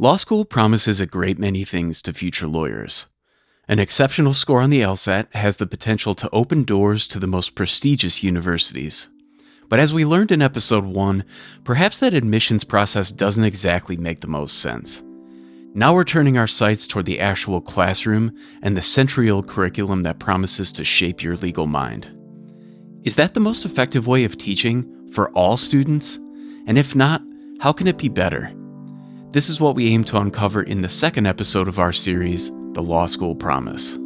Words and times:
Law 0.00 0.16
school 0.16 0.46
promises 0.46 0.98
a 0.98 1.04
great 1.04 1.38
many 1.38 1.62
things 1.62 2.00
to 2.00 2.14
future 2.14 2.46
lawyers. 2.46 3.10
An 3.68 3.78
exceptional 3.78 4.32
score 4.32 4.62
on 4.62 4.70
the 4.70 4.80
LSAT 4.80 5.30
has 5.34 5.56
the 5.56 5.66
potential 5.66 6.14
to 6.14 6.30
open 6.32 6.64
doors 6.64 7.06
to 7.08 7.18
the 7.18 7.26
most 7.26 7.54
prestigious 7.54 8.22
universities. 8.22 9.10
But 9.68 9.78
as 9.78 9.92
we 9.92 10.06
learned 10.06 10.32
in 10.32 10.40
episode 10.40 10.86
1, 10.86 11.22
perhaps 11.64 11.98
that 11.98 12.14
admissions 12.14 12.64
process 12.64 13.12
doesn't 13.12 13.44
exactly 13.44 13.98
make 13.98 14.22
the 14.22 14.26
most 14.26 14.60
sense. 14.60 15.02
Now 15.74 15.92
we're 15.92 16.04
turning 16.04 16.38
our 16.38 16.46
sights 16.46 16.86
toward 16.86 17.04
the 17.04 17.20
actual 17.20 17.60
classroom 17.60 18.34
and 18.62 18.78
the 18.78 18.80
century 18.80 19.28
old 19.28 19.48
curriculum 19.48 20.02
that 20.04 20.18
promises 20.18 20.72
to 20.72 20.82
shape 20.82 21.22
your 21.22 21.36
legal 21.36 21.66
mind. 21.66 22.08
Is 23.04 23.16
that 23.16 23.34
the 23.34 23.40
most 23.40 23.66
effective 23.66 24.06
way 24.06 24.24
of 24.24 24.38
teaching 24.38 25.10
for 25.12 25.28
all 25.32 25.58
students? 25.58 26.16
And 26.66 26.78
if 26.78 26.96
not, 26.96 27.20
how 27.58 27.74
can 27.74 27.86
it 27.86 27.98
be 27.98 28.08
better? 28.08 28.50
This 29.32 29.48
is 29.48 29.60
what 29.60 29.76
we 29.76 29.86
aim 29.86 30.02
to 30.06 30.18
uncover 30.18 30.60
in 30.60 30.80
the 30.80 30.88
second 30.88 31.24
episode 31.24 31.68
of 31.68 31.78
our 31.78 31.92
series, 31.92 32.50
The 32.72 32.82
Law 32.82 33.06
School 33.06 33.36
Promise. 33.36 33.96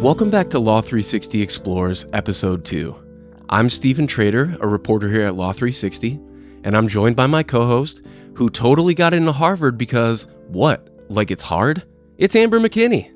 Welcome 0.00 0.30
back 0.30 0.50
to 0.50 0.60
Law 0.60 0.80
360 0.80 1.42
Explores, 1.42 2.06
Episode 2.12 2.64
2. 2.64 3.03
I'm 3.50 3.68
Steven 3.68 4.06
Trader, 4.06 4.56
a 4.60 4.66
reporter 4.66 5.10
here 5.10 5.20
at 5.20 5.34
Law 5.34 5.52
360, 5.52 6.18
and 6.64 6.74
I'm 6.74 6.88
joined 6.88 7.14
by 7.14 7.26
my 7.26 7.42
co 7.42 7.66
host, 7.66 8.00
who 8.34 8.48
totally 8.48 8.94
got 8.94 9.12
into 9.12 9.32
Harvard 9.32 9.76
because 9.76 10.26
what? 10.48 10.88
Like 11.10 11.30
it's 11.30 11.42
hard? 11.42 11.84
It's 12.16 12.34
Amber 12.34 12.58
McKinney. 12.58 13.12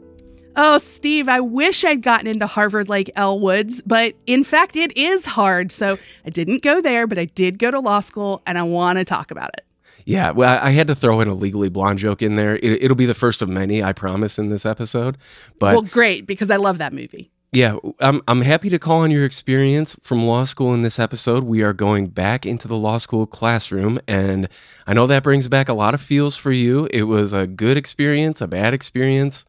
Oh, 0.55 0.77
Steve, 0.77 1.29
I 1.29 1.41
wish 1.41 1.83
I'd 1.85 2.03
gotten 2.03 2.27
into 2.27 2.47
Harvard 2.47 2.89
like 2.89 3.11
Elle 3.17 3.41
Woods, 3.41 3.81
but 3.83 4.15
in 4.27 4.45
fact, 4.45 4.77
it 4.77 4.95
is 4.97 5.25
hard. 5.25 5.73
So 5.73 5.99
I 6.27 6.31
didn't 6.31 6.63
go 6.63 6.83
there, 6.83 7.07
but 7.07 7.19
I 7.19 7.25
did 7.27 7.59
go 7.59 7.71
to 7.71 7.81
law 7.81 8.01
school, 8.01 8.43
and 8.45 8.59
I 8.59 8.63
want 8.63 8.99
to 8.99 9.05
talk 9.05 9.31
about 9.31 9.51
it. 9.57 9.65
Yeah, 10.05 10.33
well, 10.33 10.59
I 10.63 10.71
had 10.71 10.89
to 10.89 10.95
throw 10.95 11.21
in 11.21 11.29
a 11.29 11.35
legally 11.35 11.69
blonde 11.69 12.01
joke 12.01 12.23
in 12.23 12.37
there. 12.37 12.57
It, 12.57 12.89
will 12.89 12.97
be 12.97 13.07
the 13.07 13.15
first 13.15 13.41
of 13.41 13.49
many, 13.49 13.83
I 13.83 13.93
promise, 13.93 14.39
in 14.39 14.49
this 14.51 14.67
episode. 14.67 15.17
But 15.59 15.73
well, 15.73 15.83
great 15.83 16.27
because 16.27 16.51
I 16.51 16.57
love 16.57 16.79
that 16.79 16.93
movie. 16.93 17.31
Yeah, 17.51 17.79
I'm, 18.01 18.21
I'm 18.29 18.43
happy 18.43 18.69
to 18.69 18.79
call 18.79 19.01
on 19.01 19.11
your 19.11 19.25
experience 19.25 19.97
from 20.03 20.27
law 20.27 20.45
school 20.45 20.75
in 20.75 20.83
this 20.83 20.99
episode. 20.99 21.45
We 21.45 21.63
are 21.63 21.73
going 21.73 22.09
back 22.09 22.45
into 22.45 22.69
the 22.69 22.77
law 22.77 22.99
school 22.99 23.27
classroom, 23.27 23.99
and 24.07 24.51
I 24.87 24.93
know 24.93 25.07
that 25.07 25.23
brings 25.23 25.49
back 25.49 25.71
a 25.71 25.73
lot 25.73 25.95
of 25.95 26.03
feels 26.03 26.37
for 26.37 26.53
you. 26.53 26.89
It 26.91 27.05
was 27.05 27.33
a 27.33 27.47
good 27.47 27.79
experience, 27.79 28.43
a 28.43 28.47
bad 28.47 28.75
experience. 28.75 29.47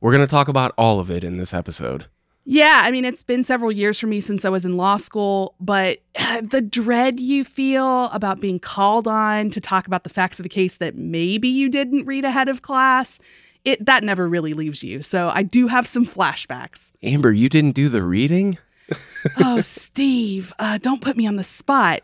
We're 0.00 0.12
going 0.12 0.26
to 0.26 0.30
talk 0.30 0.46
about 0.46 0.72
all 0.78 1.00
of 1.00 1.10
it 1.10 1.24
in 1.24 1.38
this 1.38 1.52
episode. 1.52 2.06
Yeah, 2.44 2.82
I 2.84 2.92
mean, 2.92 3.04
it's 3.04 3.24
been 3.24 3.44
several 3.44 3.72
years 3.72 3.98
for 3.98 4.06
me 4.06 4.20
since 4.20 4.44
I 4.44 4.48
was 4.48 4.64
in 4.64 4.76
law 4.76 4.96
school, 4.96 5.56
but 5.58 5.98
the 6.42 6.62
dread 6.62 7.18
you 7.18 7.44
feel 7.44 8.06
about 8.06 8.40
being 8.40 8.60
called 8.60 9.08
on 9.08 9.50
to 9.50 9.60
talk 9.60 9.88
about 9.88 10.04
the 10.04 10.10
facts 10.10 10.38
of 10.38 10.46
a 10.46 10.48
case 10.48 10.76
that 10.76 10.96
maybe 10.96 11.48
you 11.48 11.68
didn't 11.68 12.06
read 12.06 12.24
ahead 12.24 12.48
of 12.48 12.62
class 12.62 13.18
it 13.64 13.84
that 13.86 14.04
never 14.04 14.28
really 14.28 14.54
leaves 14.54 14.82
you. 14.82 15.02
So 15.02 15.30
I 15.32 15.42
do 15.42 15.66
have 15.68 15.86
some 15.86 16.06
flashbacks. 16.06 16.92
Amber, 17.02 17.32
you 17.32 17.48
didn't 17.48 17.72
do 17.72 17.88
the 17.88 18.02
reading? 18.02 18.58
oh, 19.38 19.60
Steve, 19.60 20.52
uh, 20.58 20.78
don't 20.78 21.00
put 21.00 21.16
me 21.16 21.26
on 21.26 21.36
the 21.36 21.44
spot. 21.44 22.00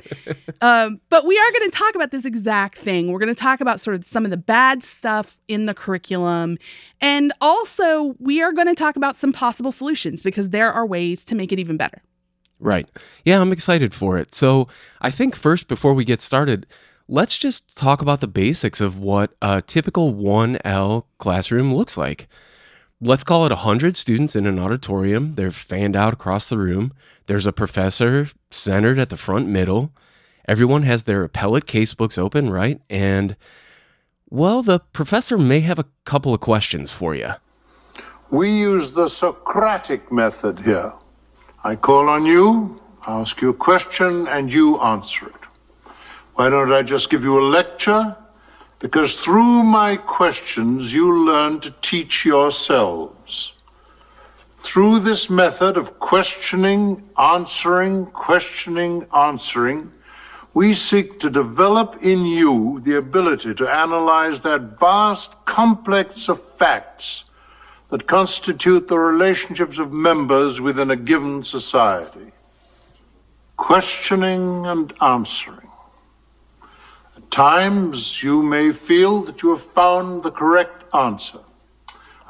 Um, 0.61 1.01
but 1.09 1.27
we 1.27 1.39
are 1.39 1.53
going 1.53 1.71
to 1.71 1.77
talk 1.77 1.95
about 1.95 2.11
this 2.11 2.25
exact 2.25 2.79
thing. 2.79 3.11
We're 3.11 3.19
going 3.19 3.35
to 3.35 3.41
talk 3.41 3.61
about 3.61 3.81
sort 3.81 3.97
of 3.97 4.07
some 4.07 4.25
of 4.25 4.31
the 4.31 4.37
bad 4.37 4.85
stuff 4.85 5.37
in 5.49 5.67
the 5.67 5.75
curriculum. 5.75 6.59
And 7.01 7.33
also, 7.41 8.15
we 8.19 8.43
are 8.43 8.53
going 8.53 8.69
to 8.69 8.75
talk 8.75 8.97
about 8.97 9.17
some 9.17 9.33
possible 9.33 9.73
solutions 9.73 10.23
because 10.23 10.51
there 10.51 10.73
are 10.73 10.87
ways 10.87 11.25
to 11.27 11.35
make 11.35 11.53
it 11.53 11.59
even 11.59 11.77
better. 11.77 12.03
Right. 12.59 12.89
Yeah, 13.25 13.41
I'm 13.41 13.53
excited 13.53 13.93
for 13.93 14.17
it. 14.17 14.33
So 14.33 14.69
I 15.01 15.11
think 15.11 15.37
first, 15.37 15.69
before 15.69 15.93
we 15.93 16.05
get 16.05 16.23
started, 16.23 16.67
let's 17.09 17.39
just 17.39 17.77
talk 17.77 18.03
about 18.03 18.21
the 18.21 18.27
basics 18.27 18.81
of 18.81 18.99
what 18.99 19.33
a 19.41 19.63
typical 19.63 20.13
1L 20.13 21.05
classroom 21.19 21.75
looks 21.75 21.97
like. 21.97 22.29
Let's 23.01 23.25
call 23.25 23.45
it 23.47 23.51
100 23.51 23.97
students 23.97 24.35
in 24.35 24.47
an 24.47 24.59
auditorium. 24.59 25.35
They're 25.35 25.51
fanned 25.51 25.97
out 25.97 26.13
across 26.13 26.49
the 26.49 26.59
room. 26.59 26.93
There's 27.27 27.47
a 27.47 27.53
professor 27.53 28.29
centered 28.51 28.99
at 28.99 29.11
the 29.11 29.17
front 29.17 29.49
middle. 29.49 29.93
Everyone 30.49 30.83
has 30.85 31.03
their 31.03 31.23
appellate 31.25 31.67
casebooks 31.67 32.19
open, 32.19 32.51
right? 32.51 32.81
And, 32.89 33.37
well, 34.31 34.63
the 34.63 34.79
professor 34.79 35.37
may 35.37 35.61
have 35.61 35.79
a 35.79 35.87
couple 36.05 36.33
of 36.33 36.41
questions 36.41 36.91
for 36.91 37.15
you. 37.15 37.33
We 38.31 38.51
use 38.51 38.91
the 38.91 39.09
Socratic 39.09 40.11
method 40.11 40.59
here. 40.61 40.93
I 41.65 41.77
call 41.77 42.09
on 42.09 42.25
you, 42.27 42.81
ask 43.07 43.41
you 43.41 43.51
a 43.51 43.55
question, 43.55 44.27
and 44.29 44.53
you 44.53 44.81
answer 44.81 45.27
it. 45.27 45.46
Why 46.37 46.51
don't 46.51 46.71
I 46.71 46.83
just 46.83 47.09
give 47.09 47.25
you 47.25 47.41
a 47.41 47.49
lecture? 47.49 48.15
Because 48.79 49.19
through 49.19 49.63
my 49.63 49.97
questions, 49.97 50.93
you 50.93 51.25
learn 51.25 51.61
to 51.61 51.75
teach 51.81 52.27
yourselves. 52.27 53.55
Through 54.63 55.01
this 55.01 55.31
method 55.31 55.79
of 55.79 55.99
questioning, 55.99 57.03
answering, 57.19 58.05
questioning, 58.07 59.07
answering, 59.17 59.91
we 60.53 60.75
seek 60.75 61.19
to 61.21 61.31
develop 61.31 62.03
in 62.03 62.27
you 62.27 62.83
the 62.85 62.99
ability 62.99 63.55
to 63.55 63.67
analyze 63.67 64.43
that 64.43 64.79
vast 64.79 65.33
complex 65.47 66.29
of 66.29 66.43
facts 66.59 67.25
that 67.89 68.07
constitute 68.07 68.89
the 68.89 68.99
relationships 68.99 69.79
of 69.79 69.91
members 69.91 70.61
within 70.61 70.91
a 70.91 70.97
given 70.97 71.43
society. 71.43 72.31
Questioning 73.57 74.67
and 74.67 74.93
answering 75.01 75.66
times 77.31 78.23
you 78.23 78.43
may 78.43 78.73
feel 78.73 79.23
that 79.25 79.43
you 79.43 79.51
have 79.51 79.65
found 79.73 80.23
the 80.23 80.31
correct 80.31 80.85
answer. 80.95 81.41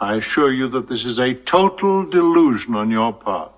I 0.01 0.17
assure 0.17 0.53
you 0.53 0.69
that 0.69 0.89
this 0.89 1.05
is 1.05 1.19
a 1.19 1.35
total 1.35 2.05
delusion 2.05 2.75
on 2.75 2.91
your 2.91 3.13
part. 3.13 3.53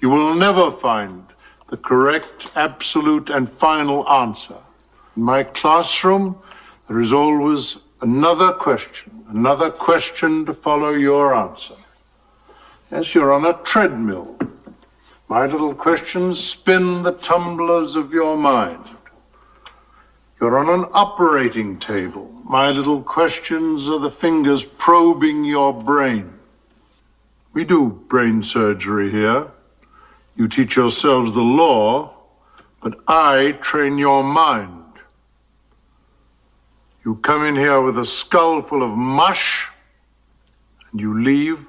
You 0.00 0.10
will 0.10 0.34
never 0.34 0.70
find 0.78 1.24
the 1.70 1.76
correct, 1.76 2.48
absolute, 2.54 3.30
and 3.30 3.50
final 3.52 4.08
answer. 4.08 4.58
In 5.16 5.22
my 5.22 5.42
classroom, 5.44 6.36
there 6.88 7.00
is 7.00 7.12
always 7.12 7.78
another 8.00 8.52
question, 8.52 9.24
another 9.30 9.70
question 9.70 10.44
to 10.46 10.54
follow 10.54 10.90
your 10.90 11.34
answer. 11.34 11.74
Yes, 12.90 13.14
you're 13.14 13.32
on 13.32 13.46
a 13.46 13.54
treadmill. 13.64 14.38
My 15.28 15.46
little 15.46 15.74
questions 15.74 16.38
spin 16.38 17.02
the 17.02 17.12
tumblers 17.12 17.96
of 17.96 18.12
your 18.12 18.36
mind. 18.36 18.84
You're 20.42 20.58
on 20.58 20.68
an 20.70 20.90
operating 20.92 21.78
table. 21.78 22.28
My 22.42 22.72
little 22.72 23.00
questions 23.00 23.88
are 23.88 24.00
the 24.00 24.10
fingers 24.10 24.64
probing 24.64 25.44
your 25.44 25.72
brain. 25.72 26.32
We 27.52 27.62
do 27.62 28.02
brain 28.08 28.42
surgery 28.42 29.08
here. 29.12 29.46
You 30.34 30.48
teach 30.48 30.74
yourselves 30.74 31.32
the 31.32 31.42
law, 31.42 32.12
but 32.82 32.98
I 33.06 33.52
train 33.62 33.98
your 33.98 34.24
mind. 34.24 34.82
You 37.04 37.14
come 37.22 37.44
in 37.44 37.54
here 37.54 37.80
with 37.80 37.96
a 37.96 38.04
skull 38.04 38.62
full 38.62 38.82
of 38.82 38.90
mush, 38.90 39.68
and 40.90 41.00
you 41.00 41.22
leave 41.22 41.64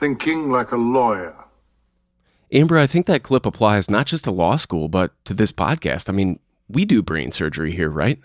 thinking 0.00 0.50
like 0.50 0.72
a 0.72 0.76
lawyer. 0.76 1.36
Amber, 2.50 2.76
I 2.76 2.88
think 2.88 3.06
that 3.06 3.22
clip 3.22 3.46
applies 3.46 3.88
not 3.88 4.06
just 4.06 4.24
to 4.24 4.32
law 4.32 4.56
school, 4.56 4.88
but 4.88 5.12
to 5.26 5.32
this 5.32 5.52
podcast. 5.52 6.08
I 6.08 6.12
mean, 6.12 6.40
we 6.68 6.84
do 6.84 7.02
brain 7.02 7.30
surgery 7.30 7.72
here, 7.72 7.90
right? 7.90 8.18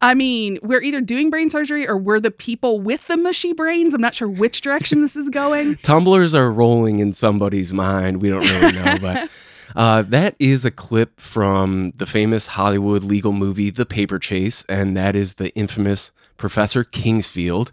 I 0.00 0.14
mean, 0.14 0.58
we're 0.62 0.82
either 0.82 1.00
doing 1.00 1.30
brain 1.30 1.48
surgery 1.48 1.88
or 1.88 1.96
we're 1.96 2.20
the 2.20 2.30
people 2.30 2.80
with 2.80 3.06
the 3.06 3.16
mushy 3.16 3.52
brains. 3.52 3.94
I'm 3.94 4.00
not 4.00 4.14
sure 4.14 4.28
which 4.28 4.60
direction 4.60 5.00
this 5.00 5.16
is 5.16 5.30
going. 5.30 5.76
Tumblers 5.82 6.34
are 6.34 6.50
rolling 6.50 6.98
in 6.98 7.12
somebody's 7.12 7.72
mind. 7.72 8.20
We 8.20 8.28
don't 8.28 8.48
really 8.48 8.72
know, 8.72 8.98
but 9.00 9.30
uh, 9.76 10.02
that 10.02 10.36
is 10.38 10.64
a 10.64 10.70
clip 10.70 11.18
from 11.18 11.92
the 11.96 12.04
famous 12.04 12.46
Hollywood 12.46 13.04
legal 13.04 13.32
movie, 13.32 13.70
The 13.70 13.86
Paper 13.86 14.18
Chase, 14.18 14.64
and 14.68 14.96
that 14.96 15.16
is 15.16 15.34
the 15.34 15.54
infamous 15.56 16.12
Professor 16.36 16.84
Kingsfield. 16.84 17.70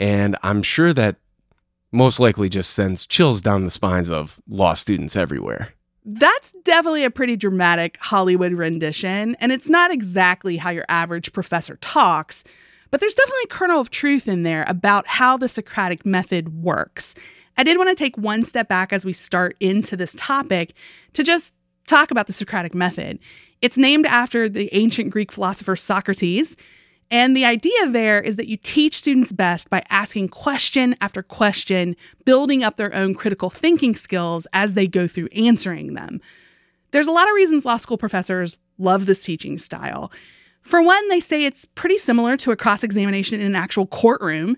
And 0.00 0.36
I'm 0.42 0.62
sure 0.62 0.94
that 0.94 1.16
most 1.92 2.18
likely 2.18 2.48
just 2.48 2.70
sends 2.70 3.06
chills 3.06 3.42
down 3.42 3.64
the 3.64 3.70
spines 3.70 4.10
of 4.10 4.40
law 4.48 4.74
students 4.74 5.14
everywhere. 5.14 5.75
That's 6.08 6.52
definitely 6.62 7.02
a 7.02 7.10
pretty 7.10 7.34
dramatic 7.34 7.98
Hollywood 8.00 8.52
rendition, 8.52 9.34
and 9.40 9.50
it's 9.50 9.68
not 9.68 9.90
exactly 9.90 10.56
how 10.56 10.70
your 10.70 10.84
average 10.88 11.32
professor 11.32 11.78
talks, 11.80 12.44
but 12.92 13.00
there's 13.00 13.16
definitely 13.16 13.42
a 13.46 13.48
kernel 13.48 13.80
of 13.80 13.90
truth 13.90 14.28
in 14.28 14.44
there 14.44 14.64
about 14.68 15.08
how 15.08 15.36
the 15.36 15.48
Socratic 15.48 16.06
method 16.06 16.62
works. 16.62 17.16
I 17.56 17.64
did 17.64 17.76
want 17.76 17.88
to 17.88 17.96
take 17.96 18.16
one 18.16 18.44
step 18.44 18.68
back 18.68 18.92
as 18.92 19.04
we 19.04 19.12
start 19.12 19.56
into 19.58 19.96
this 19.96 20.14
topic 20.16 20.74
to 21.14 21.24
just 21.24 21.54
talk 21.88 22.12
about 22.12 22.28
the 22.28 22.32
Socratic 22.32 22.72
method. 22.72 23.18
It's 23.60 23.76
named 23.76 24.06
after 24.06 24.48
the 24.48 24.72
ancient 24.72 25.10
Greek 25.10 25.32
philosopher 25.32 25.74
Socrates. 25.74 26.56
And 27.10 27.36
the 27.36 27.44
idea 27.44 27.88
there 27.88 28.20
is 28.20 28.36
that 28.36 28.48
you 28.48 28.56
teach 28.56 28.98
students 28.98 29.32
best 29.32 29.70
by 29.70 29.82
asking 29.90 30.28
question 30.28 30.96
after 31.00 31.22
question, 31.22 31.94
building 32.24 32.64
up 32.64 32.76
their 32.76 32.92
own 32.94 33.14
critical 33.14 33.48
thinking 33.48 33.94
skills 33.94 34.46
as 34.52 34.74
they 34.74 34.88
go 34.88 35.06
through 35.06 35.28
answering 35.28 35.94
them. 35.94 36.20
There's 36.90 37.06
a 37.06 37.12
lot 37.12 37.28
of 37.28 37.34
reasons 37.34 37.64
law 37.64 37.76
school 37.76 37.98
professors 37.98 38.58
love 38.78 39.06
this 39.06 39.22
teaching 39.22 39.58
style. 39.58 40.10
For 40.62 40.82
one, 40.82 41.08
they 41.08 41.20
say 41.20 41.44
it's 41.44 41.64
pretty 41.64 41.98
similar 41.98 42.36
to 42.38 42.50
a 42.50 42.56
cross 42.56 42.82
examination 42.82 43.40
in 43.40 43.46
an 43.46 43.54
actual 43.54 43.86
courtroom, 43.86 44.56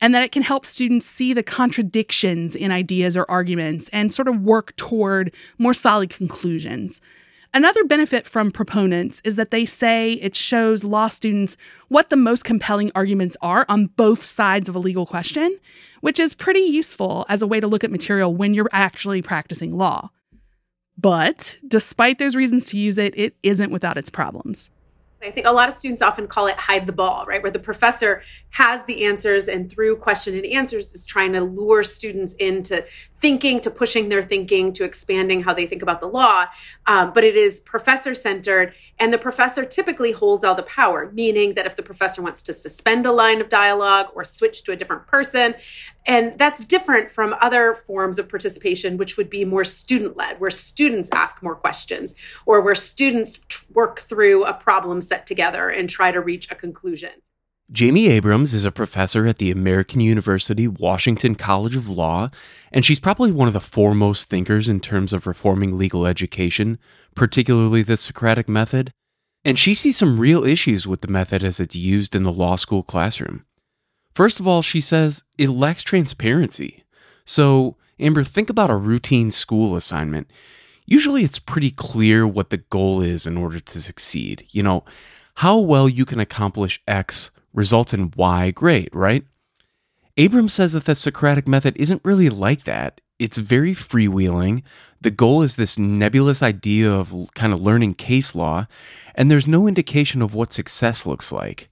and 0.00 0.14
that 0.14 0.22
it 0.22 0.32
can 0.32 0.42
help 0.42 0.64
students 0.64 1.04
see 1.04 1.34
the 1.34 1.42
contradictions 1.42 2.56
in 2.56 2.72
ideas 2.72 3.14
or 3.14 3.30
arguments 3.30 3.90
and 3.90 4.14
sort 4.14 4.28
of 4.28 4.40
work 4.40 4.74
toward 4.76 5.34
more 5.58 5.74
solid 5.74 6.08
conclusions. 6.08 7.02
Another 7.52 7.82
benefit 7.82 8.28
from 8.28 8.52
proponents 8.52 9.20
is 9.24 9.34
that 9.34 9.50
they 9.50 9.64
say 9.64 10.12
it 10.12 10.36
shows 10.36 10.84
law 10.84 11.08
students 11.08 11.56
what 11.88 12.08
the 12.08 12.16
most 12.16 12.44
compelling 12.44 12.92
arguments 12.94 13.36
are 13.42 13.66
on 13.68 13.86
both 13.86 14.22
sides 14.22 14.68
of 14.68 14.76
a 14.76 14.78
legal 14.78 15.04
question, 15.04 15.58
which 16.00 16.20
is 16.20 16.32
pretty 16.32 16.60
useful 16.60 17.26
as 17.28 17.42
a 17.42 17.48
way 17.48 17.58
to 17.58 17.66
look 17.66 17.82
at 17.82 17.90
material 17.90 18.32
when 18.32 18.54
you're 18.54 18.70
actually 18.70 19.20
practicing 19.20 19.76
law. 19.76 20.10
But 20.96 21.58
despite 21.66 22.18
those 22.20 22.36
reasons 22.36 22.66
to 22.66 22.76
use 22.76 22.98
it, 22.98 23.18
it 23.18 23.34
isn't 23.42 23.72
without 23.72 23.98
its 23.98 24.10
problems. 24.10 24.70
I 25.22 25.30
think 25.30 25.46
a 25.46 25.52
lot 25.52 25.68
of 25.68 25.74
students 25.74 26.00
often 26.00 26.28
call 26.28 26.46
it 26.46 26.56
hide 26.56 26.86
the 26.86 26.92
ball, 26.92 27.26
right? 27.26 27.42
Where 27.42 27.52
the 27.52 27.58
professor 27.58 28.22
has 28.50 28.84
the 28.84 29.04
answers 29.04 29.48
and 29.48 29.70
through 29.70 29.96
question 29.96 30.34
and 30.34 30.46
answers 30.46 30.94
is 30.94 31.04
trying 31.04 31.32
to 31.32 31.42
lure 31.42 31.82
students 31.82 32.32
into 32.34 32.84
thinking, 33.20 33.60
to 33.60 33.70
pushing 33.70 34.08
their 34.08 34.22
thinking, 34.22 34.72
to 34.72 34.84
expanding 34.84 35.42
how 35.42 35.52
they 35.52 35.66
think 35.66 35.82
about 35.82 36.00
the 36.00 36.06
law. 36.06 36.46
Um, 36.86 37.12
but 37.12 37.24
it 37.24 37.36
is 37.36 37.60
professor 37.60 38.14
centered, 38.14 38.74
and 38.98 39.12
the 39.12 39.18
professor 39.18 39.64
typically 39.64 40.12
holds 40.12 40.44
all 40.44 40.54
the 40.54 40.62
power, 40.62 41.10
meaning 41.12 41.54
that 41.54 41.66
if 41.66 41.76
the 41.76 41.82
professor 41.82 42.22
wants 42.22 42.42
to 42.42 42.52
suspend 42.52 43.06
a 43.06 43.12
line 43.12 43.40
of 43.40 43.48
dialogue 43.48 44.06
or 44.14 44.24
switch 44.24 44.64
to 44.64 44.72
a 44.72 44.76
different 44.76 45.06
person, 45.06 45.54
and 46.06 46.38
that's 46.38 46.64
different 46.64 47.10
from 47.10 47.34
other 47.40 47.74
forms 47.74 48.18
of 48.18 48.28
participation, 48.28 48.96
which 48.96 49.16
would 49.16 49.28
be 49.28 49.44
more 49.44 49.64
student 49.64 50.16
led, 50.16 50.40
where 50.40 50.50
students 50.50 51.10
ask 51.12 51.42
more 51.42 51.54
questions 51.54 52.14
or 52.46 52.60
where 52.60 52.74
students 52.74 53.38
work 53.70 54.00
through 54.00 54.44
a 54.44 54.54
problem 54.54 55.00
set 55.00 55.26
together 55.26 55.68
and 55.68 55.88
try 55.88 56.10
to 56.10 56.20
reach 56.20 56.50
a 56.50 56.54
conclusion. 56.54 57.10
Jamie 57.72 58.08
Abrams 58.08 58.52
is 58.52 58.64
a 58.64 58.72
professor 58.72 59.28
at 59.28 59.38
the 59.38 59.52
American 59.52 60.00
University 60.00 60.66
Washington 60.66 61.36
College 61.36 61.76
of 61.76 61.88
Law, 61.88 62.30
and 62.72 62.84
she's 62.84 62.98
probably 62.98 63.30
one 63.30 63.46
of 63.46 63.54
the 63.54 63.60
foremost 63.60 64.28
thinkers 64.28 64.68
in 64.68 64.80
terms 64.80 65.12
of 65.12 65.24
reforming 65.24 65.78
legal 65.78 66.04
education, 66.04 66.80
particularly 67.14 67.84
the 67.84 67.96
Socratic 67.96 68.48
method. 68.48 68.90
And 69.44 69.56
she 69.56 69.74
sees 69.74 69.96
some 69.96 70.18
real 70.18 70.44
issues 70.44 70.88
with 70.88 71.00
the 71.00 71.08
method 71.08 71.44
as 71.44 71.60
it's 71.60 71.76
used 71.76 72.16
in 72.16 72.24
the 72.24 72.32
law 72.32 72.56
school 72.56 72.82
classroom. 72.82 73.44
First 74.12 74.40
of 74.40 74.48
all, 74.48 74.62
she 74.62 74.80
says 74.80 75.22
it 75.38 75.50
lacks 75.50 75.84
transparency. 75.84 76.82
So, 77.24 77.76
Amber, 78.00 78.24
think 78.24 78.50
about 78.50 78.70
a 78.70 78.76
routine 78.76 79.30
school 79.30 79.76
assignment. 79.76 80.28
Usually 80.86 81.22
it's 81.22 81.38
pretty 81.38 81.70
clear 81.70 82.26
what 82.26 82.50
the 82.50 82.56
goal 82.56 83.00
is 83.00 83.28
in 83.28 83.36
order 83.36 83.60
to 83.60 83.80
succeed. 83.80 84.44
You 84.50 84.64
know, 84.64 84.84
how 85.36 85.60
well 85.60 85.88
you 85.88 86.04
can 86.04 86.18
accomplish 86.18 86.82
X 86.88 87.30
results 87.52 87.94
in 87.94 88.12
Y 88.16 88.50
grade, 88.50 88.90
right? 88.92 89.24
Abrams 90.16 90.52
says 90.52 90.72
that 90.72 90.84
the 90.84 90.94
Socratic 90.94 91.48
method 91.48 91.76
isn't 91.76 92.04
really 92.04 92.28
like 92.28 92.64
that. 92.64 93.00
It's 93.18 93.38
very 93.38 93.74
freewheeling. 93.74 94.62
The 95.00 95.10
goal 95.10 95.42
is 95.42 95.56
this 95.56 95.78
nebulous 95.78 96.42
idea 96.42 96.90
of 96.92 97.30
kind 97.34 97.52
of 97.52 97.60
learning 97.60 97.94
case 97.94 98.34
law, 98.34 98.66
and 99.14 99.30
there's 99.30 99.46
no 99.46 99.66
indication 99.66 100.22
of 100.22 100.34
what 100.34 100.52
success 100.52 101.06
looks 101.06 101.30
like. 101.30 101.68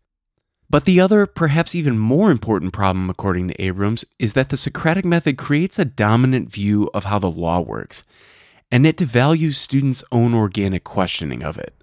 But 0.71 0.85
the 0.85 1.01
other, 1.01 1.25
perhaps 1.27 1.75
even 1.75 1.99
more 1.99 2.31
important 2.31 2.75
problem, 2.75 3.09
according 3.09 3.49
to 3.49 3.63
Abrams, 3.63 4.05
is 4.19 4.35
that 4.35 4.51
the 4.51 4.57
Socratic 4.57 5.05
method 5.05 5.39
creates 5.39 5.79
a 5.79 5.85
dominant 5.85 6.53
view 6.53 6.91
of 6.93 7.05
how 7.05 7.19
the 7.19 7.31
law 7.31 7.61
works, 7.61 8.05
and 8.71 8.87
it 8.87 8.99
devalues 8.99 9.55
students' 9.55 10.05
own 10.13 10.35
organic 10.35 10.85
questioning 10.85 11.43
of 11.43 11.57
it 11.57 11.75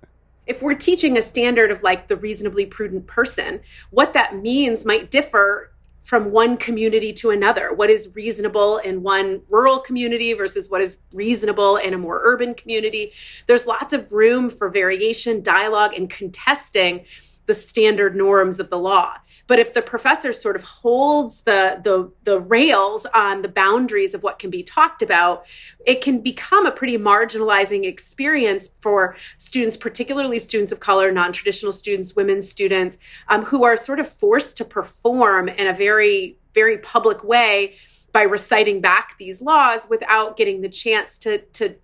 if 0.47 0.61
we're 0.61 0.75
teaching 0.75 1.17
a 1.17 1.21
standard 1.21 1.71
of 1.71 1.83
like 1.83 2.07
the 2.07 2.15
reasonably 2.15 2.65
prudent 2.65 3.07
person, 3.07 3.61
what 3.89 4.13
that 4.13 4.35
means 4.35 4.85
might 4.85 5.11
differ 5.11 5.71
from 6.05 6.31
one 6.31 6.55
community 6.55 7.11
to 7.11 7.31
another. 7.31 7.73
What 7.73 7.89
is 7.89 8.11
reasonable 8.13 8.77
in 8.77 9.01
one 9.01 9.41
rural 9.49 9.79
community 9.79 10.33
versus 10.33 10.69
what 10.69 10.81
is 10.81 10.99
reasonable 11.11 11.77
in 11.77 11.95
a 11.95 11.97
more 11.97 12.21
urban 12.23 12.53
community. 12.53 13.11
There's 13.47 13.65
lots 13.65 13.91
of 13.91 14.11
room 14.11 14.51
for 14.51 14.69
variation, 14.69 15.41
dialogue, 15.41 15.95
and 15.95 16.07
contesting 16.07 17.05
the 17.45 17.53
standard 17.53 18.15
norms 18.15 18.59
of 18.59 18.69
the 18.69 18.79
law. 18.79 19.15
But 19.47 19.59
if 19.59 19.73
the 19.73 19.81
professor 19.81 20.33
sort 20.33 20.55
of 20.55 20.63
holds 20.63 21.41
the, 21.41 21.79
the, 21.83 22.11
the 22.23 22.39
rails 22.39 23.05
on 23.13 23.41
the 23.41 23.47
boundaries 23.47 24.13
of 24.13 24.23
what 24.23 24.39
can 24.39 24.49
be 24.49 24.63
talked 24.63 25.01
about, 25.01 25.45
it 25.85 26.01
can 26.01 26.21
become 26.21 26.65
a 26.65 26.71
pretty 26.71 26.97
marginalizing 26.97 27.85
experience 27.85 28.69
for 28.81 29.15
students, 29.37 29.77
particularly 29.77 30.39
students 30.39 30.71
of 30.71 30.79
color, 30.79 31.11
non 31.11 31.31
traditional 31.31 31.71
students, 31.71 32.15
women 32.15 32.41
students, 32.41 32.97
um, 33.27 33.45
who 33.45 33.63
are 33.63 33.77
sort 33.77 33.99
of 33.99 34.09
forced 34.09 34.57
to 34.57 34.65
perform 34.65 35.47
in 35.47 35.67
a 35.67 35.73
very, 35.73 36.37
very 36.53 36.77
public 36.79 37.23
way 37.23 37.75
by 38.11 38.21
reciting 38.21 38.79
back 38.79 39.17
these 39.19 39.41
laws 39.41 39.87
without 39.89 40.37
getting 40.37 40.61
the 40.61 40.69
chance 40.69 41.17
to, 41.17 41.39
to 41.47 41.75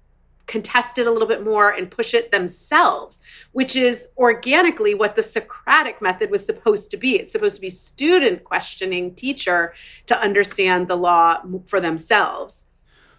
contest 0.47 0.97
it 0.97 1.07
a 1.07 1.11
little 1.11 1.27
bit 1.27 1.43
more 1.43 1.69
and 1.69 1.89
push 1.89 2.13
it 2.13 2.31
themselves, 2.31 3.19
which 3.51 3.75
is 3.75 4.07
organically 4.17 4.93
what 4.93 5.15
the 5.15 5.23
Socratic 5.23 6.01
method 6.01 6.29
was 6.29 6.45
supposed 6.45 6.91
to 6.91 6.97
be. 6.97 7.17
It's 7.17 7.31
supposed 7.31 7.55
to 7.55 7.61
be 7.61 7.69
student 7.69 8.43
questioning 8.43 9.13
teacher 9.13 9.73
to 10.07 10.19
understand 10.19 10.88
the 10.88 10.97
law 10.97 11.41
for 11.65 11.79
themselves. 11.79 12.65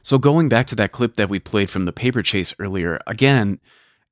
So, 0.02 0.18
going 0.18 0.48
back 0.48 0.66
to 0.66 0.74
that 0.76 0.92
clip 0.92 1.16
that 1.16 1.28
we 1.28 1.38
played 1.38 1.70
from 1.70 1.84
the 1.84 1.92
paper 1.92 2.22
chase 2.22 2.54
earlier, 2.58 3.00
again, 3.06 3.60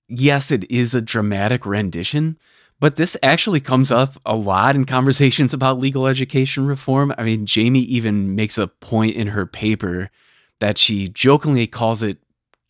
yes, 0.07 0.51
it 0.51 0.71
is 0.71 0.95
a 0.95 1.01
dramatic 1.01 1.67
rendition, 1.67 2.39
but 2.79 2.97
this 2.97 3.17
actually 3.23 3.61
comes 3.61 3.91
up 3.91 4.17
a 4.25 4.37
lot 4.37 4.77
in 4.77 4.85
conversations 4.85 5.53
about 5.53 5.79
legal 5.79 6.07
education 6.07 6.67
reform. 6.67 7.13
I 7.19 7.25
mean, 7.25 7.45
Jamie 7.45 7.81
even 7.81 8.35
makes 8.35 8.57
a 8.57 8.69
point 8.69 9.17
in 9.17 9.29
her 9.29 9.47
paper 9.47 10.11
that 10.61 10.79
she 10.79 11.09
jokingly 11.09 11.67
calls 11.67 12.03
it 12.03 12.19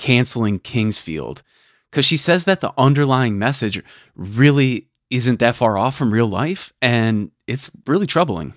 canceling 0.00 0.58
Kingsfield 0.58 1.42
because 1.90 2.06
she 2.06 2.16
says 2.16 2.44
that 2.44 2.62
the 2.62 2.72
underlying 2.78 3.38
message 3.38 3.82
really 4.16 4.88
isn't 5.10 5.40
that 5.40 5.56
far 5.56 5.76
off 5.76 5.96
from 5.96 6.10
real 6.10 6.26
life 6.26 6.72
and 6.80 7.30
it's 7.46 7.70
really 7.86 8.06
troubling. 8.06 8.54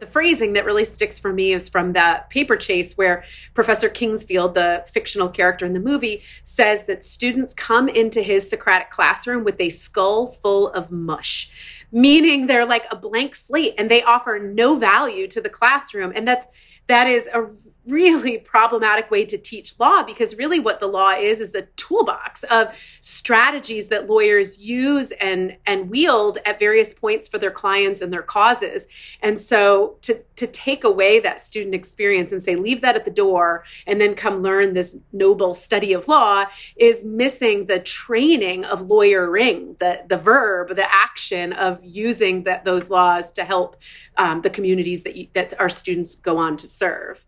The 0.00 0.06
phrasing 0.06 0.52
that 0.52 0.66
really 0.66 0.84
sticks 0.84 1.18
for 1.18 1.32
me 1.32 1.52
is 1.52 1.68
from 1.68 1.92
that 1.92 2.28
paper 2.28 2.56
chase 2.56 2.94
where 2.94 3.24
Professor 3.54 3.88
Kingsfield, 3.88 4.54
the 4.54 4.84
fictional 4.86 5.28
character 5.28 5.64
in 5.64 5.72
the 5.72 5.80
movie, 5.80 6.22
says 6.42 6.84
that 6.86 7.04
students 7.04 7.54
come 7.54 7.88
into 7.88 8.20
his 8.20 8.50
Socratic 8.50 8.90
classroom 8.90 9.44
with 9.44 9.60
a 9.60 9.70
skull 9.70 10.26
full 10.26 10.68
of 10.70 10.90
mush, 10.90 11.86
meaning 11.90 12.48
they're 12.48 12.66
like 12.66 12.84
a 12.90 12.96
blank 12.96 13.34
slate 13.34 13.74
and 13.78 13.90
they 13.90 14.02
offer 14.02 14.38
no 14.38 14.74
value 14.74 15.26
to 15.28 15.40
the 15.40 15.48
classroom. 15.48 16.12
And 16.14 16.26
that's 16.28 16.48
that 16.86 17.06
is 17.06 17.26
a 17.32 17.48
really 17.86 18.38
problematic 18.52 19.10
way 19.10 19.24
to 19.24 19.38
teach 19.38 19.78
law 19.78 20.02
because 20.02 20.36
really 20.36 20.60
what 20.60 20.80
the 20.80 20.86
law 20.86 21.10
is 21.10 21.40
is 21.40 21.54
a 21.54 21.62
toolbox 21.76 22.44
of 22.44 22.68
strategies 23.00 23.88
that 23.88 24.08
lawyers 24.08 24.60
use 24.60 25.12
and 25.12 25.56
and 25.66 25.90
wield 25.90 26.38
at 26.44 26.58
various 26.58 26.92
points 26.92 27.28
for 27.28 27.38
their 27.38 27.50
clients 27.50 28.00
and 28.00 28.12
their 28.12 28.22
causes. 28.22 28.86
And 29.20 29.38
so 29.38 29.96
to 30.02 30.22
to 30.36 30.46
take 30.46 30.84
away 30.84 31.20
that 31.20 31.40
student 31.40 31.74
experience 31.74 32.32
and 32.32 32.42
say 32.42 32.56
leave 32.56 32.80
that 32.80 32.96
at 32.96 33.04
the 33.04 33.10
door 33.10 33.64
and 33.86 34.00
then 34.00 34.14
come 34.14 34.42
learn 34.42 34.74
this 34.74 34.98
noble 35.12 35.54
study 35.54 35.92
of 35.92 36.08
law 36.08 36.46
is 36.76 37.04
missing 37.04 37.66
the 37.66 37.80
training 37.80 38.64
of 38.64 38.82
lawyering 38.82 39.76
the 39.80 40.02
the 40.08 40.16
verb 40.16 40.68
the 40.74 40.94
action 40.94 41.52
of 41.52 41.80
using 41.82 42.44
that 42.44 42.64
those 42.64 42.90
laws 42.90 43.32
to 43.32 43.44
help 43.44 43.76
um, 44.16 44.42
the 44.42 44.50
communities 44.50 45.02
that 45.04 45.16
you, 45.16 45.28
that 45.32 45.58
our 45.60 45.68
students 45.68 46.16
go 46.16 46.36
on 46.36 46.56
to 46.56 46.68
serve 46.72 47.26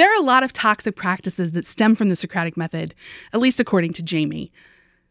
there 0.00 0.10
are 0.10 0.18
a 0.18 0.24
lot 0.24 0.42
of 0.42 0.52
toxic 0.52 0.96
practices 0.96 1.52
that 1.52 1.66
stem 1.66 1.94
from 1.94 2.08
the 2.08 2.16
Socratic 2.16 2.56
method, 2.56 2.94
at 3.34 3.40
least 3.40 3.60
according 3.60 3.92
to 3.94 4.02
Jamie. 4.02 4.50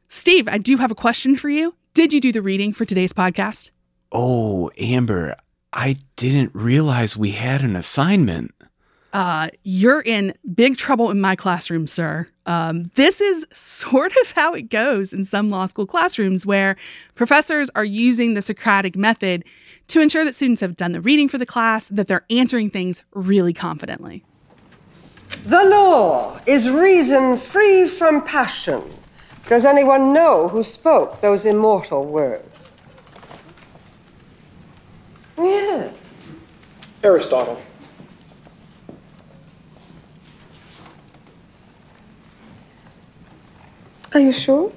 Steve, 0.07 0.47
I 0.47 0.57
do 0.57 0.77
have 0.77 0.89
a 0.89 0.95
question 0.95 1.35
for 1.35 1.49
you. 1.49 1.75
Did 1.93 2.11
you 2.11 2.19
do 2.19 2.31
the 2.31 2.41
reading 2.41 2.73
for 2.73 2.85
today's 2.85 3.13
podcast? 3.13 3.69
Oh, 4.11 4.71
Amber, 4.79 5.35
I 5.73 5.97
didn't 6.15 6.55
realize 6.55 7.15
we 7.15 7.31
had 7.31 7.61
an 7.61 7.75
assignment. 7.75 8.51
Uh, 9.13 9.49
you're 9.63 10.01
in 10.01 10.33
big 10.53 10.77
trouble 10.77 11.11
in 11.11 11.21
my 11.21 11.35
classroom, 11.35 11.85
sir. 11.85 12.27
Um, 12.45 12.91
this 12.95 13.21
is 13.21 13.45
sort 13.51 14.13
of 14.21 14.31
how 14.31 14.53
it 14.53 14.69
goes 14.69 15.13
in 15.13 15.23
some 15.23 15.49
law 15.49 15.67
school 15.67 15.85
classrooms 15.85 16.45
where 16.45 16.75
professors 17.15 17.69
are 17.75 17.85
using 17.85 18.33
the 18.33 18.41
Socratic 18.41 18.95
method 18.95 19.43
to 19.89 20.01
ensure 20.01 20.23
that 20.23 20.35
students 20.35 20.61
have 20.61 20.75
done 20.77 20.91
the 20.91 21.01
reading 21.01 21.27
for 21.27 21.37
the 21.37 21.45
class, 21.45 21.87
that 21.87 22.07
they're 22.07 22.25
answering 22.29 22.69
things 22.69 23.03
really 23.13 23.53
confidently. 23.53 24.23
The 25.43 25.63
law 25.65 26.39
is 26.45 26.69
reason 26.69 27.37
free 27.37 27.87
from 27.87 28.23
passion, 28.23 28.83
Does 29.47 29.65
anyone 29.65 30.13
know 30.13 30.47
who 30.47 30.61
spoke 30.61 31.21
those 31.21 31.43
immortal 31.45 32.05
words? 32.05 32.75
Yes. 35.37 35.91
Aristotle. 37.03 37.59
Are 44.13 44.19
you 44.19 44.31
sure? 44.31 44.71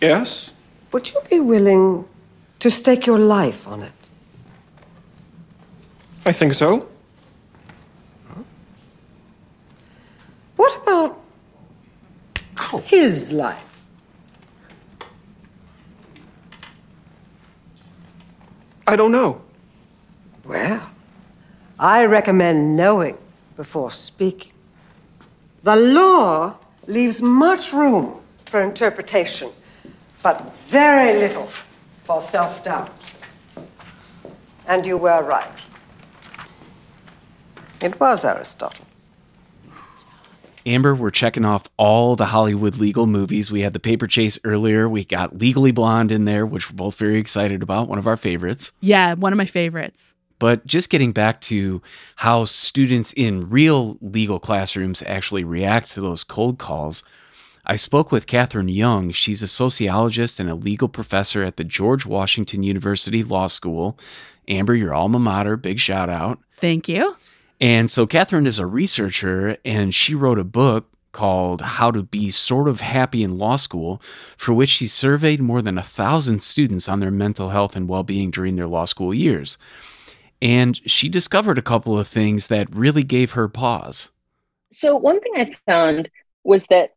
Yes. 0.00 0.52
Would 0.90 1.12
you 1.12 1.20
be 1.28 1.38
willing 1.38 2.04
to 2.58 2.70
stake 2.70 3.06
your 3.06 3.18
life 3.18 3.68
on 3.68 3.82
it? 3.82 3.97
I 6.28 6.32
think 6.32 6.52
so. 6.52 6.86
What 10.56 10.76
about 10.82 11.18
his 12.84 13.32
life? 13.32 13.86
I 18.86 18.94
don't 18.94 19.10
know. 19.10 19.40
Well, 20.44 20.90
I 21.78 22.04
recommend 22.04 22.76
knowing 22.76 23.16
before 23.56 23.90
speaking. 23.90 24.52
The 25.62 25.76
law 25.76 26.56
leaves 26.86 27.22
much 27.22 27.72
room 27.72 28.20
for 28.44 28.60
interpretation, 28.60 29.50
but 30.22 30.54
very 30.56 31.18
little 31.18 31.48
for 32.02 32.20
self 32.20 32.62
doubt. 32.62 32.90
And 34.66 34.84
you 34.86 34.98
were 34.98 35.22
right. 35.22 35.67
It 37.80 37.98
was 38.00 38.24
Aristotle. 38.24 38.84
Amber, 40.66 40.94
we're 40.94 41.10
checking 41.10 41.44
off 41.44 41.68
all 41.76 42.16
the 42.16 42.26
Hollywood 42.26 42.76
legal 42.76 43.06
movies. 43.06 43.50
We 43.50 43.62
had 43.62 43.72
The 43.72 43.80
Paper 43.80 44.06
Chase 44.06 44.38
earlier. 44.44 44.88
We 44.88 45.04
got 45.04 45.38
Legally 45.38 45.70
Blonde 45.70 46.12
in 46.12 46.24
there, 46.24 46.44
which 46.44 46.70
we're 46.70 46.76
both 46.76 46.96
very 46.96 47.18
excited 47.18 47.62
about, 47.62 47.88
one 47.88 47.98
of 47.98 48.06
our 48.06 48.16
favorites. 48.16 48.72
Yeah, 48.80 49.14
one 49.14 49.32
of 49.32 49.36
my 49.38 49.46
favorites. 49.46 50.14
But 50.38 50.66
just 50.66 50.90
getting 50.90 51.12
back 51.12 51.40
to 51.42 51.80
how 52.16 52.44
students 52.44 53.12
in 53.14 53.48
real 53.48 53.96
legal 54.00 54.38
classrooms 54.38 55.02
actually 55.06 55.42
react 55.42 55.90
to 55.92 56.00
those 56.00 56.22
cold 56.22 56.58
calls, 56.58 57.02
I 57.64 57.76
spoke 57.76 58.12
with 58.12 58.26
Kathryne 58.26 58.72
Young. 58.72 59.10
She's 59.10 59.42
a 59.42 59.48
sociologist 59.48 60.38
and 60.38 60.50
a 60.50 60.54
legal 60.54 60.88
professor 60.88 61.42
at 61.42 61.56
the 61.56 61.64
George 61.64 62.06
Washington 62.06 62.62
University 62.62 63.22
Law 63.22 63.46
School. 63.46 63.98
Amber, 64.48 64.74
your 64.74 64.94
alma 64.94 65.18
mater, 65.18 65.56
big 65.56 65.78
shout 65.78 66.08
out. 66.08 66.38
Thank 66.56 66.88
you. 66.88 67.16
And 67.60 67.90
so 67.90 68.06
Kathryne 68.06 68.46
is 68.46 68.58
a 68.58 68.66
researcher 68.66 69.56
and 69.64 69.94
she 69.94 70.14
wrote 70.14 70.38
a 70.38 70.44
book 70.44 70.86
called 71.12 71.62
How 71.62 71.90
to 71.90 72.02
Be 72.02 72.30
Sort 72.30 72.68
of 72.68 72.80
Happy 72.80 73.24
in 73.24 73.38
Law 73.38 73.56
School, 73.56 74.00
for 74.36 74.52
which 74.52 74.68
she 74.68 74.86
surveyed 74.86 75.40
more 75.40 75.62
than 75.62 75.78
a 75.78 75.82
thousand 75.82 76.42
students 76.42 76.88
on 76.88 77.00
their 77.00 77.10
mental 77.10 77.50
health 77.50 77.74
and 77.74 77.88
well 77.88 78.02
being 78.02 78.30
during 78.30 78.56
their 78.56 78.66
law 78.66 78.84
school 78.84 79.12
years. 79.12 79.58
And 80.40 80.80
she 80.88 81.08
discovered 81.08 81.58
a 81.58 81.62
couple 81.62 81.98
of 81.98 82.06
things 82.06 82.46
that 82.46 82.72
really 82.74 83.02
gave 83.02 83.32
her 83.32 83.48
pause. 83.48 84.10
So, 84.70 84.94
one 84.94 85.20
thing 85.20 85.32
I 85.34 85.52
found 85.66 86.10
was 86.44 86.66
that 86.66 86.90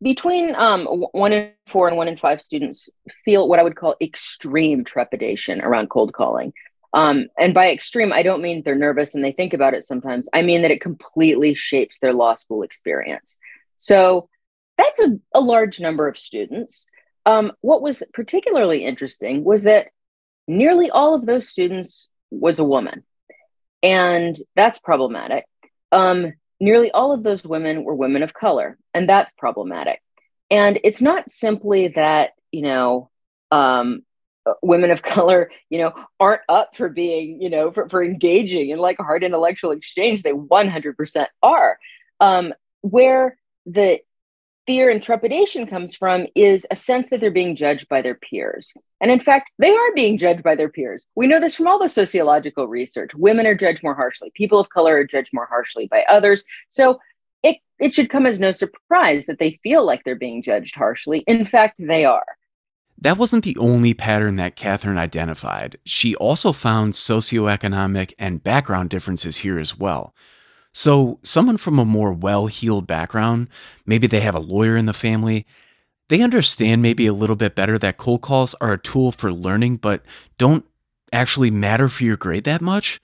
between 0.00 0.54
um, 0.54 0.86
one 1.12 1.32
in 1.32 1.50
four 1.66 1.88
and 1.88 1.96
one 1.96 2.08
in 2.08 2.16
five 2.16 2.40
students 2.40 2.88
feel 3.24 3.48
what 3.48 3.58
I 3.58 3.62
would 3.62 3.76
call 3.76 3.96
extreme 4.00 4.84
trepidation 4.84 5.60
around 5.60 5.90
cold 5.90 6.12
calling. 6.12 6.52
Um, 6.94 7.26
and 7.36 7.52
by 7.52 7.70
extreme, 7.70 8.12
I 8.12 8.22
don't 8.22 8.40
mean 8.40 8.62
they're 8.64 8.76
nervous 8.76 9.14
and 9.14 9.24
they 9.24 9.32
think 9.32 9.52
about 9.52 9.74
it 9.74 9.84
sometimes. 9.84 10.28
I 10.32 10.42
mean 10.42 10.62
that 10.62 10.70
it 10.70 10.80
completely 10.80 11.54
shapes 11.54 11.98
their 11.98 12.12
law 12.14 12.36
school 12.36 12.62
experience. 12.62 13.36
So 13.78 14.28
that's 14.78 15.00
a, 15.00 15.18
a 15.34 15.40
large 15.40 15.80
number 15.80 16.06
of 16.06 16.16
students. 16.16 16.86
Um, 17.26 17.52
what 17.62 17.82
was 17.82 18.04
particularly 18.12 18.84
interesting 18.84 19.42
was 19.42 19.64
that 19.64 19.88
nearly 20.46 20.88
all 20.88 21.14
of 21.14 21.26
those 21.26 21.48
students 21.48 22.08
was 22.30 22.60
a 22.60 22.64
woman. 22.64 23.02
And 23.82 24.36
that's 24.54 24.78
problematic. 24.78 25.44
Um, 25.90 26.32
nearly 26.60 26.90
all 26.92 27.12
of 27.12 27.22
those 27.22 27.44
women 27.44 27.84
were 27.84 27.94
women 27.94 28.22
of 28.22 28.34
color, 28.34 28.78
and 28.94 29.08
that's 29.08 29.32
problematic. 29.32 30.00
And 30.50 30.78
it's 30.84 31.02
not 31.02 31.30
simply 31.30 31.88
that, 31.88 32.30
you 32.52 32.62
know, 32.62 33.10
um, 33.50 34.02
women 34.62 34.90
of 34.90 35.02
color, 35.02 35.50
you 35.70 35.78
know, 35.78 35.92
aren't 36.20 36.42
up 36.48 36.76
for 36.76 36.88
being, 36.88 37.40
you 37.40 37.50
know, 37.50 37.72
for, 37.72 37.88
for 37.88 38.02
engaging 38.02 38.70
in 38.70 38.78
like 38.78 38.98
hard 38.98 39.24
intellectual 39.24 39.70
exchange. 39.70 40.22
They 40.22 40.32
100% 40.32 41.26
are. 41.42 41.78
Um, 42.20 42.54
where 42.82 43.36
the 43.66 44.00
fear 44.66 44.90
and 44.90 45.02
trepidation 45.02 45.66
comes 45.66 45.94
from 45.94 46.26
is 46.34 46.66
a 46.70 46.76
sense 46.76 47.10
that 47.10 47.20
they're 47.20 47.30
being 47.30 47.56
judged 47.56 47.88
by 47.88 48.00
their 48.02 48.14
peers. 48.14 48.72
And 49.00 49.10
in 49.10 49.20
fact, 49.20 49.50
they 49.58 49.74
are 49.74 49.94
being 49.94 50.16
judged 50.16 50.42
by 50.42 50.54
their 50.54 50.70
peers. 50.70 51.04
We 51.14 51.26
know 51.26 51.40
this 51.40 51.54
from 51.54 51.66
all 51.66 51.78
the 51.78 51.88
sociological 51.88 52.66
research. 52.68 53.10
Women 53.14 53.46
are 53.46 53.54
judged 53.54 53.82
more 53.82 53.94
harshly, 53.94 54.32
people 54.34 54.58
of 54.58 54.70
color 54.70 54.96
are 54.96 55.04
judged 55.04 55.30
more 55.32 55.46
harshly 55.46 55.86
by 55.88 56.04
others. 56.08 56.44
So 56.70 56.98
it, 57.42 57.58
it 57.78 57.94
should 57.94 58.10
come 58.10 58.24
as 58.24 58.40
no 58.40 58.52
surprise 58.52 59.26
that 59.26 59.38
they 59.38 59.60
feel 59.62 59.84
like 59.84 60.02
they're 60.04 60.16
being 60.16 60.42
judged 60.42 60.74
harshly. 60.74 61.24
In 61.26 61.46
fact, 61.46 61.78
they 61.78 62.04
are. 62.04 62.24
That 62.98 63.18
wasn't 63.18 63.44
the 63.44 63.56
only 63.58 63.92
pattern 63.92 64.36
that 64.36 64.56
Kathryne 64.56 64.98
identified. 64.98 65.76
She 65.84 66.14
also 66.16 66.52
found 66.52 66.92
socioeconomic 66.92 68.14
and 68.18 68.42
background 68.42 68.90
differences 68.90 69.38
here 69.38 69.58
as 69.58 69.78
well. 69.78 70.14
So, 70.72 71.20
someone 71.22 71.56
from 71.56 71.78
a 71.78 71.84
more 71.84 72.12
well 72.12 72.46
heeled 72.46 72.86
background, 72.86 73.48
maybe 73.86 74.06
they 74.06 74.20
have 74.20 74.34
a 74.34 74.40
lawyer 74.40 74.76
in 74.76 74.86
the 74.86 74.92
family, 74.92 75.46
they 76.08 76.20
understand 76.20 76.82
maybe 76.82 77.06
a 77.06 77.12
little 77.12 77.36
bit 77.36 77.54
better 77.54 77.78
that 77.78 77.96
cold 77.96 78.22
calls 78.22 78.54
are 78.60 78.72
a 78.72 78.78
tool 78.78 79.12
for 79.12 79.32
learning, 79.32 79.76
but 79.76 80.02
don't 80.36 80.64
actually 81.12 81.50
matter 81.50 81.88
for 81.88 82.04
your 82.04 82.16
grade 82.16 82.44
that 82.44 82.60
much. 82.60 83.00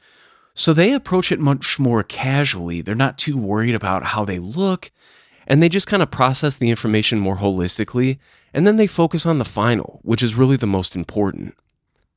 So, 0.54 0.72
they 0.72 0.92
approach 0.92 1.30
it 1.30 1.38
much 1.38 1.78
more 1.78 2.02
casually. 2.02 2.80
They're 2.80 2.96
not 2.96 3.18
too 3.18 3.36
worried 3.36 3.76
about 3.76 4.06
how 4.06 4.24
they 4.24 4.40
look, 4.40 4.90
and 5.46 5.62
they 5.62 5.68
just 5.68 5.86
kind 5.86 6.02
of 6.02 6.10
process 6.10 6.56
the 6.56 6.70
information 6.70 7.20
more 7.20 7.36
holistically 7.36 8.18
and 8.52 8.66
then 8.66 8.76
they 8.76 8.86
focus 8.86 9.26
on 9.26 9.38
the 9.38 9.44
final, 9.44 10.00
which 10.02 10.22
is 10.22 10.34
really 10.34 10.56
the 10.56 10.66
most 10.66 10.96
important. 10.96 11.54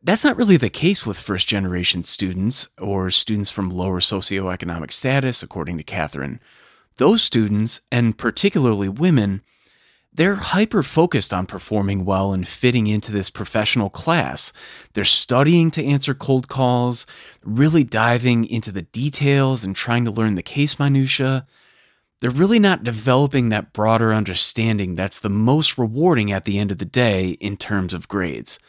That's 0.02 0.24
not 0.24 0.36
really 0.36 0.58
the 0.58 0.70
case 0.70 1.06
with 1.06 1.18
first 1.18 1.48
generation 1.48 2.04
students 2.04 2.68
or 2.78 3.10
students 3.10 3.50
from 3.50 3.70
lower 3.70 4.02
socioeconomic 4.02 4.92
status, 4.92 5.42
according 5.42 5.78
to 5.78 5.84
Kathryne. 5.84 6.40
Those 6.98 7.24
students, 7.24 7.82
and 7.92 8.18
particularly 8.18 8.90
women, 8.90 9.42
they're 10.16 10.36
hyper 10.36 10.84
focused 10.84 11.34
on 11.34 11.48
performing 11.48 12.06
well 12.06 12.34
and 12.34 12.48
fitting 12.48 12.86
into 12.86 13.12
this 13.12 13.30
professional 13.30 13.90
class. 13.90 14.54
They're 14.94 15.06
studying 15.06 15.72
to 15.72 15.84
answer 15.84 16.13
cold 16.13 16.48
calls, 16.48 17.08
really 17.42 17.84
diving 17.84 18.46
into 18.46 18.72
the 18.72 18.84
details 18.84 19.63
and 19.63 19.75
trying 19.75 20.06
to 20.06 20.12
learn 20.12 20.36
the 20.36 20.44
case 20.44 20.78
minutiae 20.78 21.48
they're 22.24 22.32
really 22.32 22.58
not 22.58 22.86
developing 22.86 23.50
that 23.50 23.74
broader 23.74 24.13
understanding 24.13 24.96
that's 24.96 25.20
the 25.20 25.27
most 25.27 25.77
rewarding 25.77 26.32
at 26.32 26.46
the 26.46 26.58
end 26.58 26.72
of 26.72 26.77
the 26.77 26.86
day 26.86 27.32
in 27.42 27.58
terms 27.58 27.94
of 27.94 28.08
grades. 28.08 28.60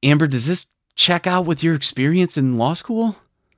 Amber, 0.00 0.28
does 0.28 0.46
this 0.46 0.66
check 0.94 1.26
out 1.26 1.44
with 1.44 1.60
your 1.60 1.74
experience 1.74 2.38
in 2.38 2.56
law 2.56 2.74
school? 2.74 3.16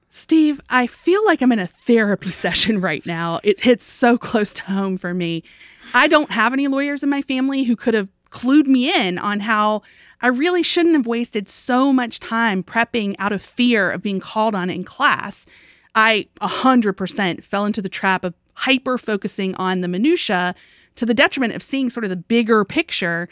Steve, 0.09 0.59
I 0.71 0.87
feel 0.87 1.23
like 1.27 1.43
I'm 1.43 1.53
in 1.53 1.59
a 1.59 1.67
therapy 1.67 2.31
session 2.31 2.81
right 2.81 3.05
now. 3.05 3.41
It 3.43 3.61
hits 3.61 3.85
so 3.85 4.17
close 4.17 4.55
to 4.55 4.65
home 4.65 4.97
for 4.97 5.13
me. 5.13 5.45
I 5.93 6.09
don't 6.09 6.31
have 6.31 6.55
any 6.55 6.67
lawyers 6.67 7.03
in 7.03 7.11
my 7.11 7.21
family 7.21 7.65
who 7.65 7.77
could 7.77 7.93
have 7.93 8.09
clued 8.31 8.69
me 8.69 8.91
in 8.91 9.19
on 9.19 9.41
how 9.41 9.83
I 10.23 10.29
really 10.29 10.63
shouldn't 10.63 10.97
have 10.97 11.07
wasted 11.07 11.47
so 11.47 11.93
much 11.93 12.21
time 12.21 12.63
prepping 12.63 13.17
out 13.19 13.33
of 13.33 13.43
fear 13.43 13.91
of 13.91 14.01
being 14.01 14.19
called 14.19 14.55
on 14.55 14.71
in 14.71 14.83
class. 14.83 15.45
I 15.95 16.29
100% 16.41 17.45
fell 17.45 17.67
into 17.67 17.83
the 17.83 17.91
trap 17.91 18.25
of 18.25 18.33
hyper 18.61 18.99
focusing 18.99 19.55
on 19.55 19.81
the 19.81 19.89
minutia 19.89 20.55
to 20.97 21.07
the 21.07 21.15
detriment 21.15 21.55
of 21.55 21.63
seeing 21.63 21.89
sort 21.89 22.05
of 22.05 22.11
the 22.11 22.17
bigger 22.17 22.65
picture 22.65 23.29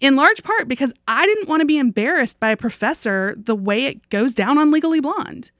in 0.00 0.16
large 0.16 0.42
part 0.42 0.68
because 0.68 0.94
I 1.06 1.26
didn't 1.26 1.48
want 1.48 1.60
to 1.60 1.66
be 1.66 1.76
embarrassed 1.76 2.40
by 2.40 2.50
a 2.50 2.56
professor 2.56 3.34
the 3.36 3.54
way 3.54 3.84
it 3.84 4.08
goes 4.08 4.32
down 4.32 4.56
on 4.56 4.70
Legally 4.70 5.00
Blonde. 5.00 5.50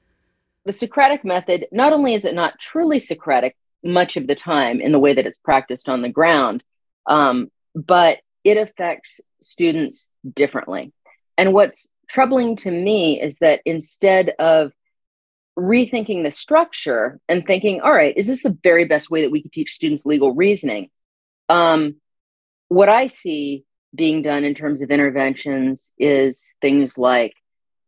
The 0.64 0.72
Socratic 0.72 1.24
method, 1.24 1.66
not 1.70 1.92
only 1.92 2.14
is 2.14 2.24
it 2.24 2.34
not 2.34 2.58
truly 2.58 2.98
Socratic 2.98 3.56
much 3.84 4.16
of 4.16 4.26
the 4.26 4.34
time 4.34 4.80
in 4.80 4.92
the 4.92 4.98
way 4.98 5.12
that 5.12 5.26
it's 5.26 5.38
practiced 5.38 5.88
on 5.88 6.00
the 6.00 6.08
ground, 6.08 6.64
um, 7.06 7.50
but 7.74 8.18
it 8.44 8.56
affects 8.56 9.20
students 9.40 10.06
differently. 10.34 10.92
And 11.36 11.52
what's 11.52 11.88
troubling 12.08 12.56
to 12.56 12.70
me 12.70 13.20
is 13.20 13.38
that 13.38 13.60
instead 13.64 14.30
of 14.38 14.72
rethinking 15.60 16.24
the 16.24 16.30
structure 16.30 17.20
and 17.28 17.46
thinking, 17.46 17.80
all 17.80 17.92
right, 17.92 18.16
is 18.16 18.26
this 18.26 18.42
the 18.42 18.56
very 18.62 18.84
best 18.84 19.10
way 19.10 19.22
that 19.22 19.30
we 19.30 19.42
could 19.42 19.52
teach 19.52 19.74
students 19.74 20.06
legal 20.06 20.32
reasoning? 20.32 20.88
Um, 21.48 21.96
what 22.68 22.88
I 22.88 23.08
see 23.08 23.64
being 23.94 24.22
done 24.22 24.44
in 24.44 24.54
terms 24.54 24.82
of 24.82 24.90
interventions 24.90 25.92
is 25.98 26.52
things 26.60 26.96
like 26.96 27.34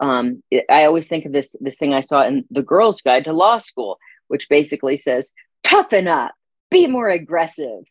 um, 0.01 0.43
I 0.69 0.85
always 0.85 1.07
think 1.07 1.27
of 1.27 1.33
this 1.33 1.55
this 1.61 1.79
thing 1.79 1.95
I 1.95 2.01
saw 2.01 2.25
in 2.25 2.45
the 2.51 2.63
Girls 2.63 3.01
Guide 3.03 3.25
to 3.25 3.33
Law 3.33 3.59
School, 3.59 3.99
which 4.27 4.49
basically 4.49 4.97
says, 4.97 5.33
"Toughen 5.63 6.09
up, 6.09 6.33
be 6.71 6.89
more 6.89 7.09
aggressive." 7.09 7.85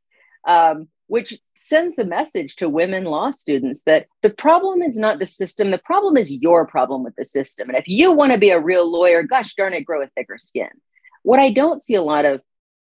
Um, 0.46 0.90
which 1.12 1.38
sends 1.56 2.00
a 2.00 2.06
message 2.06 2.56
to 2.56 2.70
women 2.70 3.04
law 3.04 3.32
students 3.32 3.82
that 3.82 4.08
the 4.22 4.30
problem 4.30 4.82
is 4.82 4.96
not 4.96 5.20
the 5.20 5.26
system, 5.26 5.70
the 5.70 5.78
problem 5.78 6.16
is 6.16 6.32
your 6.32 6.66
problem 6.66 7.04
with 7.04 7.14
the 7.18 7.26
system. 7.26 7.68
And 7.68 7.78
if 7.78 7.86
you 7.86 8.14
want 8.14 8.32
to 8.32 8.38
be 8.38 8.52
a 8.52 8.62
real 8.62 8.90
lawyer, 8.90 9.22
gosh 9.22 9.54
darn 9.56 9.74
it, 9.74 9.84
grow 9.84 10.02
a 10.02 10.08
thicker 10.08 10.38
skin. 10.38 10.70
What 11.24 11.38
I 11.38 11.52
don't 11.52 11.84
see 11.84 11.96
a 11.96 12.02
lot 12.02 12.24
of 12.24 12.40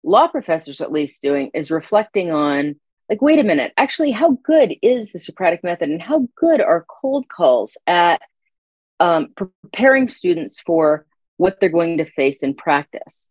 law 0.03 0.27
professors, 0.27 0.81
at 0.81 0.91
least, 0.91 1.21
doing 1.21 1.51
is 1.53 1.69
reflecting 1.69 2.31
on 2.31 2.79
like, 3.11 3.21
wait 3.21 3.37
a 3.37 3.43
minute, 3.43 3.73
actually, 3.77 4.09
how 4.09 4.39
good 4.41 4.73
is 4.81 5.11
the 5.11 5.19
Socratic 5.19 5.63
method 5.63 5.89
and 5.89 6.01
how 6.01 6.27
good 6.35 6.61
are 6.61 6.83
cold 6.89 7.27
calls 7.29 7.77
at 7.85 8.23
um, 8.99 9.35
preparing 9.35 10.07
students 10.07 10.59
for 10.59 11.05
what 11.37 11.59
they're 11.59 11.69
going 11.69 11.99
to 11.99 12.09
face 12.09 12.41
in 12.41 12.55
practice? 12.55 13.27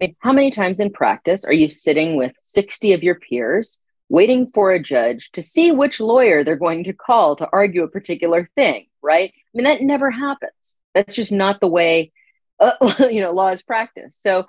I 0.00 0.06
mean, 0.06 0.16
how 0.20 0.32
many 0.32 0.50
times 0.50 0.80
in 0.80 0.92
practice 0.92 1.44
are 1.44 1.52
you 1.52 1.70
sitting 1.70 2.16
with 2.16 2.32
60 2.38 2.94
of 2.94 3.02
your 3.02 3.16
peers 3.16 3.78
waiting 4.10 4.50
for 4.52 4.70
a 4.70 4.82
judge 4.82 5.30
to 5.32 5.42
see 5.42 5.72
which 5.72 6.00
lawyer 6.00 6.44
they're 6.44 6.56
going 6.56 6.84
to 6.84 6.92
call 6.92 7.36
to 7.36 7.48
argue 7.50 7.84
a 7.84 7.88
particular 7.88 8.50
thing, 8.54 8.86
right? 9.00 9.32
I 9.32 9.50
mean, 9.54 9.64
that 9.64 9.80
never 9.80 10.10
happens. 10.10 10.52
That's 10.94 11.14
just 11.14 11.32
not 11.32 11.60
the 11.60 11.68
way, 11.68 12.12
uh, 12.58 12.72
you 13.10 13.22
know, 13.22 13.32
law 13.32 13.48
is 13.48 13.62
practiced. 13.62 14.22
So 14.22 14.44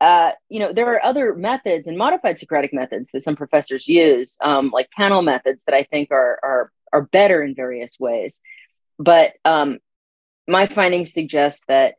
uh, 0.00 0.32
you 0.48 0.58
know, 0.60 0.72
there 0.72 0.92
are 0.92 1.04
other 1.04 1.34
methods 1.34 1.86
and 1.86 1.96
modified 1.96 2.38
Socratic 2.38 2.74
methods 2.74 3.10
that 3.12 3.22
some 3.22 3.36
professors 3.36 3.86
use, 3.86 4.36
um, 4.40 4.70
like 4.70 4.90
panel 4.90 5.22
methods 5.22 5.62
that 5.66 5.74
I 5.74 5.84
think 5.84 6.10
are 6.10 6.38
are 6.42 6.72
are 6.92 7.02
better 7.02 7.42
in 7.42 7.54
various 7.54 7.98
ways. 7.98 8.40
But 8.98 9.32
um, 9.44 9.78
my 10.46 10.66
findings 10.66 11.12
suggest 11.12 11.64
that 11.68 11.94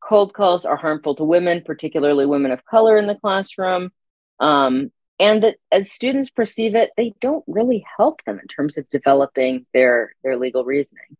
cold 0.00 0.34
calls 0.34 0.64
are 0.64 0.76
harmful 0.76 1.14
to 1.16 1.24
women, 1.24 1.62
particularly 1.64 2.26
women 2.26 2.52
of 2.52 2.64
color 2.64 2.96
in 2.96 3.06
the 3.06 3.16
classroom, 3.16 3.90
um, 4.38 4.92
and 5.22 5.44
that 5.44 5.56
as 5.70 5.90
students 5.90 6.30
perceive 6.30 6.74
it, 6.74 6.90
they 6.96 7.14
don't 7.20 7.44
really 7.46 7.84
help 7.96 8.24
them 8.24 8.40
in 8.40 8.48
terms 8.48 8.76
of 8.76 8.90
developing 8.90 9.64
their 9.72 10.14
their 10.24 10.36
legal 10.36 10.64
reasoning. 10.64 11.16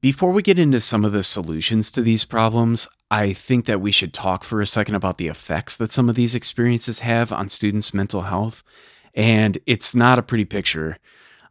Before 0.00 0.32
we 0.32 0.42
get 0.42 0.58
into 0.58 0.80
some 0.80 1.04
of 1.04 1.12
the 1.12 1.22
solutions 1.22 1.90
to 1.92 2.00
these 2.00 2.24
problems, 2.24 2.88
I 3.10 3.34
think 3.34 3.66
that 3.66 3.82
we 3.82 3.92
should 3.92 4.14
talk 4.14 4.42
for 4.42 4.60
a 4.60 4.66
second 4.66 4.94
about 4.94 5.18
the 5.18 5.28
effects 5.28 5.76
that 5.76 5.92
some 5.92 6.08
of 6.08 6.16
these 6.16 6.34
experiences 6.34 7.00
have 7.00 7.30
on 7.30 7.50
students' 7.50 7.94
mental 7.94 8.22
health. 8.22 8.64
And 9.14 9.58
it's 9.66 9.94
not 9.94 10.18
a 10.18 10.22
pretty 10.22 10.46
picture. 10.46 10.96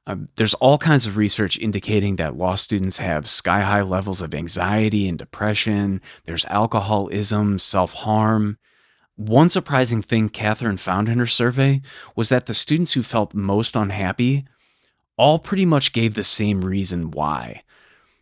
Um, 0.08 0.30
there's 0.36 0.56
all 0.56 0.80
kinds 0.80 1.06
of 1.06 1.16
research 1.16 1.60
indicating 1.60 2.16
that 2.16 2.36
law 2.36 2.56
students 2.56 2.98
have 2.98 3.30
sky 3.30 3.62
high 3.62 3.84
levels 3.84 4.22
of 4.22 4.34
anxiety 4.34 5.08
and 5.08 5.18
depression. 5.18 6.02
There's 6.26 6.46
alcoholism, 6.48 7.60
self 7.60 7.94
harm. 7.94 8.58
One 9.28 9.50
surprising 9.50 10.02
thing 10.02 10.30
Kathryne 10.30 10.80
found 10.80 11.08
in 11.08 11.20
her 11.20 11.28
survey 11.28 11.84
was 12.16 12.30
that 12.30 12.48
the 12.48 12.56
students 12.56 12.94
who 12.94 13.04
felt 13.04 13.36
most 13.36 13.76
unhappy 13.76 14.46
all 15.16 15.38
pretty 15.38 15.64
much 15.64 15.94
gave 15.94 16.16
the 16.16 16.24
same 16.24 16.66
reason 16.66 17.12
why. 17.12 17.62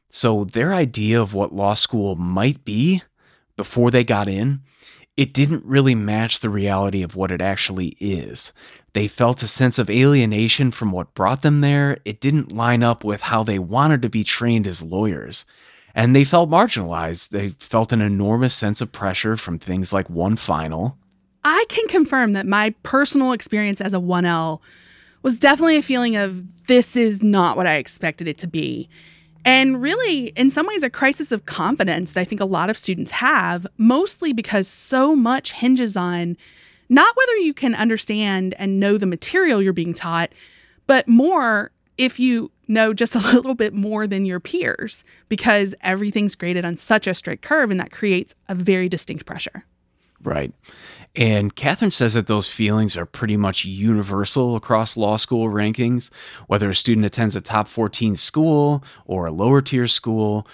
So 0.10 0.44
their 0.44 0.74
idea 0.74 1.22
of 1.22 1.34
what 1.34 1.56
law 1.56 1.74
school 1.74 2.18
might 2.18 2.66
be 2.66 3.02
before 3.56 3.92
they 3.92 4.04
got 4.04 4.28
in, 4.28 4.60
it 5.16 5.34
didn't 5.34 5.64
really 5.64 5.96
match 5.96 6.42
the 6.42 6.50
reality 6.50 7.02
of 7.02 7.16
what 7.16 7.32
it 7.32 7.42
actually 7.42 7.96
is. 8.02 8.52
They 8.92 9.08
felt 9.08 9.42
a 9.42 9.48
sense 9.48 9.80
of 9.80 9.90
alienation 9.90 10.70
from 10.70 10.92
what 10.92 11.14
brought 11.14 11.44
them 11.44 11.62
there. 11.62 12.00
It 12.04 12.20
didn't 12.20 12.52
line 12.52 12.84
up 12.84 13.06
with 13.06 13.22
how 13.22 13.44
they 13.44 13.58
wanted 13.58 14.02
to 14.02 14.10
be 14.10 14.26
trained 14.26 14.68
as 14.68 14.84
lawyers. 14.84 15.46
And 15.96 16.16
they 16.16 16.24
felt 16.24 16.50
marginalized. 16.50 17.30
They 17.30 17.50
felt 17.50 17.92
an 17.92 18.02
enormous 18.02 18.56
sense 18.56 18.82
of 18.82 18.92
pressure 18.92 19.36
from 19.38 19.60
things 19.60 19.92
like 19.92 20.10
one 20.10 20.36
final. 20.36 20.98
I 21.44 21.66
can 21.70 21.88
confirm 21.88 22.34
that 22.34 22.46
my 22.46 22.72
personal 22.84 23.32
experience 23.32 23.82
as 23.82 23.94
a 23.94 24.00
1L 24.00 24.60
was 25.24 25.40
definitely 25.40 25.78
a 25.78 25.82
feeling 25.82 26.16
of 26.16 26.66
this 26.68 26.96
is 26.96 27.24
not 27.24 27.58
what 27.58 27.68
I 27.68 27.76
expected 27.76 28.28
it 28.28 28.38
to 28.40 28.48
be. 28.48 28.90
And 29.46 29.82
really, 29.82 30.28
in 30.30 30.50
some 30.50 30.68
ways, 30.68 30.84
a 30.84 30.90
crisis 30.90 31.32
of 31.32 31.46
confidence 31.46 32.14
that 32.14 32.22
I 32.22 32.26
think 32.26 32.42
a 32.42 32.46
lot 32.46 32.70
of 32.70 32.78
students 32.78 33.12
have, 33.12 33.66
mostly 33.78 34.34
because 34.34 34.68
so 34.68 35.16
much 35.16 35.54
hinges 35.54 35.96
on 35.96 36.38
not 36.90 37.16
whether 37.16 37.38
you 37.38 37.54
can 37.54 37.76
understand 37.76 38.56
and 38.58 38.80
know 38.80 38.98
the 38.98 39.06
material 39.06 39.62
you're 39.62 39.74
being 39.74 39.94
taught, 39.94 40.32
but 40.88 41.08
more 41.08 41.72
if 41.98 42.20
you 42.20 42.52
know 42.70 42.94
just 42.94 43.16
a 43.16 43.20
little 43.20 43.56
bit 43.56 43.74
more 43.74 44.08
than 44.08 44.26
your 44.26 44.40
peers, 44.40 45.04
because 45.28 45.76
everything's 45.82 46.36
graded 46.36 46.64
on 46.64 46.78
such 46.78 47.08
a 47.08 47.16
strict 47.16 47.44
curve, 47.44 47.72
and 47.72 47.80
that 47.80 47.92
creates 47.92 48.36
a 48.48 48.56
very 48.56 48.88
distinct 48.88 49.26
pressure. 49.26 49.66
Right. 50.22 50.54
And 51.16 51.56
Kathryne 51.56 51.92
says 51.92 52.14
that 52.14 52.28
those 52.28 52.48
feelings 52.48 52.96
are 52.96 53.06
pretty 53.06 53.36
much 53.36 53.66
universal 53.66 54.56
across 54.56 54.96
law 54.96 55.18
school 55.18 55.48
rankings, 55.48 56.10
whether 56.48 56.70
a 56.70 56.76
student 56.76 57.06
attends 57.06 57.36
a 57.36 57.42
top 57.42 57.68
14 57.68 58.16
school 58.16 58.84
or 59.06 59.26
a 59.26 59.32
lower 59.32 59.62
tier 59.62 59.88
school. 59.88 60.46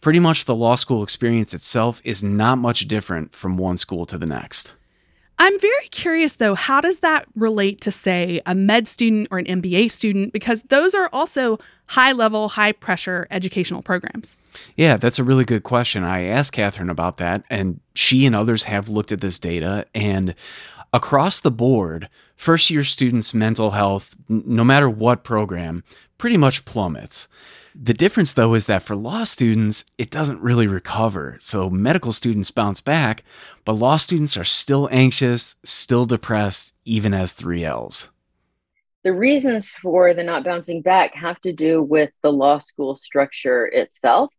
Pretty 0.00 0.20
much 0.20 0.44
the 0.44 0.54
law 0.54 0.76
school 0.76 1.02
experience 1.02 1.52
itself 1.52 2.00
is 2.04 2.22
not 2.22 2.58
much 2.58 2.86
different 2.86 3.34
from 3.34 3.56
one 3.56 3.76
school 3.76 4.06
to 4.06 4.16
the 4.16 4.26
next. 4.26 4.75
I'm 5.38 5.60
very 5.60 5.88
curious 5.90 6.36
though, 6.36 6.54
how 6.54 6.80
does 6.80 7.00
that 7.00 7.26
relate 7.34 7.80
to, 7.82 7.90
say, 7.90 8.40
a 8.46 8.54
med 8.54 8.88
student 8.88 9.28
or 9.30 9.38
an 9.38 9.44
MBA 9.44 9.90
student? 9.90 10.32
Because 10.32 10.62
those 10.64 10.94
are 10.94 11.10
also 11.12 11.58
high 11.86 12.12
level, 12.12 12.48
high 12.48 12.72
pressure 12.72 13.26
educational 13.30 13.82
programs. 13.82 14.38
Yeah, 14.76 14.96
that's 14.96 15.18
a 15.18 15.24
really 15.24 15.44
good 15.44 15.62
question. 15.62 16.04
I 16.04 16.24
asked 16.24 16.54
Kathryne 16.54 16.90
about 16.90 17.18
that, 17.18 17.44
and 17.50 17.80
she 17.94 18.26
and 18.26 18.34
others 18.34 18.64
have 18.64 18.88
looked 18.88 19.12
at 19.12 19.20
this 19.20 19.38
data. 19.38 19.86
And 19.94 20.34
across 20.92 21.38
the 21.38 21.50
board, 21.50 22.08
first 22.34 22.70
year 22.70 22.82
students' 22.82 23.34
mental 23.34 23.72
health, 23.72 24.16
no 24.28 24.64
matter 24.64 24.88
what 24.88 25.22
program, 25.22 25.84
pretty 26.18 26.36
much 26.36 26.64
plummets. 26.64 27.28
The 27.78 27.92
difference, 27.92 28.32
though, 28.32 28.54
is 28.54 28.66
that 28.66 28.82
for 28.82 28.96
law 28.96 29.24
students, 29.24 29.84
it 29.98 30.10
doesn't 30.10 30.40
really 30.40 30.66
recover. 30.66 31.36
So 31.40 31.68
medical 31.68 32.12
students 32.12 32.50
bounce 32.50 32.80
back, 32.80 33.22
but 33.66 33.74
law 33.74 33.98
students 33.98 34.36
are 34.36 34.44
still 34.44 34.88
anxious, 34.90 35.56
still 35.62 36.06
depressed, 36.06 36.74
even 36.86 37.12
as 37.12 37.34
3Ls. 37.34 38.08
The 39.04 39.12
reasons 39.12 39.70
for 39.70 40.14
the 40.14 40.24
not 40.24 40.42
bouncing 40.42 40.80
back 40.80 41.14
have 41.14 41.38
to 41.42 41.52
do 41.52 41.82
with 41.82 42.10
the 42.22 42.32
law 42.32 42.58
school 42.58 42.96
structure 42.96 43.66
itself 43.66 44.32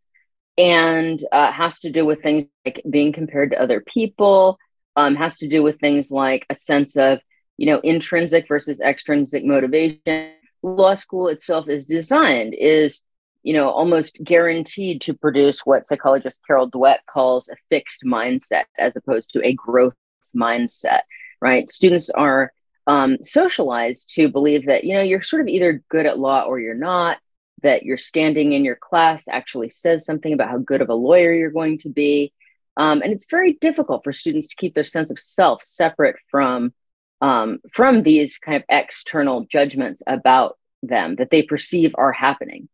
and 0.58 1.24
uh, 1.32 1.52
has 1.52 1.80
to 1.82 1.92
do 1.92 2.06
with 2.06 2.24
things 2.24 2.48
like 2.66 2.82
being 2.90 3.14
compared 3.14 3.52
to 3.52 3.62
other 3.62 3.82
people, 3.82 4.58
um, 4.96 5.16
has 5.16 5.38
to 5.38 5.48
do 5.48 5.62
with 5.62 5.80
things 5.80 6.10
like 6.10 6.46
a 6.50 6.56
sense 6.56 6.98
of, 6.98 7.20
you 7.58 7.68
know, 7.68 7.80
intrinsic 7.82 8.48
versus 8.48 8.82
extrinsic 8.82 9.46
motivation. 9.46 10.32
Law 10.64 10.96
school 10.96 11.28
itself 11.28 11.70
is 11.70 11.86
designed, 11.86 12.56
is 12.56 13.04
you 13.44 13.54
know, 13.54 13.70
almost 13.70 14.18
guaranteed 14.24 15.02
to 15.02 15.14
produce 15.14 15.62
what 15.66 15.86
psychologist 15.86 16.40
Carol 16.46 16.70
Dweck 16.70 17.00
calls 17.10 17.50
a 17.50 17.56
fixed 17.70 18.04
mindset 18.04 18.66
as 18.78 18.96
opposed 18.96 19.30
to 19.32 19.46
a 19.46 19.54
growth 19.54 19.96
mindset, 20.36 21.02
right? 21.42 21.72
Students 21.72 22.10
are 22.10 22.52
um, 22.88 23.18
socialized 23.22 24.14
to 24.16 24.30
believe 24.30 24.66
that, 24.66 24.84
you 24.84 24.94
know, 24.94 25.02
you're 25.02 25.22
sort 25.22 25.42
of 25.42 25.48
either 25.48 25.84
good 25.90 26.06
at 26.06 26.20
law 26.20 26.44
or 26.44 26.60
you're 26.60 26.74
not, 26.74 27.18
that 27.64 27.84
your 27.84 27.98
standing 27.98 28.54
in 28.54 28.64
your 28.64 28.76
class 28.76 29.28
actually 29.28 29.70
says 29.70 30.06
something 30.06 30.34
about 30.34 30.50
how 30.50 30.58
good 30.58 30.82
of 30.82 30.90
a 30.90 30.96
lawyer 30.96 31.34
you're 31.34 31.52
going 31.52 31.78
to 31.80 31.90
be. 31.90 32.34
Um, 32.78 33.02
and 33.02 33.12
it's 33.12 33.26
very 33.30 33.54
difficult 33.54 34.04
for 34.04 34.14
students 34.14 34.48
to 34.50 34.56
keep 34.56 34.76
their 34.76 34.84
sense 34.84 35.10
of 35.10 35.20
self 35.20 35.64
separate 35.64 36.18
from 36.30 36.74
um, 37.20 37.60
from 37.74 38.04
these 38.04 38.38
kind 38.38 38.58
of 38.58 38.64
external 38.70 39.46
judgments 39.46 40.04
about 40.06 40.58
them 40.84 41.16
that 41.16 41.32
they 41.32 41.42
perceive 41.42 41.96
are 41.98 42.12
happening 42.12 42.70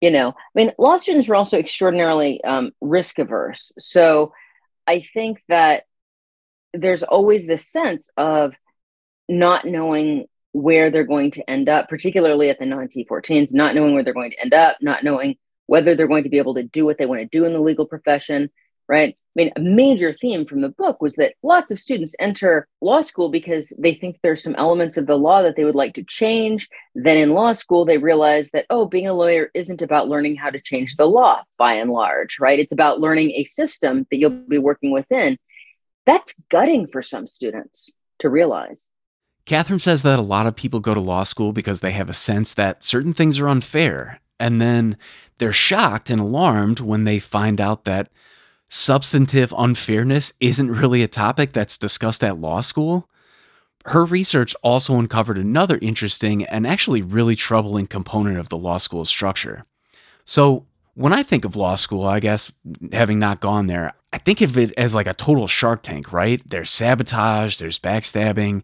you 0.00 0.10
know 0.10 0.28
i 0.28 0.32
mean 0.54 0.72
law 0.78 0.96
students 0.96 1.28
are 1.28 1.34
also 1.34 1.58
extraordinarily 1.58 2.42
um, 2.44 2.70
risk 2.80 3.18
averse 3.18 3.72
so 3.78 4.32
i 4.86 5.02
think 5.14 5.42
that 5.48 5.84
there's 6.74 7.02
always 7.02 7.46
this 7.46 7.70
sense 7.70 8.10
of 8.16 8.52
not 9.28 9.64
knowing 9.64 10.26
where 10.52 10.90
they're 10.90 11.04
going 11.04 11.30
to 11.30 11.48
end 11.50 11.68
up 11.68 11.88
particularly 11.88 12.50
at 12.50 12.58
the 12.58 12.66
non-t14s 12.66 13.52
not 13.52 13.74
knowing 13.74 13.94
where 13.94 14.02
they're 14.02 14.14
going 14.14 14.30
to 14.30 14.40
end 14.40 14.54
up 14.54 14.76
not 14.80 15.04
knowing 15.04 15.36
whether 15.66 15.94
they're 15.94 16.08
going 16.08 16.24
to 16.24 16.30
be 16.30 16.38
able 16.38 16.54
to 16.54 16.62
do 16.62 16.84
what 16.84 16.96
they 16.98 17.06
want 17.06 17.20
to 17.20 17.38
do 17.38 17.44
in 17.44 17.52
the 17.52 17.60
legal 17.60 17.86
profession 17.86 18.50
right 18.88 19.16
mean, 19.38 19.52
a 19.56 19.60
major 19.60 20.12
theme 20.12 20.44
from 20.44 20.60
the 20.60 20.68
book 20.68 21.00
was 21.00 21.14
that 21.14 21.34
lots 21.42 21.70
of 21.70 21.80
students 21.80 22.14
enter 22.18 22.66
law 22.80 23.00
school 23.00 23.30
because 23.30 23.72
they 23.78 23.94
think 23.94 24.18
there's 24.22 24.42
some 24.42 24.54
elements 24.56 24.96
of 24.96 25.06
the 25.06 25.16
law 25.16 25.42
that 25.42 25.56
they 25.56 25.64
would 25.64 25.74
like 25.74 25.94
to 25.94 26.04
change. 26.04 26.68
Then 26.94 27.16
in 27.16 27.30
law 27.30 27.52
school, 27.52 27.84
they 27.84 27.98
realize 27.98 28.50
that, 28.50 28.66
oh, 28.68 28.86
being 28.86 29.06
a 29.06 29.12
lawyer 29.12 29.50
isn't 29.54 29.80
about 29.80 30.08
learning 30.08 30.36
how 30.36 30.50
to 30.50 30.60
change 30.60 30.96
the 30.96 31.06
law 31.06 31.42
by 31.56 31.74
and 31.74 31.90
large, 31.90 32.38
right? 32.40 32.58
It's 32.58 32.72
about 32.72 33.00
learning 33.00 33.30
a 33.32 33.44
system 33.44 34.06
that 34.10 34.18
you'll 34.18 34.30
be 34.30 34.58
working 34.58 34.90
within. 34.90 35.38
That's 36.04 36.34
gutting 36.50 36.88
for 36.88 37.02
some 37.02 37.26
students 37.26 37.90
to 38.20 38.28
realize. 38.28 38.86
Kathryne 39.46 39.80
says 39.80 40.02
that 40.02 40.18
a 40.18 40.22
lot 40.22 40.46
of 40.46 40.56
people 40.56 40.80
go 40.80 40.94
to 40.94 41.00
law 41.00 41.22
school 41.22 41.52
because 41.52 41.80
they 41.80 41.92
have 41.92 42.10
a 42.10 42.14
sense 42.14 42.52
that 42.54 42.84
certain 42.84 43.14
things 43.14 43.38
are 43.38 43.48
unfair. 43.48 44.20
And 44.40 44.60
then 44.60 44.96
they're 45.38 45.52
shocked 45.52 46.10
and 46.10 46.20
alarmed 46.20 46.80
when 46.80 47.04
they 47.04 47.18
find 47.18 47.60
out 47.60 47.84
that 47.84 48.10
substantive 48.68 49.54
unfairness 49.56 50.32
isn't 50.40 50.70
really 50.70 51.02
a 51.02 51.08
topic 51.08 51.52
that's 51.52 51.78
discussed 51.78 52.22
at 52.22 52.38
law 52.38 52.60
school. 52.60 53.08
her 53.86 54.04
research 54.04 54.54
also 54.62 54.98
uncovered 54.98 55.38
another 55.38 55.78
interesting 55.80 56.44
and 56.44 56.66
actually 56.66 57.00
really 57.00 57.34
troubling 57.34 57.86
component 57.86 58.38
of 58.38 58.50
the 58.50 58.56
law 58.56 58.76
school 58.76 59.04
structure. 59.04 59.64
So, 60.24 60.66
when 60.94 61.12
I 61.12 61.22
think 61.22 61.44
of 61.44 61.56
law 61.56 61.76
school, 61.76 62.04
I 62.04 62.20
guess 62.20 62.52
having 62.92 63.18
not 63.18 63.40
gone 63.40 63.68
there, 63.68 63.94
I 64.12 64.18
think 64.18 64.40
of 64.40 64.58
it 64.58 64.72
as 64.76 64.94
like 64.94 65.06
a 65.06 65.14
total 65.14 65.46
shark 65.46 65.82
tank, 65.82 66.12
right? 66.12 66.42
There's 66.44 66.70
sabotage, 66.70 67.56
there's 67.56 67.78
backstabbing. 67.78 68.62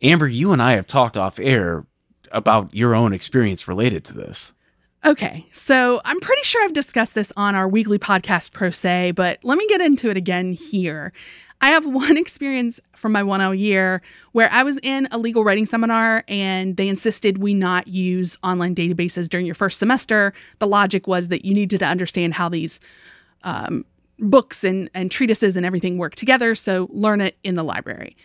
Amber, 0.00 0.28
you 0.28 0.52
and 0.52 0.62
I 0.62 0.72
have 0.72 0.86
talked 0.86 1.16
off 1.16 1.40
air 1.40 1.84
about 2.30 2.74
your 2.74 2.94
own 2.94 3.12
experience 3.12 3.68
related 3.68 4.04
to 4.06 4.14
this. 4.14 4.52
Okay, 5.04 5.44
so 5.50 6.00
I'm 6.04 6.20
pretty 6.20 6.42
sure 6.44 6.62
I've 6.62 6.74
discussed 6.74 7.16
this 7.16 7.32
on 7.36 7.56
our 7.56 7.66
weekly 7.66 7.98
podcast, 7.98 8.52
Pro 8.52 8.70
Se, 8.70 9.10
but 9.10 9.40
let 9.42 9.58
me 9.58 9.66
get 9.66 9.80
into 9.80 10.10
it 10.10 10.16
again 10.16 10.52
here. 10.52 11.12
I 11.60 11.70
have 11.70 11.84
one 11.92 12.16
experience 12.16 12.78
from 12.94 13.10
my 13.10 13.22
1L 13.22 13.58
year 13.58 14.00
where 14.30 14.48
I 14.52 14.62
was 14.62 14.78
in 14.80 15.08
a 15.10 15.18
legal 15.18 15.42
writing 15.42 15.66
seminar 15.66 16.22
and 16.28 16.76
they 16.76 16.86
insisted 16.86 17.38
we 17.38 17.52
not 17.52 17.88
use 17.88 18.38
online 18.44 18.76
databases 18.76 19.28
during 19.28 19.44
your 19.44 19.56
first 19.56 19.80
semester. 19.80 20.32
The 20.60 20.68
logic 20.68 21.08
was 21.08 21.28
that 21.28 21.44
you 21.44 21.52
needed 21.52 21.80
to 21.80 21.86
understand 21.86 22.34
how 22.34 22.48
these 22.48 22.78
um, 23.42 23.84
books 24.20 24.62
and, 24.62 24.88
and 24.94 25.10
treatises 25.10 25.56
and 25.56 25.66
everything 25.66 25.98
work 25.98 26.14
together, 26.14 26.54
so 26.54 26.88
learn 26.92 27.20
it 27.20 27.36
in 27.42 27.56
the 27.56 27.64
library. 27.64 28.16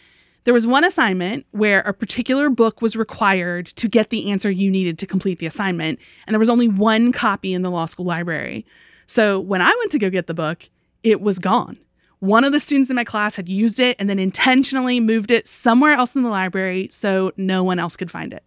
There 0.47 0.53
was 0.53 0.65
one 0.65 0.85
assignment 0.85 1.45
where 1.51 1.81
a 1.81 1.93
particular 1.93 2.49
book 2.49 2.81
was 2.81 2.95
required 2.95 3.65
to 3.65 3.89
get 3.89 4.11
the 4.11 4.31
answer 4.31 4.49
you 4.49 4.71
needed 4.71 4.97
to 4.99 5.05
complete 5.05 5.39
the 5.39 5.45
assignment, 5.45 5.99
and 6.25 6.33
there 6.33 6.39
was 6.39 6.49
only 6.49 6.69
one 6.69 7.11
copy 7.11 7.53
in 7.53 7.63
the 7.63 7.69
law 7.69 7.85
school 7.85 8.05
library. 8.05 8.65
So 9.07 9.41
when 9.41 9.61
I 9.61 9.75
went 9.77 9.91
to 9.91 9.99
go 9.99 10.09
get 10.09 10.27
the 10.27 10.33
book, 10.33 10.69
it 11.03 11.19
was 11.19 11.37
gone. 11.37 11.77
One 12.19 12.45
of 12.45 12.53
the 12.53 12.61
students 12.61 12.89
in 12.89 12.95
my 12.95 13.03
class 13.03 13.35
had 13.35 13.49
used 13.49 13.77
it 13.81 13.97
and 13.99 14.09
then 14.09 14.19
intentionally 14.19 15.01
moved 15.01 15.31
it 15.31 15.49
somewhere 15.49 15.91
else 15.91 16.15
in 16.15 16.23
the 16.23 16.29
library 16.29 16.87
so 16.93 17.33
no 17.35 17.61
one 17.65 17.77
else 17.77 17.97
could 17.97 18.09
find 18.09 18.31
it. 18.31 18.43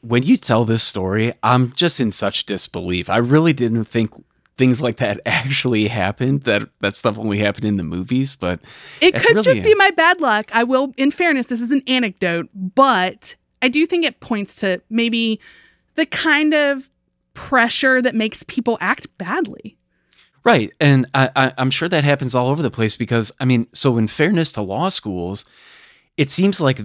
When 0.00 0.24
you 0.24 0.36
tell 0.36 0.64
this 0.64 0.82
story, 0.82 1.34
I'm 1.44 1.70
just 1.74 2.00
in 2.00 2.10
such 2.10 2.46
disbelief. 2.46 3.08
I 3.08 3.18
really 3.18 3.52
didn't 3.52 3.84
think 3.84 4.10
things 4.56 4.80
like 4.80 4.96
that 4.98 5.20
actually 5.26 5.88
happened. 5.88 6.42
That 6.42 6.68
that 6.80 6.96
stuff 6.96 7.18
only 7.18 7.38
happened 7.38 7.66
in 7.66 7.76
the 7.76 7.84
movies, 7.84 8.36
but 8.36 8.60
it 9.00 9.14
could 9.14 9.36
really 9.36 9.42
just 9.42 9.62
be 9.62 9.74
my 9.74 9.90
bad 9.90 10.20
luck. 10.20 10.46
I 10.52 10.64
will, 10.64 10.92
in 10.96 11.10
fairness, 11.10 11.48
this 11.48 11.60
is 11.60 11.70
an 11.70 11.82
anecdote, 11.86 12.48
but 12.54 13.34
I 13.62 13.68
do 13.68 13.86
think 13.86 14.04
it 14.04 14.20
points 14.20 14.56
to 14.56 14.80
maybe 14.90 15.40
the 15.94 16.06
kind 16.06 16.54
of 16.54 16.90
pressure 17.34 18.00
that 18.00 18.14
makes 18.14 18.42
people 18.44 18.78
act 18.80 19.06
badly. 19.18 19.76
Right, 20.44 20.72
and 20.78 21.06
I, 21.14 21.30
I, 21.34 21.52
I'm 21.56 21.70
sure 21.70 21.88
that 21.88 22.04
happens 22.04 22.34
all 22.34 22.48
over 22.48 22.62
the 22.62 22.70
place 22.70 22.96
because 22.96 23.32
I 23.40 23.46
mean, 23.46 23.66
so 23.72 23.96
in 23.96 24.08
fairness 24.08 24.52
to 24.52 24.62
law 24.62 24.90
schools, 24.90 25.46
it 26.16 26.30
seems 26.30 26.60
like 26.60 26.80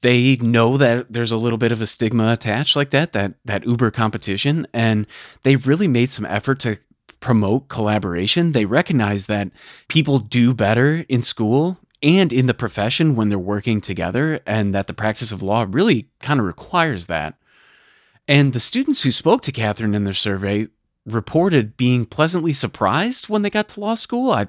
they 0.00 0.36
know 0.36 0.76
that 0.76 1.12
there's 1.12 1.32
a 1.32 1.36
little 1.36 1.58
bit 1.58 1.72
of 1.72 1.82
a 1.82 1.86
stigma 1.86 2.32
attached 2.32 2.76
like 2.76 2.90
that 2.90 3.12
that 3.12 3.34
that 3.44 3.66
uber 3.66 3.90
competition 3.90 4.66
and 4.72 5.06
they've 5.42 5.66
really 5.66 5.88
made 5.88 6.10
some 6.10 6.24
effort 6.26 6.60
to 6.60 6.78
promote 7.24 7.68
collaboration. 7.68 8.52
They 8.52 8.66
recognize 8.66 9.24
that 9.26 9.48
people 9.88 10.18
do 10.18 10.52
better 10.52 11.06
in 11.08 11.22
school 11.22 11.78
and 12.02 12.30
in 12.34 12.44
the 12.44 12.52
profession 12.52 13.16
when 13.16 13.30
they're 13.30 13.38
working 13.38 13.80
together, 13.80 14.40
and 14.44 14.74
that 14.74 14.88
the 14.88 14.92
practice 14.92 15.32
of 15.32 15.42
law 15.42 15.64
really 15.66 16.10
kind 16.20 16.38
of 16.38 16.44
requires 16.44 17.06
that. 17.06 17.38
And 18.28 18.52
the 18.52 18.60
students 18.60 19.04
who 19.04 19.10
spoke 19.10 19.40
to 19.42 19.52
Kathryne 19.52 19.94
in 19.94 20.04
their 20.04 20.12
survey 20.12 20.68
reported 21.06 21.78
being 21.78 22.04
pleasantly 22.04 22.52
surprised 22.52 23.30
when 23.30 23.40
they 23.40 23.48
got 23.48 23.70
to 23.70 23.80
law 23.80 23.94
school. 23.94 24.30
I, 24.30 24.48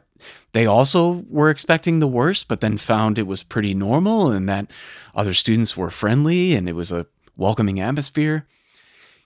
they 0.51 0.65
also 0.65 1.23
were 1.29 1.49
expecting 1.49 1.99
the 1.99 2.07
worst, 2.07 2.49
but 2.49 2.59
then 2.59 2.77
found 2.77 3.17
it 3.17 3.25
was 3.25 3.41
pretty 3.41 3.73
normal 3.73 4.31
and 4.31 4.49
that 4.49 4.69
other 5.15 5.33
students 5.33 5.77
were 5.77 5.89
friendly 5.89 6.53
and 6.53 6.67
it 6.67 6.73
was 6.73 6.91
a 6.91 7.07
welcoming 7.37 7.79
atmosphere. 7.79 8.45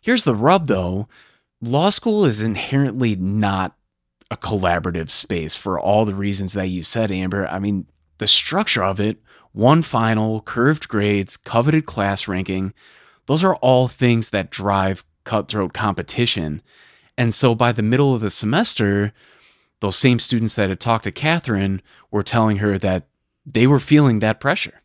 Here's 0.02 0.24
the 0.24 0.36
rub 0.36 0.68
though 0.68 1.08
law 1.62 1.90
school 1.90 2.26
is 2.26 2.42
inherently 2.42 3.16
not 3.16 3.76
a 4.32 4.38
collaborative 4.38 5.10
space 5.10 5.56
for 5.56 5.80
all 5.80 6.06
the 6.06 6.16
reasons 6.16 6.54
that 6.54 6.68
you 6.68 6.84
said, 6.84 7.12
Amber. 7.12 7.48
I 7.48 7.60
mean, 7.60 7.88
the 8.20 8.28
structure 8.28 8.84
of 8.84 9.00
it, 9.00 9.18
one 9.52 9.82
final, 9.82 10.42
curved 10.42 10.88
grades, 10.88 11.36
coveted 11.36 11.86
class 11.86 12.28
ranking, 12.28 12.74
those 13.26 13.44
are 13.44 13.56
all 13.56 13.88
things 13.88 14.30
that 14.30 14.52
drive 14.52 15.04
cutthroat 15.24 15.74
competition. 15.74 16.62
And 17.18 17.34
so 17.34 17.56
by 17.56 17.72
the 17.72 17.82
middle 17.82 18.14
of 18.14 18.22
the 18.22 18.30
semester, 18.30 19.14
those 19.82 19.98
same 19.98 20.20
students 20.20 20.56
that 20.56 20.70
had 20.70 20.80
talked 20.80 21.06
to 21.06 21.12
Kathryne 21.12 21.82
were 22.12 22.24
telling 22.24 22.58
her 22.58 22.78
that 22.78 23.08
they 23.46 23.66
were 23.68 23.80
feeling 23.80 24.20
that 24.20 24.40
pressure. 24.40 24.82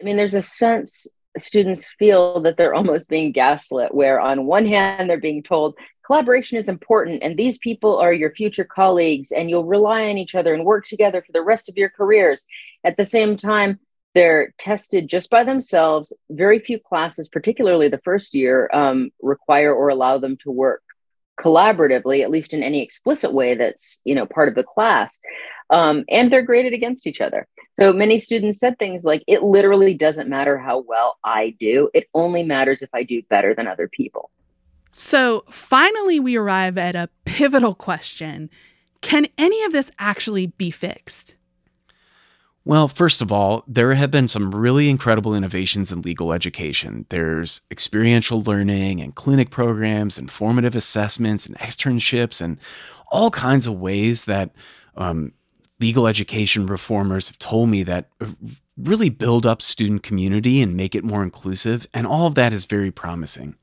I 0.00 0.04
mean, 0.04 0.16
there's 0.16 0.34
a 0.34 0.42
sense 0.42 1.06
students 1.38 1.92
feel 1.98 2.40
that 2.40 2.56
they're 2.56 2.74
almost 2.74 3.08
being 3.08 3.32
gaslit, 3.32 3.94
where 3.94 4.20
on 4.20 4.46
one 4.46 4.66
hand, 4.66 5.08
they're 5.10 5.18
being 5.18 5.42
told, 5.42 5.76
collaboration 6.04 6.58
is 6.58 6.68
important 6.68 7.22
and 7.22 7.36
these 7.36 7.58
people 7.58 7.98
are 7.98 8.12
your 8.12 8.30
future 8.30 8.64
colleagues 8.64 9.32
and 9.32 9.48
you'll 9.48 9.64
rely 9.64 10.08
on 10.08 10.18
each 10.18 10.34
other 10.34 10.54
and 10.54 10.64
work 10.64 10.84
together 10.84 11.22
for 11.22 11.32
the 11.32 11.42
rest 11.42 11.68
of 11.68 11.76
your 11.76 11.88
careers. 11.88 12.44
At 12.84 12.96
the 12.96 13.04
same 13.04 13.36
time 13.36 13.80
they're 14.14 14.54
tested 14.58 15.08
just 15.08 15.28
by 15.28 15.42
themselves. 15.42 16.12
Very 16.30 16.58
few 16.58 16.78
classes 16.78 17.28
particularly 17.28 17.88
the 17.88 18.00
first 18.04 18.34
year 18.34 18.70
um, 18.72 19.10
require 19.22 19.74
or 19.74 19.88
allow 19.88 20.18
them 20.18 20.36
to 20.44 20.50
work 20.50 20.82
collaboratively 21.40 22.22
at 22.22 22.30
least 22.30 22.54
in 22.54 22.62
any 22.62 22.80
explicit 22.80 23.32
way 23.32 23.56
that's 23.56 24.00
you 24.04 24.14
know 24.14 24.26
part 24.26 24.48
of 24.48 24.54
the 24.54 24.62
class. 24.62 25.18
Um, 25.70 26.04
and 26.08 26.32
they're 26.32 26.42
graded 26.42 26.74
against 26.74 27.06
each 27.06 27.20
other. 27.20 27.48
So 27.80 27.92
many 27.92 28.18
students 28.18 28.60
said 28.60 28.78
things 28.78 29.02
like 29.02 29.24
it 29.26 29.42
literally 29.42 29.94
doesn't 29.94 30.28
matter 30.28 30.58
how 30.58 30.84
well 30.86 31.16
i 31.24 31.56
do. 31.58 31.90
It 31.94 32.08
only 32.14 32.42
matters 32.42 32.82
if 32.82 32.90
i 32.92 33.02
do 33.02 33.22
better 33.30 33.54
than 33.54 33.66
other 33.66 33.88
people 33.88 34.30
so 34.96 35.44
finally, 35.50 36.20
we 36.20 36.36
arrive 36.36 36.78
at 36.78 36.94
a 36.94 37.10
pivotal 37.24 37.74
question 37.74 38.48
Can 39.00 39.26
any 39.36 39.64
of 39.64 39.72
this 39.72 39.90
actually 39.98 40.46
be 40.46 40.70
fixed? 40.70 41.34
Well, 42.64 42.86
first 42.86 43.20
of 43.20 43.32
all, 43.32 43.64
there 43.66 43.92
have 43.94 44.12
been 44.12 44.28
some 44.28 44.54
really 44.54 44.88
incredible 44.88 45.34
innovations 45.34 45.90
in 45.90 46.00
legal 46.00 46.32
education. 46.32 47.06
There's 47.08 47.60
experiential 47.70 48.40
learning 48.40 49.00
and 49.00 49.14
clinic 49.14 49.50
programs 49.50 50.16
and 50.16 50.30
formative 50.30 50.76
assessments 50.76 51.44
and 51.44 51.58
externships 51.58 52.40
and 52.40 52.58
all 53.10 53.30
kinds 53.30 53.66
of 53.66 53.74
ways 53.74 54.24
that 54.26 54.50
um, 54.96 55.32
legal 55.80 56.06
education 56.06 56.66
reformers 56.66 57.28
have 57.28 57.38
told 57.38 57.68
me 57.68 57.82
that 57.82 58.08
really 58.78 59.08
build 59.08 59.44
up 59.44 59.60
student 59.60 60.04
community 60.04 60.62
and 60.62 60.76
make 60.76 60.94
it 60.94 61.04
more 61.04 61.24
inclusive. 61.24 61.86
And 61.92 62.06
all 62.06 62.28
of 62.28 62.36
that 62.36 62.52
is 62.52 62.64
very 62.64 62.92
promising. 62.92 63.56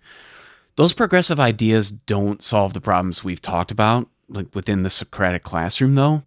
Those 0.82 0.94
progressive 0.94 1.39
ideas 1.39 1.91
don't 1.91 2.41
solve 2.41 2.74
the 2.74 2.82
problems 2.82 3.24
we've 3.24 3.39
talked 3.39 3.70
about, 3.70 4.10
like 4.28 4.48
within 4.56 4.82
the 4.82 4.89
Socratic 4.89 5.44
classroom, 5.44 5.94
though. 5.94 6.24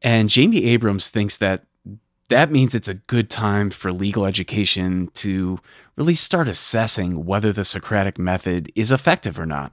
And 0.00 0.30
Jamie 0.30 0.66
Abrams 0.66 1.08
thinks 1.08 1.36
that 1.38 1.64
that 2.28 2.52
means 2.52 2.72
it's 2.72 2.86
a 2.86 2.94
good 2.94 3.28
time 3.28 3.70
for 3.70 3.92
legal 3.92 4.26
education 4.26 5.10
to 5.14 5.58
really 5.96 6.14
start 6.14 6.46
assessing 6.46 7.26
whether 7.26 7.52
the 7.52 7.64
Socratic 7.64 8.16
method 8.16 8.70
is 8.76 8.92
effective 8.92 9.40
or 9.40 9.44
not. 9.44 9.72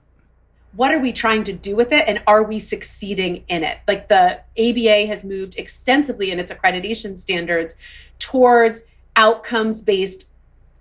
What 0.74 0.92
are 0.92 0.98
we 0.98 1.12
trying 1.12 1.44
to 1.44 1.52
do 1.52 1.76
with 1.76 1.92
it 1.92 2.02
and 2.08 2.24
are 2.26 2.42
we 2.42 2.58
succeeding 2.58 3.44
in 3.46 3.62
it? 3.62 3.78
Like 3.86 4.08
the 4.08 4.40
ABA 4.58 5.06
has 5.06 5.24
moved 5.24 5.56
extensively 5.56 6.32
in 6.32 6.40
its 6.40 6.50
accreditation 6.50 7.16
standards 7.16 7.76
towards 8.18 8.82
outcomes 9.14 9.80
based 9.80 10.28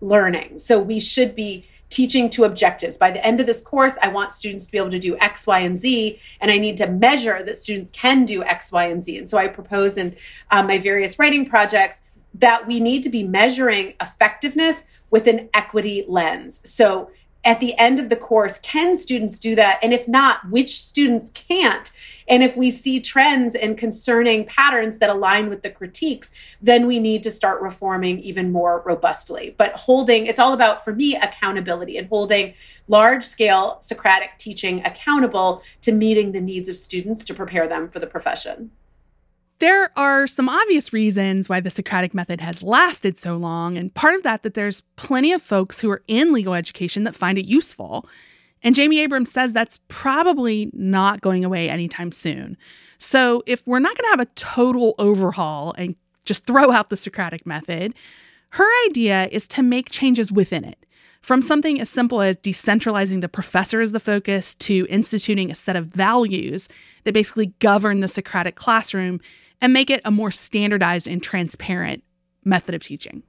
learning. 0.01 0.57
So 0.57 0.79
we 0.79 0.99
should 0.99 1.35
be 1.35 1.65
teaching 1.91 2.29
to 2.31 2.45
objectives. 2.45 2.97
By 2.97 3.11
the 3.11 3.23
end 3.23 3.39
of 3.39 3.45
this 3.45 3.61
course, 3.61 3.95
I 4.01 4.07
want 4.07 4.31
students 4.31 4.65
to 4.65 4.71
be 4.71 4.79
able 4.79 4.89
to 4.91 4.99
do 4.99 5.17
X, 5.19 5.45
Y, 5.45 5.59
and 5.59 5.77
Z, 5.77 6.19
and 6.39 6.49
I 6.49 6.57
need 6.57 6.77
to 6.77 6.87
measure 6.87 7.43
that 7.43 7.57
students 7.57 7.91
can 7.91 8.25
do 8.25 8.43
X, 8.43 8.71
Y, 8.71 8.85
and 8.85 9.03
Z. 9.03 9.17
And 9.17 9.29
so 9.29 9.37
I 9.37 9.47
propose 9.47 9.97
in 9.97 10.15
um, 10.49 10.67
my 10.67 10.79
various 10.79 11.19
writing 11.19 11.45
projects 11.45 12.01
that 12.33 12.65
we 12.65 12.79
need 12.79 13.03
to 13.03 13.09
be 13.09 13.23
measuring 13.23 13.93
effectiveness 14.01 14.85
with 15.09 15.27
an 15.27 15.49
equity 15.53 16.05
lens. 16.07 16.61
So 16.63 17.11
at 17.43 17.59
the 17.59 17.77
end 17.77 17.99
of 17.99 18.09
the 18.09 18.15
course, 18.15 18.59
can 18.59 18.95
students 18.95 19.39
do 19.39 19.55
that? 19.55 19.79
And 19.81 19.93
if 19.93 20.07
not, 20.07 20.49
which 20.49 20.79
students 20.79 21.31
can't? 21.31 21.91
And 22.27 22.43
if 22.43 22.55
we 22.55 22.69
see 22.69 22.99
trends 22.99 23.55
and 23.55 23.77
concerning 23.77 24.45
patterns 24.45 24.99
that 24.99 25.09
align 25.09 25.49
with 25.49 25.63
the 25.63 25.69
critiques, 25.69 26.31
then 26.61 26.85
we 26.85 26.99
need 26.99 27.23
to 27.23 27.31
start 27.31 27.61
reforming 27.61 28.19
even 28.19 28.51
more 28.51 28.83
robustly. 28.85 29.55
But 29.57 29.73
holding, 29.73 30.27
it's 30.27 30.39
all 30.39 30.53
about, 30.53 30.85
for 30.85 30.93
me, 30.93 31.15
accountability 31.15 31.97
and 31.97 32.07
holding 32.07 32.53
large 32.87 33.23
scale 33.23 33.77
Socratic 33.81 34.37
teaching 34.37 34.85
accountable 34.85 35.63
to 35.81 35.91
meeting 35.91 36.31
the 36.31 36.41
needs 36.41 36.69
of 36.69 36.77
students 36.77 37.25
to 37.25 37.33
prepare 37.33 37.67
them 37.67 37.89
for 37.89 37.99
the 37.99 38.07
profession. 38.07 38.71
There 39.61 39.91
are 39.95 40.25
some 40.25 40.49
obvious 40.49 40.91
reasons 40.91 41.47
why 41.47 41.59
the 41.59 41.69
Socratic 41.69 42.15
method 42.15 42.41
has 42.41 42.63
lasted 42.63 43.19
so 43.19 43.37
long, 43.37 43.77
and 43.77 43.93
part 43.93 44.15
of 44.15 44.23
that 44.23 44.41
that 44.41 44.55
there's 44.55 44.81
plenty 44.95 45.33
of 45.33 45.41
folks 45.43 45.79
who 45.79 45.91
are 45.91 46.01
in 46.07 46.33
legal 46.33 46.55
education 46.55 47.03
that 47.03 47.15
find 47.15 47.37
it 47.37 47.45
useful. 47.45 48.09
And 48.63 48.73
Jamie 48.73 49.01
Abrams 49.01 49.31
says 49.31 49.53
that's 49.53 49.79
probably 49.87 50.71
not 50.73 51.21
going 51.21 51.45
away 51.45 51.69
anytime 51.69 52.11
soon. 52.11 52.57
So, 52.97 53.43
if 53.45 53.61
we're 53.67 53.77
not 53.77 53.95
going 53.95 54.05
to 54.05 54.17
have 54.17 54.19
a 54.19 54.33
total 54.33 54.95
overhaul 54.97 55.75
and 55.77 55.95
just 56.25 56.47
throw 56.47 56.71
out 56.71 56.89
the 56.89 56.97
Socratic 56.97 57.45
method, 57.45 57.93
Her 58.53 58.67
idea 58.87 59.29
is 59.31 59.47
to 59.49 59.63
make 59.63 59.91
changes 59.91 60.31
within 60.31 60.65
it. 60.65 60.85
From 61.21 61.43
something 61.43 61.79
as 61.79 61.89
simple 61.89 62.21
as 62.21 62.35
decentralizing 62.35 63.21
the 63.21 63.29
professor 63.29 63.79
as 63.79 63.91
the 63.91 63.99
focus 63.99 64.55
to 64.55 64.87
instituting 64.89 65.51
a 65.51 65.55
set 65.55 65.75
of 65.75 65.85
values 65.85 66.67
that 67.03 67.13
basically 67.13 67.53
govern 67.59 67.99
the 67.99 68.07
Socratic 68.07 68.55
classroom 68.55 69.21
and 69.61 69.73
make 69.73 69.89
it 69.89 70.01
a 70.03 70.11
more 70.11 70.31
standardized 70.31 71.07
and 71.07 71.21
transparent 71.21 72.03
method 72.43 72.75
of 72.75 72.83
teaching. 72.83 73.23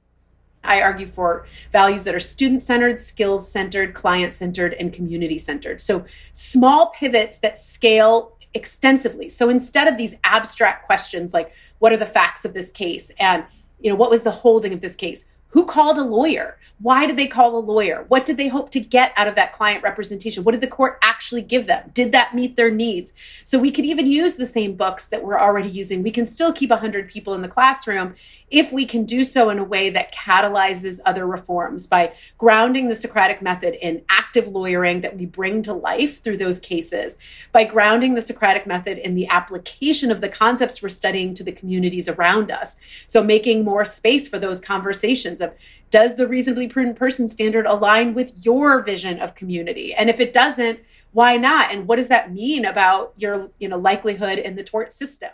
I 0.63 0.81
argue 0.81 1.05
for 1.05 1.45
values 1.71 2.05
that 2.05 2.15
are 2.15 2.19
student 2.19 2.61
centered, 2.61 3.01
skills 3.01 3.51
centered, 3.51 3.93
client 3.93 4.33
centered, 4.33 4.73
and 4.73 4.93
community 4.93 5.37
centered. 5.37 5.81
So 5.81 6.05
small 6.31 6.91
pivots 6.91 7.39
that 7.39 7.57
scale 7.57 8.37
extensively. 8.53 9.29
So 9.29 9.49
instead 9.49 9.87
of 9.87 9.97
these 9.97 10.15
abstract 10.23 10.85
questions 10.85 11.33
like, 11.33 11.53
what 11.79 11.91
are 11.91 11.97
the 11.97 12.05
facts 12.05 12.45
of 12.45 12.53
this 12.53 12.71
case? 12.71 13.11
And, 13.19 13.43
you 13.79 13.89
know, 13.89 13.95
what 13.95 14.09
was 14.09 14.23
the 14.23 14.31
holding 14.31 14.73
of 14.73 14.81
this 14.81 14.95
case? 14.95 15.25
Who 15.53 15.65
called 15.67 15.99
a 15.99 16.03
lawyer? 16.03 16.57
Why 16.79 17.05
did 17.05 17.15
they 17.15 17.27
call 17.27 17.55
a 17.55 17.59
lawyer? 17.59 18.05
What 18.07 18.25
did 18.25 18.37
they 18.37 18.47
hope 18.47 18.71
to 18.71 18.79
get 18.79 19.13
out 19.15 19.27
of 19.27 19.35
that 19.35 19.53
client 19.53 19.83
representation? 19.83 20.43
What 20.43 20.53
did 20.53 20.61
the 20.61 20.67
court 20.67 20.97
actually 21.03 21.43
give 21.43 21.67
them? 21.67 21.91
Did 21.93 22.11
that 22.11 22.33
meet 22.33 22.55
their 22.55 22.71
needs? 22.71 23.13
So 23.43 23.59
we 23.59 23.69
could 23.69 23.85
even 23.85 24.07
use 24.07 24.33
the 24.33 24.47
same 24.47 24.73
books 24.73 25.05
that 25.09 25.23
we're 25.23 25.39
already 25.39 25.69
using. 25.69 26.01
We 26.01 26.09
can 26.09 26.25
still 26.25 26.51
keep 26.51 26.71
100 26.71 27.07
people 27.07 27.35
in 27.35 27.43
the 27.43 27.47
classroom 27.47 28.15
if 28.49 28.73
we 28.73 28.87
can 28.87 29.05
do 29.05 29.23
so 29.23 29.51
in 29.51 29.59
a 29.59 29.63
way 29.63 29.91
that 29.91 30.11
catalyzes 30.13 30.99
other 31.05 31.27
reforms 31.27 31.85
by 31.85 32.13
grounding 32.39 32.89
the 32.89 32.95
Socratic 32.95 33.39
method 33.39 33.75
in 33.75 34.03
active 34.09 34.47
lawyering 34.47 35.01
that 35.01 35.15
we 35.15 35.27
bring 35.27 35.61
to 35.61 35.73
life 35.73 36.23
through 36.23 36.37
those 36.37 36.59
cases, 36.59 37.15
by 37.51 37.63
grounding 37.63 38.15
the 38.15 38.21
Socratic 38.21 38.65
method 38.65 38.97
in 38.97 39.13
the 39.13 39.27
application 39.27 40.09
of 40.09 40.19
the 40.19 40.29
concepts 40.29 40.81
we're 40.81 40.89
studying 40.89 41.35
to 41.35 41.43
the 41.43 41.51
communities 41.51 42.09
around 42.09 42.49
us. 42.49 42.75
So 43.05 43.23
making 43.23 43.63
more 43.63 43.85
space 43.85 44.27
for 44.27 44.39
those 44.39 44.59
conversations 44.59 45.42
does 45.89 46.15
the 46.15 46.27
reasonably 46.27 46.67
prudent 46.67 46.97
person 46.97 47.27
standard 47.27 47.65
align 47.65 48.13
with 48.13 48.33
your 48.45 48.81
vision 48.81 49.19
of 49.19 49.35
community? 49.35 49.93
And 49.93 50.09
if 50.09 50.19
it 50.19 50.33
doesn't, 50.33 50.79
why 51.11 51.37
not? 51.37 51.71
And 51.71 51.87
what 51.87 51.97
does 51.97 52.07
that 52.07 52.33
mean 52.33 52.65
about 52.65 53.13
your, 53.17 53.51
you 53.59 53.67
know, 53.67 53.77
likelihood 53.77 54.39
in 54.39 54.55
the 54.55 54.63
tort 54.63 54.91
system? 54.91 55.29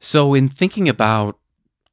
So 0.00 0.34
in 0.34 0.48
thinking 0.48 0.88
about 0.88 1.38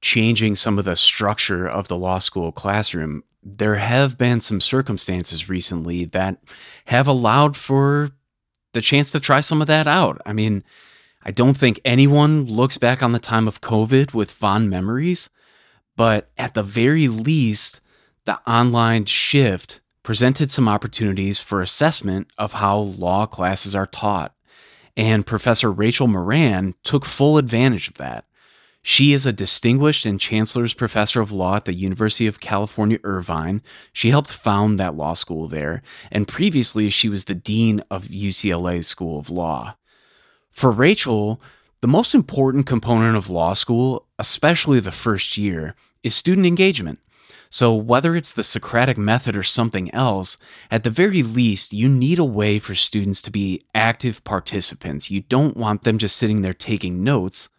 changing 0.01 0.55
some 0.55 0.77
of 0.77 0.85
the 0.85 0.95
structure 0.95 1.67
of 1.67 1.87
the 1.87 1.97
law 1.97 2.19
school 2.19 2.51
classroom, 2.51 3.23
there 3.41 3.75
have 3.75 4.17
been 4.17 4.41
some 4.41 4.59
circumstances 4.59 5.47
recently 5.47 6.05
that 6.05 6.41
have 6.85 7.07
allowed 7.07 7.55
for 7.55 8.11
the 8.73 8.81
chance 8.81 9.11
to 9.11 9.19
try 9.19 9.39
some 9.39 9.61
of 9.61 9.67
that 9.67 9.87
out. 9.87 10.21
I 10.25 10.33
mean, 10.33 10.63
I 11.23 11.31
don't 11.31 11.55
think 11.55 11.79
anyone 11.85 12.45
looks 12.45 12.77
back 12.77 13.01
on 13.01 13.11
the 13.11 13.19
time 13.19 13.47
of 13.47 13.61
COVID 13.61 14.13
with 14.13 14.29
fond 14.29 14.69
memories, 14.69 15.29
but 15.95 16.29
at 16.37 16.53
the 16.53 16.63
very 16.63 17.07
least, 17.07 17.81
the 18.25 18.39
online 18.49 19.05
shift 19.05 19.81
presented 20.03 20.51
some 20.51 20.67
opportunities 20.67 21.39
for 21.39 21.61
assessment 21.61 22.27
of 22.37 22.53
how 22.53 22.77
law 22.77 23.25
classes 23.25 23.73
are 23.73 23.87
taught. 23.87 24.33
And 24.97 25.25
Professor 25.25 25.71
Rachel 25.71 26.07
Moran 26.07 26.75
took 26.83 27.05
full 27.05 27.37
advantage 27.37 27.87
of 27.87 27.95
that. 27.95 28.25
She 28.87 29.13
is 29.13 29.25
a 29.25 29.33
distinguished 29.33 30.05
and 30.05 30.21
chancellor's 30.21 30.75
professor 30.75 31.19
of 31.19 31.31
law 31.31 31.55
at 31.55 31.65
the 31.65 31.73
University 31.73 32.27
of 32.27 32.39
California, 32.39 32.99
Irvine. 33.03 33.63
She 33.91 34.11
helped 34.11 34.31
found 34.31 34.79
that 34.79 34.95
law 34.95 35.13
school 35.13 35.47
there, 35.47 35.81
and 36.11 36.27
previously 36.27 36.91
she 36.91 37.09
was 37.09 37.23
the 37.23 37.33
dean 37.33 37.81
of 37.89 38.03
UCLA 38.03 38.85
School 38.85 39.17
of 39.17 39.31
Law. 39.31 39.75
For 40.51 40.69
Rachel, 40.69 41.41
the 41.85 41.91
most 41.91 42.15
important 42.15 42.65
component 42.65 43.15
of 43.15 43.29
law 43.29 43.53
school, 43.53 44.07
especially 44.17 44.79
the 44.79 44.91
first 44.91 45.37
year, 45.37 45.75
is 46.01 46.15
student 46.15 46.47
engagement. 46.47 46.97
So, 47.51 47.75
whether 47.75 48.15
it's 48.15 48.33
the 48.33 48.41
Socratic 48.41 48.97
method 48.97 49.37
or 49.37 49.43
something 49.43 49.93
else, 49.93 50.35
at 50.71 50.83
the 50.83 50.89
very 50.89 51.21
least, 51.21 51.73
you 51.73 51.87
need 51.87 52.17
a 52.17 52.25
way 52.25 52.57
for 52.57 52.73
students 52.73 53.21
to 53.21 53.29
be 53.29 53.67
active 53.75 54.23
participants. 54.23 55.11
You 55.11 55.21
don't 55.21 55.55
want 55.55 55.83
them 55.83 55.99
just 55.99 56.17
sitting 56.17 56.41
there 56.41 56.55
taking 56.55 57.03
notes. 57.03 57.49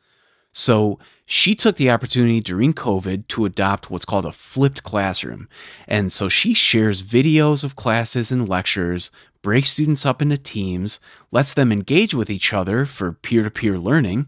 So, 0.51 0.99
she 1.27 1.55
took 1.55 1.77
the 1.77 1.91
opportunity 1.91 2.41
during 2.41 2.73
COVID 2.73 3.29
to 3.29 3.45
adopt 3.45 3.91
what's 3.91 4.05
called 4.05 4.25
a 4.25 4.33
flipped 4.33 4.83
classroom. 4.83 5.49
And 5.87 6.11
so, 6.11 6.29
she 6.29 6.55
shares 6.55 7.03
videos 7.03 7.63
of 7.65 7.77
classes 7.77 8.33
and 8.33 8.49
lectures, 8.49 9.11
breaks 9.43 9.71
students 9.71 10.07
up 10.07 10.23
into 10.23 10.39
teams, 10.39 11.01
lets 11.31 11.53
them 11.53 11.71
engage 11.71 12.15
with 12.15 12.31
each 12.31 12.53
other 12.53 12.87
for 12.87 13.13
peer 13.13 13.43
to 13.43 13.51
peer 13.51 13.79
learning 13.79 14.27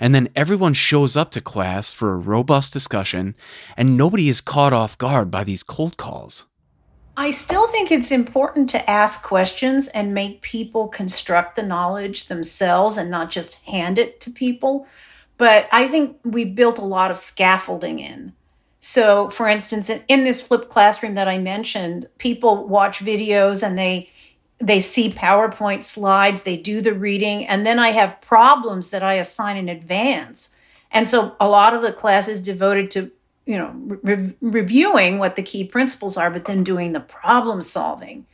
and 0.00 0.14
then 0.14 0.28
everyone 0.34 0.74
shows 0.74 1.16
up 1.16 1.30
to 1.32 1.40
class 1.40 1.90
for 1.90 2.12
a 2.12 2.18
robust 2.18 2.72
discussion, 2.72 3.34
and 3.76 3.96
nobody 3.96 4.28
is 4.28 4.40
caught 4.40 4.72
off 4.72 4.98
guard 4.98 5.30
by 5.30 5.44
these 5.44 5.62
cold 5.62 5.96
calls. 5.96 6.44
I 7.16 7.30
still 7.30 7.68
think 7.68 7.92
it's 7.92 8.10
important 8.10 8.68
to 8.70 8.90
ask 8.90 9.22
questions 9.22 9.86
and 9.88 10.12
make 10.12 10.42
people 10.42 10.88
construct 10.88 11.54
the 11.54 11.62
knowledge 11.62 12.26
themselves 12.26 12.96
and 12.96 13.08
not 13.08 13.30
just 13.30 13.62
hand 13.62 13.98
it 13.98 14.20
to 14.22 14.30
people. 14.30 14.86
But 15.36 15.68
I 15.72 15.88
think 15.88 16.16
we 16.24 16.44
built 16.44 16.78
a 16.78 16.84
lot 16.84 17.10
of 17.10 17.18
scaffolding 17.18 17.98
in. 17.98 18.32
So, 18.80 19.30
for 19.30 19.48
instance, 19.48 19.90
in 20.08 20.24
this 20.24 20.42
flipped 20.42 20.68
classroom 20.68 21.14
that 21.14 21.26
I 21.26 21.38
mentioned, 21.38 22.06
people 22.18 22.66
watch 22.68 22.98
videos 22.98 23.66
and 23.66 23.78
they 23.78 24.10
they 24.58 24.80
see 24.80 25.10
PowerPoint 25.10 25.82
slides, 25.82 26.42
they 26.42 26.56
do 26.56 26.80
the 26.80 26.94
reading, 26.94 27.46
and 27.46 27.66
then 27.66 27.78
I 27.78 27.90
have 27.90 28.20
problems 28.20 28.90
that 28.90 29.02
I 29.02 29.14
assign 29.14 29.56
in 29.56 29.68
advance. 29.68 30.54
And 30.90 31.08
so 31.08 31.36
a 31.40 31.48
lot 31.48 31.74
of 31.74 31.82
the 31.82 31.92
class 31.92 32.28
is 32.28 32.40
devoted 32.40 32.90
to, 32.92 33.10
you 33.46 33.58
know, 33.58 33.72
re- 34.02 34.32
reviewing 34.40 35.18
what 35.18 35.34
the 35.34 35.42
key 35.42 35.64
principles 35.64 36.16
are, 36.16 36.30
but 36.30 36.44
then 36.44 36.62
doing 36.62 36.92
the 36.92 37.00
problem 37.00 37.62
solving. 37.62 38.26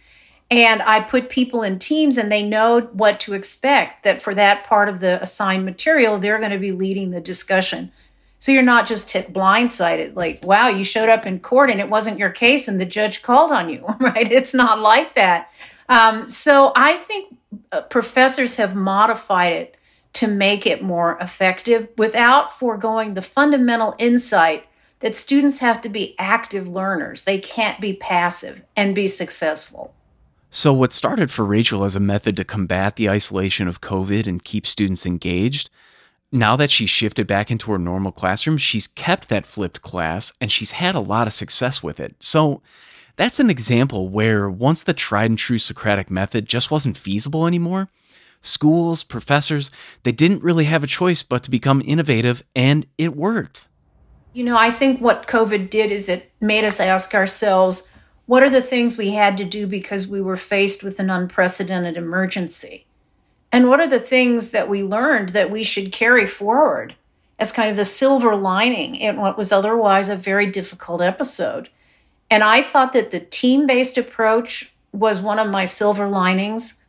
And 0.51 0.83
I 0.83 1.01
put 1.01 1.31
people 1.31 1.63
in 1.63 1.79
teams 1.79 2.19
and 2.19 2.31
they 2.31 2.43
know 2.43 2.81
what 2.93 3.21
to 3.21 3.35
expect 3.35 4.03
that 4.03 4.21
for 4.21 4.35
that 4.35 4.65
part 4.65 4.89
of 4.89 4.99
the 4.99 5.23
assigned 5.23 5.65
material, 5.65 6.19
they're 6.19 6.41
going 6.41 6.51
to 6.51 6.59
be 6.59 6.73
leading 6.73 7.13
the 7.13 7.21
discussion. 7.21 7.93
So 8.41 8.51
you're 8.51 8.63
not 8.63 8.87
just 8.87 9.11
hit 9.11 9.33
blindsided, 9.33 10.17
like, 10.17 10.43
wow, 10.45 10.69
you 10.69 10.83
showed 10.83 11.09
up 11.09 11.27
in 11.27 11.41
court 11.41 11.71
and 11.71 11.79
it 11.79 11.91
wasn't 11.91 12.19
your 12.19 12.31
case 12.31 12.67
and 12.67 12.81
the 12.81 12.87
judge 12.87 13.23
called 13.23 13.53
on 13.53 13.69
you, 13.69 13.85
right? 14.01 14.31
It's 14.31 14.55
not 14.55 14.81
like 14.81 15.15
that. 15.15 15.53
Um, 15.89 16.27
so 16.27 16.73
I 16.75 16.97
think 16.97 17.37
uh, 17.71 17.83
professors 17.83 18.57
have 18.57 18.75
modified 18.75 19.53
it 19.53 19.77
to 20.15 20.27
make 20.27 20.67
it 20.67 20.83
more 20.83 21.17
effective 21.21 21.89
without 21.97 22.53
foregoing 22.53 23.15
the 23.15 23.23
fundamental 23.23 23.95
insight 23.99 24.67
that 25.01 25.15
students 25.15 25.59
have 25.59 25.81
to 25.83 25.89
be 25.89 26.17
active 26.19 26.67
learners. 26.67 27.25
They 27.25 27.39
can't 27.39 27.81
be 27.81 27.93
passive 27.93 28.63
and 28.77 28.95
be 28.95 29.07
successful. 29.07 29.95
So, 30.53 30.73
what 30.73 30.93
started 30.93 31.31
for 31.31 31.45
Rachel 31.45 31.85
as 31.85 31.95
a 31.95 32.01
method 32.01 32.37
to 32.37 32.45
combat 32.45 32.97
the 32.97 33.09
isolation 33.09 33.69
of 33.69 33.81
COVID 33.81 34.27
and 34.27 34.43
keep 34.43 34.67
students 34.67 35.07
engaged, 35.07 35.71
now 36.33 36.57
that 36.57 36.71
she's 36.71 36.91
shifted 36.91 37.29
back 37.29 37.53
into 37.53 37.71
her 37.71 37.79
normal 37.79 38.11
classroom, 38.11 38.59
she's 38.59 38.89
kept 38.89 39.29
that 39.29 39.47
flipped 39.47 39.81
class 39.81 40.33
and 40.41 40.51
she's 40.51 40.73
had 40.73 40.97
a 40.97 41.01
lot 41.01 41.29
of 41.29 41.33
success 41.33 41.85
with 41.85 42.01
it. 42.01 42.17
So, 42.19 42.63
that's 43.15 43.39
an 43.39 43.49
example 43.49 44.09
where 44.09 44.51
once 44.51 44.83
the 44.83 44.93
tried 44.93 45.31
and 45.31 45.39
true 45.39 45.59
Socratic 45.59 46.11
method 46.11 46.47
just 46.47 46.71
wasn't 46.71 46.97
feasible 46.97 47.47
anymore, 47.47 47.89
schools, 48.41 49.05
professors, 49.05 49.71
they 50.03 50.13
didn't 50.13 50.43
really 50.43 50.65
have 50.65 50.83
a 50.83 50.89
choice 50.89 51.23
but 51.23 51.45
to 51.45 51.51
become 51.51 51.83
innovative, 51.85 52.43
and 52.57 52.87
it 52.99 53.15
worked. 53.15 53.69
You 54.33 54.45
know, 54.45 54.57
I 54.57 54.73
think 54.73 55.01
what 55.01 55.29
COVID 55.29 55.71
did 55.71 55.93
is 55.93 56.09
it 56.09 56.33
made 56.41 56.65
us 56.65 56.81
ask 56.81 57.15
ourselves 57.15 57.93
what 58.31 58.45
are 58.45 58.51
the 58.51 58.62
things 58.62 58.97
we 58.97 59.11
had 59.11 59.37
to 59.37 59.45
do 59.45 59.66
because 59.66 60.07
we 60.07 60.21
were 60.21 60.37
faced 60.37 60.85
with 60.85 61.01
an 61.01 61.11
unprecedented 61.11 61.97
emergency? 61.97 62.87
And 63.51 63.66
what 63.66 63.81
are 63.81 63.88
the 63.88 63.99
things 63.99 64.51
that 64.51 64.69
we 64.69 64.85
learned 64.85 65.31
that 65.31 65.51
we 65.51 65.64
should 65.64 65.90
carry 65.90 66.27
forward 66.27 66.95
as 67.40 67.51
kind 67.51 67.69
of 67.73 67.77
the 67.77 67.85
silver 67.85 68.37
lining 68.37 68.95
in 68.95 69.16
what 69.16 69.37
was 69.37 69.51
otherwise 69.51 70.09
a 70.09 70.14
very 70.14 70.47
difficult 70.47 71.01
episode? 71.01 71.71
And 72.31 72.45
I 72.45 72.62
thought 72.62 72.93
that 72.93 73.11
the 73.11 73.19
team 73.19 73.66
based 73.66 73.99
approach 73.99 74.73
was 74.93 75.21
one 75.21 75.40
of 75.40 75.51
my 75.51 75.64
silver 75.64 76.07
linings. 76.07 76.85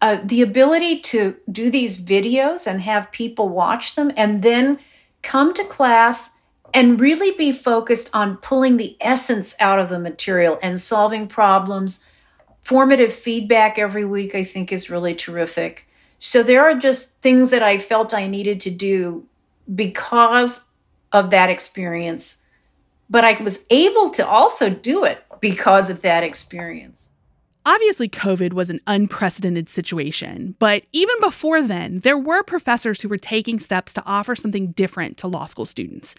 Uh, 0.00 0.18
the 0.24 0.42
ability 0.42 0.98
to 0.98 1.36
do 1.52 1.70
these 1.70 1.96
videos 1.96 2.66
and 2.66 2.80
have 2.80 3.12
people 3.12 3.48
watch 3.48 3.94
them 3.94 4.10
and 4.16 4.42
then 4.42 4.80
come 5.22 5.54
to 5.54 5.62
class 5.62 6.41
and 6.74 7.00
really 7.00 7.32
be 7.32 7.52
focused 7.52 8.10
on 8.14 8.36
pulling 8.38 8.76
the 8.76 8.96
essence 9.00 9.54
out 9.60 9.78
of 9.78 9.88
the 9.88 9.98
material 9.98 10.58
and 10.62 10.80
solving 10.80 11.26
problems. 11.26 12.06
Formative 12.62 13.12
feedback 13.12 13.78
every 13.78 14.04
week, 14.04 14.34
I 14.34 14.44
think, 14.44 14.72
is 14.72 14.90
really 14.90 15.14
terrific. 15.14 15.88
So 16.18 16.42
there 16.42 16.62
are 16.62 16.74
just 16.74 17.16
things 17.20 17.50
that 17.50 17.62
I 17.62 17.78
felt 17.78 18.14
I 18.14 18.26
needed 18.26 18.60
to 18.62 18.70
do 18.70 19.26
because 19.74 20.64
of 21.12 21.30
that 21.30 21.50
experience 21.50 22.42
but 23.12 23.26
I 23.26 23.40
was 23.42 23.66
able 23.68 24.08
to 24.10 24.26
also 24.26 24.70
do 24.70 25.04
it 25.04 25.22
because 25.40 25.90
of 25.90 26.00
that 26.00 26.24
experience. 26.24 27.12
Obviously, 27.66 28.08
COVID 28.08 28.54
was 28.54 28.70
an 28.70 28.80
unprecedented 28.86 29.68
situation, 29.68 30.56
but 30.58 30.84
even 30.92 31.14
before 31.20 31.62
then, 31.62 32.00
there 32.00 32.18
were 32.18 32.42
professors 32.42 33.02
who 33.02 33.08
were 33.08 33.18
taking 33.18 33.60
steps 33.60 33.92
to 33.92 34.02
offer 34.06 34.34
something 34.34 34.72
different 34.72 35.18
to 35.18 35.28
law 35.28 35.44
school 35.44 35.66
students. 35.66 36.14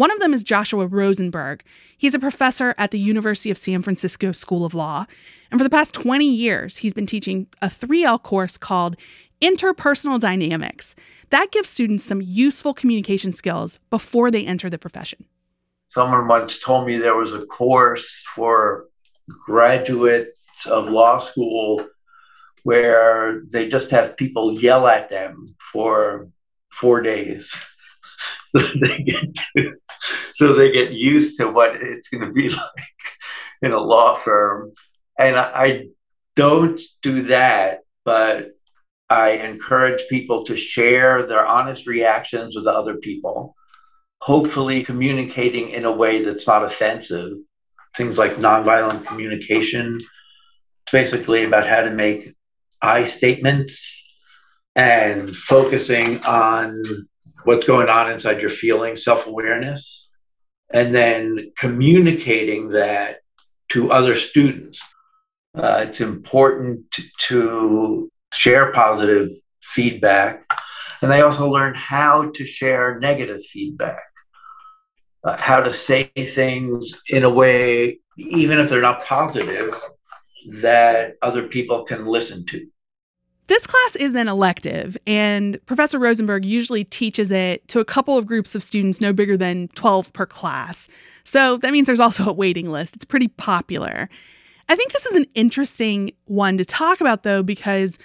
One 0.00 0.10
of 0.10 0.18
them 0.18 0.32
is 0.32 0.42
Joshua 0.42 0.86
Rosenberg. 0.86 1.62
He's 1.98 2.14
a 2.14 2.18
professor 2.18 2.74
at 2.78 2.90
the 2.90 2.98
University 2.98 3.50
of 3.50 3.58
San 3.58 3.82
Francisco 3.82 4.32
School 4.32 4.64
of 4.64 4.72
Law. 4.72 5.04
And 5.50 5.60
for 5.60 5.62
the 5.62 5.68
past 5.68 5.92
20 5.92 6.24
years, 6.24 6.78
he's 6.78 6.94
been 6.94 7.04
teaching 7.04 7.48
a 7.60 7.66
3L 7.66 8.22
course 8.22 8.56
called 8.56 8.96
Interpersonal 9.42 10.18
Dynamics. 10.18 10.96
That 11.28 11.52
gives 11.52 11.68
students 11.68 12.02
some 12.02 12.22
useful 12.22 12.72
communication 12.72 13.30
skills 13.30 13.78
before 13.90 14.30
they 14.30 14.46
enter 14.46 14.70
the 14.70 14.78
profession. 14.78 15.26
Someone 15.88 16.26
once 16.26 16.58
told 16.58 16.86
me 16.86 16.96
there 16.96 17.18
was 17.18 17.34
a 17.34 17.44
course 17.44 18.24
for 18.34 18.86
graduates 19.44 20.66
of 20.66 20.88
law 20.88 21.18
school 21.18 21.86
where 22.62 23.42
they 23.52 23.68
just 23.68 23.90
have 23.90 24.16
people 24.16 24.54
yell 24.54 24.86
at 24.86 25.10
them 25.10 25.56
for 25.70 26.30
four 26.70 27.02
days. 27.02 27.69
so 28.56 28.58
they 28.58 28.98
get 28.98 29.34
to, 29.34 29.72
so 30.34 30.52
they 30.54 30.72
get 30.72 30.92
used 30.92 31.38
to 31.38 31.50
what 31.50 31.76
it's 31.76 32.08
going 32.08 32.26
to 32.26 32.32
be 32.32 32.48
like 32.50 32.94
in 33.62 33.72
a 33.72 33.78
law 33.78 34.14
firm. 34.14 34.72
And 35.18 35.36
I 35.36 35.88
don't 36.36 36.80
do 37.02 37.22
that, 37.22 37.80
but 38.04 38.52
I 39.10 39.30
encourage 39.30 40.08
people 40.08 40.44
to 40.44 40.56
share 40.56 41.26
their 41.26 41.44
honest 41.44 41.86
reactions 41.86 42.56
with 42.56 42.66
other 42.66 42.96
people, 42.96 43.54
hopefully 44.20 44.84
communicating 44.84 45.70
in 45.70 45.84
a 45.84 45.92
way 45.92 46.22
that's 46.22 46.46
not 46.46 46.64
offensive. 46.64 47.32
Things 47.96 48.16
like 48.16 48.36
nonviolent 48.36 49.04
communication. 49.04 50.00
It's 50.82 50.92
basically 50.92 51.44
about 51.44 51.66
how 51.66 51.82
to 51.82 51.90
make 51.90 52.34
I 52.80 53.04
statements 53.04 54.14
and 54.76 55.36
focusing 55.36 56.24
on 56.24 57.08
what's 57.44 57.66
going 57.66 57.88
on 57.88 58.10
inside 58.12 58.40
your 58.40 58.50
feelings, 58.50 59.04
self 59.04 59.26
awareness, 59.26 60.10
and 60.72 60.94
then 60.94 61.52
communicating 61.56 62.68
that 62.68 63.18
to 63.70 63.92
other 63.92 64.14
students. 64.14 64.80
Uh, 65.56 65.84
it's 65.86 66.00
important 66.00 66.84
to, 67.18 68.10
share 68.32 68.70
positive 68.70 69.28
feedback, 69.60 70.44
and 71.02 71.10
they 71.10 71.20
also 71.20 71.50
learn 71.50 71.74
how 71.74 72.30
to 72.32 72.44
share 72.44 72.96
negative 73.00 73.44
feedback, 73.44 74.04
uh, 75.24 75.36
how 75.36 75.60
to 75.60 75.72
say 75.72 76.04
things 76.04 77.02
in 77.08 77.24
a 77.24 77.28
way, 77.28 77.98
even 78.16 78.60
if 78.60 78.70
they're 78.70 78.80
not 78.80 79.04
positive, 79.04 79.74
that 80.46 81.14
other 81.22 81.48
people 81.48 81.84
can 81.84 82.04
listen 82.04 82.46
to. 82.46 82.64
This 83.50 83.66
class 83.66 83.96
is 83.96 84.14
an 84.14 84.28
elective, 84.28 84.96
and 85.08 85.58
Professor 85.66 85.98
Rosenberg 85.98 86.44
usually 86.44 86.84
teaches 86.84 87.32
it 87.32 87.66
to 87.66 87.80
a 87.80 87.84
couple 87.84 88.16
of 88.16 88.24
groups 88.24 88.54
of 88.54 88.62
students 88.62 89.00
no 89.00 89.12
bigger 89.12 89.36
than 89.36 89.66
12 89.74 90.12
per 90.12 90.24
class. 90.24 90.86
So 91.24 91.56
that 91.56 91.72
means 91.72 91.88
there's 91.88 91.98
also 91.98 92.30
a 92.30 92.32
waiting 92.32 92.70
list. 92.70 92.94
It's 92.94 93.04
pretty 93.04 93.26
popular. 93.26 94.08
I 94.68 94.76
think 94.76 94.92
this 94.92 95.04
is 95.04 95.16
an 95.16 95.26
interesting 95.34 96.12
one 96.26 96.58
to 96.58 96.64
talk 96.64 97.00
about, 97.00 97.24
though, 97.24 97.42
because 97.42 97.98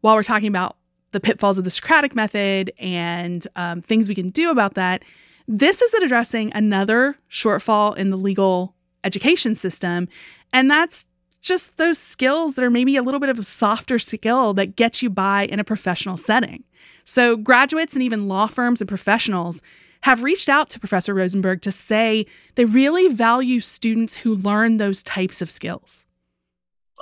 while 0.00 0.16
we're 0.16 0.24
talking 0.24 0.48
about 0.48 0.76
the 1.12 1.20
pitfalls 1.20 1.56
of 1.56 1.62
the 1.62 1.70
Socratic 1.70 2.16
method 2.16 2.72
and 2.80 3.46
um, 3.54 3.82
things 3.82 4.08
we 4.08 4.16
can 4.16 4.26
do 4.26 4.50
about 4.50 4.74
that, 4.74 5.04
this 5.46 5.82
is 5.82 5.94
addressing 5.94 6.50
another 6.52 7.16
shortfall 7.30 7.96
in 7.96 8.10
the 8.10 8.18
legal 8.18 8.74
education 9.04 9.54
system, 9.54 10.08
and 10.52 10.68
that's 10.68 11.06
just 11.40 11.76
those 11.76 11.98
skills 11.98 12.54
that 12.54 12.64
are 12.64 12.70
maybe 12.70 12.96
a 12.96 13.02
little 13.02 13.20
bit 13.20 13.30
of 13.30 13.38
a 13.38 13.44
softer 13.44 13.98
skill 13.98 14.54
that 14.54 14.76
gets 14.76 15.02
you 15.02 15.10
by 15.10 15.44
in 15.46 15.60
a 15.60 15.64
professional 15.64 16.16
setting. 16.16 16.64
So, 17.04 17.36
graduates 17.36 17.94
and 17.94 18.02
even 18.02 18.28
law 18.28 18.46
firms 18.46 18.80
and 18.80 18.88
professionals 18.88 19.62
have 20.02 20.22
reached 20.22 20.48
out 20.48 20.70
to 20.70 20.80
Professor 20.80 21.14
Rosenberg 21.14 21.60
to 21.62 21.72
say 21.72 22.26
they 22.54 22.64
really 22.64 23.08
value 23.08 23.60
students 23.60 24.16
who 24.16 24.34
learn 24.34 24.76
those 24.76 25.02
types 25.02 25.42
of 25.42 25.50
skills. 25.50 26.06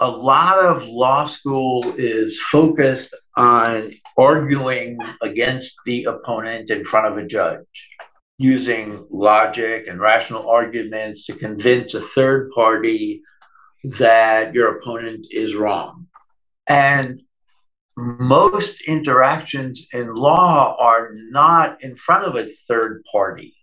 A 0.00 0.10
lot 0.10 0.58
of 0.58 0.86
law 0.88 1.26
school 1.26 1.84
is 1.96 2.40
focused 2.40 3.14
on 3.36 3.92
arguing 4.16 4.98
against 5.22 5.76
the 5.86 6.04
opponent 6.04 6.70
in 6.70 6.84
front 6.84 7.06
of 7.06 7.18
a 7.18 7.26
judge, 7.26 7.96
using 8.38 9.04
logic 9.10 9.86
and 9.88 10.00
rational 10.00 10.48
arguments 10.48 11.26
to 11.26 11.32
convince 11.32 11.94
a 11.94 12.00
third 12.00 12.50
party 12.52 13.22
that 13.84 14.54
your 14.54 14.76
opponent 14.76 15.26
is 15.30 15.54
wrong. 15.54 16.06
And 16.66 17.22
most 17.96 18.82
interactions 18.82 19.88
in 19.92 20.14
law 20.14 20.76
are 20.80 21.10
not 21.30 21.82
in 21.82 21.96
front 21.96 22.24
of 22.24 22.36
a 22.36 22.46
third 22.46 23.02
party. 23.10 23.54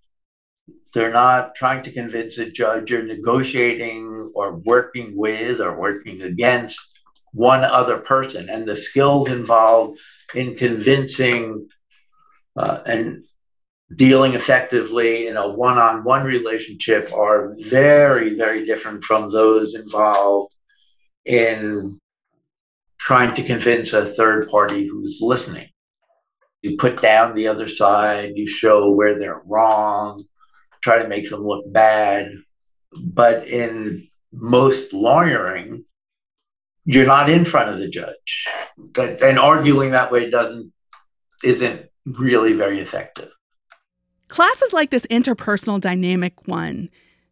They're 0.93 1.11
not 1.11 1.55
trying 1.55 1.83
to 1.83 1.91
convince 1.91 2.37
a 2.37 2.49
judge 2.49 2.91
or 2.91 3.03
negotiating 3.03 4.31
or 4.35 4.55
working 4.55 5.15
with 5.15 5.61
or 5.61 5.77
working 5.77 6.21
against 6.21 6.99
one 7.31 7.63
other 7.63 7.97
person. 7.97 8.49
And 8.49 8.65
the 8.65 8.75
skills 8.75 9.29
involved 9.29 9.99
in 10.33 10.55
convincing 10.55 11.67
uh, 12.57 12.79
and 12.85 13.25
dealing 13.93 14.33
effectively 14.33 15.27
in 15.27 15.37
a 15.37 15.47
one 15.47 15.77
on 15.77 16.03
one 16.03 16.23
relationship 16.23 17.11
are 17.13 17.55
very, 17.59 18.35
very 18.35 18.65
different 18.65 19.03
from 19.03 19.31
those 19.31 19.75
involved 19.75 20.53
in 21.25 21.99
trying 22.97 23.33
to 23.35 23.43
convince 23.43 23.93
a 23.93 24.05
third 24.05 24.49
party 24.49 24.87
who's 24.87 25.19
listening. 25.21 25.67
You 26.61 26.77
put 26.77 27.01
down 27.01 27.35
the 27.35 27.47
other 27.47 27.67
side, 27.67 28.33
you 28.35 28.47
show 28.47 28.91
where 28.91 29.19
they're 29.19 29.43
wrong, 29.45 30.23
try 30.81 31.01
to 31.01 31.07
make 31.07 31.29
them 31.29 31.45
look 31.45 31.71
bad. 31.71 32.31
But 33.03 33.47
in 33.47 34.07
most 34.31 34.93
lawyering, 34.93 35.83
you're 36.85 37.05
not 37.05 37.29
in 37.29 37.45
front 37.45 37.69
of 37.69 37.79
the 37.79 37.89
judge. 37.89 38.47
And 39.21 39.37
arguing 39.37 39.91
that 39.91 40.11
way 40.11 40.29
doesn't 40.29 40.71
isn't 41.43 41.85
really 42.05 42.53
very 42.53 42.79
effective. 42.79 43.29
Classes 44.27 44.73
like 44.73 44.89
this 44.89 45.05
interpersonal 45.07 45.79
dynamic 45.79 46.47
one 46.47 46.89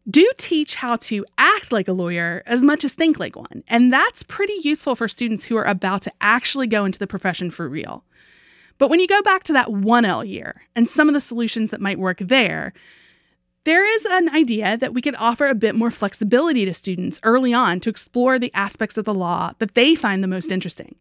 do 0.08 0.30
teach 0.36 0.74
how 0.76 0.96
to 0.96 1.24
act 1.38 1.72
like 1.72 1.88
a 1.88 1.92
lawyer 1.92 2.42
as 2.46 2.62
much 2.62 2.84
as 2.84 2.94
think 2.94 3.18
like 3.18 3.36
one. 3.36 3.64
And 3.68 3.92
that's 3.92 4.22
pretty 4.22 4.58
useful 4.62 4.94
for 4.94 5.08
students 5.08 5.44
who 5.44 5.56
are 5.56 5.64
about 5.64 6.02
to 6.02 6.12
actually 6.20 6.66
go 6.66 6.84
into 6.84 6.98
the 6.98 7.06
profession 7.06 7.50
for 7.50 7.68
real. 7.68 8.04
But 8.78 8.90
when 8.90 9.00
you 9.00 9.06
go 9.06 9.22
back 9.22 9.44
to 9.44 9.52
that 9.54 9.68
1L 9.68 10.28
year 10.28 10.62
and 10.76 10.88
some 10.88 11.08
of 11.08 11.14
the 11.14 11.20
solutions 11.20 11.70
that 11.70 11.80
might 11.80 11.98
work 11.98 12.18
there, 12.18 12.72
there 13.64 13.86
is 13.86 14.04
an 14.04 14.28
idea 14.28 14.76
that 14.76 14.92
we 14.92 15.00
could 15.00 15.14
offer 15.16 15.46
a 15.46 15.54
bit 15.54 15.74
more 15.74 15.90
flexibility 15.90 16.64
to 16.66 16.74
students 16.74 17.20
early 17.22 17.54
on 17.54 17.80
to 17.80 17.88
explore 17.88 18.38
the 18.38 18.52
aspects 18.52 18.98
of 18.98 19.06
the 19.06 19.14
law 19.14 19.52
that 19.58 19.74
they 19.74 19.94
find 19.94 20.22
the 20.22 20.28
most 20.28 20.52
interesting. 20.52 20.96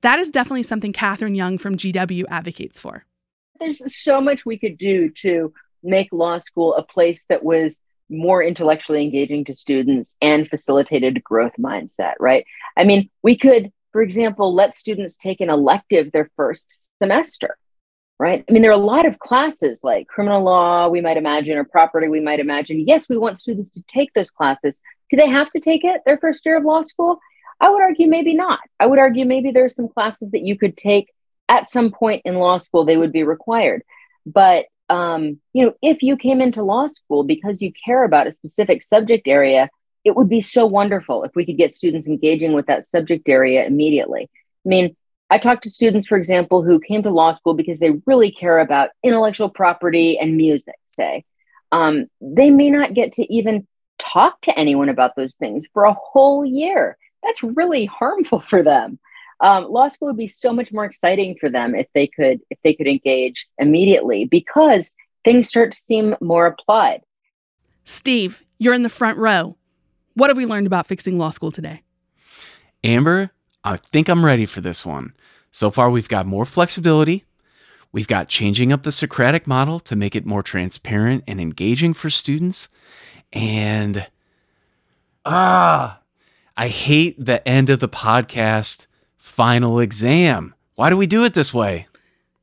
That 0.00 0.18
is 0.18 0.30
definitely 0.30 0.62
something 0.62 0.92
Kathryne 0.92 1.36
Young 1.36 1.58
from 1.58 1.76
GW 1.76 2.24
advocates 2.30 2.80
for 2.80 3.04
there's 3.60 3.82
so 3.94 4.20
much 4.20 4.44
we 4.44 4.58
could 4.58 4.78
do 4.78 5.10
to 5.22 5.52
make 5.82 6.08
law 6.12 6.38
school 6.38 6.74
a 6.74 6.82
place 6.82 7.24
that 7.28 7.44
was 7.44 7.76
more 8.10 8.42
intellectually 8.42 9.02
engaging 9.02 9.44
to 9.44 9.54
students 9.54 10.16
and 10.22 10.48
facilitated 10.48 11.22
growth 11.22 11.52
mindset, 11.58 12.14
right? 12.18 12.46
I 12.76 12.84
mean, 12.84 13.10
we 13.22 13.36
could, 13.36 13.70
for 13.92 14.02
example, 14.02 14.54
let 14.54 14.74
students 14.74 15.16
take 15.16 15.40
an 15.40 15.50
elective 15.50 16.10
their 16.10 16.30
first 16.36 16.88
semester, 17.02 17.58
right? 18.18 18.44
I 18.48 18.52
mean, 18.52 18.62
there 18.62 18.70
are 18.70 18.74
a 18.74 18.84
lot 18.84 19.06
of 19.06 19.18
classes 19.18 19.80
like 19.84 20.08
criminal 20.08 20.42
law, 20.42 20.88
we 20.88 21.00
might 21.00 21.16
imagine, 21.16 21.58
or 21.58 21.64
property, 21.64 22.08
we 22.08 22.20
might 22.20 22.40
imagine. 22.40 22.84
Yes, 22.86 23.08
we 23.08 23.18
want 23.18 23.38
students 23.38 23.70
to 23.70 23.82
take 23.88 24.12
those 24.14 24.30
classes. 24.30 24.80
Do 25.10 25.16
they 25.16 25.28
have 25.28 25.50
to 25.50 25.60
take 25.60 25.84
it 25.84 26.00
their 26.06 26.18
first 26.18 26.44
year 26.46 26.56
of 26.56 26.64
law 26.64 26.82
school? 26.82 27.18
I 27.60 27.70
would 27.70 27.82
argue 27.82 28.08
maybe 28.08 28.34
not. 28.34 28.60
I 28.78 28.86
would 28.86 28.98
argue 28.98 29.26
maybe 29.26 29.50
there 29.50 29.64
are 29.64 29.70
some 29.70 29.88
classes 29.88 30.30
that 30.30 30.42
you 30.42 30.56
could 30.56 30.76
take 30.76 31.12
at 31.48 31.70
some 31.70 31.90
point 31.90 32.22
in 32.24 32.36
law 32.36 32.58
school 32.58 32.84
they 32.84 32.96
would 32.96 33.12
be 33.12 33.22
required. 33.22 33.82
But 34.26 34.66
um, 34.88 35.40
you 35.52 35.66
know 35.66 35.74
if 35.82 36.02
you 36.02 36.16
came 36.16 36.40
into 36.40 36.62
law 36.62 36.88
school 36.88 37.24
because 37.24 37.60
you 37.60 37.72
care 37.84 38.04
about 38.04 38.26
a 38.26 38.32
specific 38.32 38.82
subject 38.82 39.28
area 39.28 39.68
it 40.04 40.16
would 40.16 40.28
be 40.28 40.40
so 40.40 40.64
wonderful 40.64 41.24
if 41.24 41.32
we 41.34 41.44
could 41.44 41.58
get 41.58 41.74
students 41.74 42.06
engaging 42.06 42.52
with 42.52 42.66
that 42.66 42.86
subject 42.86 43.28
area 43.28 43.66
immediately. 43.66 44.30
I 44.64 44.68
mean 44.68 44.96
i 45.30 45.36
talked 45.36 45.62
to 45.64 45.70
students 45.70 46.06
for 46.06 46.16
example 46.16 46.62
who 46.62 46.80
came 46.80 47.02
to 47.02 47.10
law 47.10 47.34
school 47.34 47.52
because 47.52 47.78
they 47.78 47.90
really 48.06 48.30
care 48.30 48.58
about 48.60 48.90
intellectual 49.02 49.50
property 49.50 50.18
and 50.18 50.36
music 50.36 50.76
say. 50.98 51.24
Um, 51.70 52.06
they 52.20 52.50
may 52.50 52.70
not 52.70 52.94
get 52.94 53.14
to 53.14 53.32
even 53.32 53.66
talk 53.98 54.40
to 54.42 54.58
anyone 54.58 54.88
about 54.88 55.16
those 55.16 55.34
things 55.36 55.64
for 55.72 55.84
a 55.84 55.92
whole 55.92 56.44
year. 56.44 56.96
That's 57.22 57.42
really 57.42 57.86
harmful 57.86 58.40
for 58.48 58.62
them 58.62 58.98
um, 59.40 59.70
law 59.70 59.88
school 59.88 60.08
would 60.08 60.16
be 60.16 60.28
so 60.28 60.52
much 60.52 60.72
more 60.72 60.84
exciting 60.84 61.36
for 61.40 61.48
them 61.48 61.74
if 61.74 61.86
they 61.94 62.06
could 62.06 62.40
if 62.50 62.58
they 62.64 62.74
could 62.74 62.88
engage 62.88 63.46
immediately 63.58 64.24
because 64.24 64.90
things 65.24 65.48
start 65.48 65.72
to 65.72 65.78
seem 65.78 66.16
more 66.20 66.46
applied. 66.46 67.02
Steve, 67.84 68.44
you're 68.58 68.74
in 68.74 68.82
the 68.82 68.88
front 68.88 69.18
row. 69.18 69.56
What 70.14 70.30
have 70.30 70.36
we 70.36 70.46
learned 70.46 70.66
about 70.66 70.86
fixing 70.86 71.18
law 71.18 71.30
school 71.30 71.50
today? 71.50 71.82
Amber, 72.82 73.30
I 73.64 73.76
think 73.76 74.08
I'm 74.08 74.24
ready 74.24 74.46
for 74.46 74.60
this 74.60 74.84
one. 74.84 75.14
So 75.50 75.70
far, 75.70 75.90
we've 75.90 76.08
got 76.08 76.26
more 76.26 76.44
flexibility. 76.44 77.24
We've 77.92 78.08
got 78.08 78.28
changing 78.28 78.72
up 78.72 78.82
the 78.82 78.92
Socratic 78.92 79.46
model 79.46 79.80
to 79.80 79.96
make 79.96 80.14
it 80.14 80.26
more 80.26 80.42
transparent 80.42 81.24
and 81.26 81.40
engaging 81.40 81.94
for 81.94 82.10
students. 82.10 82.68
And 83.32 84.06
ah, 85.24 86.00
I 86.56 86.68
hate 86.68 87.24
the 87.24 87.46
end 87.48 87.70
of 87.70 87.80
the 87.80 87.88
podcast 87.88 88.86
final 89.28 89.78
exam. 89.78 90.54
Why 90.74 90.90
do 90.90 90.96
we 90.96 91.06
do 91.06 91.24
it 91.24 91.34
this 91.34 91.54
way? 91.54 91.86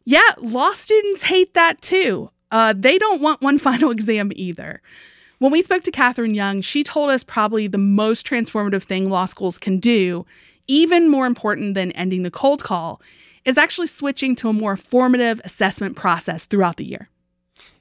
Yeah, 0.05 0.29
law 0.37 0.73
students 0.73 1.23
hate 1.23 1.53
that 1.55 1.81
too. 1.81 2.29
Uh, 2.51 2.73
they 2.77 2.97
don't 2.97 3.21
want 3.21 3.41
one 3.41 3.57
final 3.67 3.91
exam 3.91 4.31
either. 4.35 4.81
When 5.39 5.51
we 5.51 5.61
spoke 5.61 5.83
to 5.83 5.91
Kathryne 5.91 6.35
Young, 6.35 6.61
she 6.61 6.83
told 6.83 7.09
us 7.09 7.23
probably 7.23 7.67
the 7.67 7.77
most 7.77 8.25
transformative 8.25 8.83
thing 8.83 9.09
law 9.09 9.25
schools 9.25 9.59
can 9.59 9.79
do, 9.79 10.25
even 10.67 11.09
more 11.09 11.25
important 11.25 11.73
than 11.73 11.91
ending 11.91 12.23
the 12.23 12.31
cold 12.31 12.63
call, 12.63 13.01
is 13.43 13.57
actually 13.57 13.87
switching 13.87 14.35
to 14.37 14.49
a 14.49 14.53
more 14.53 14.77
formative 14.77 15.41
assessment 15.43 15.95
process 15.95 16.45
throughout 16.45 16.77
the 16.77 16.85
year. 16.85 17.09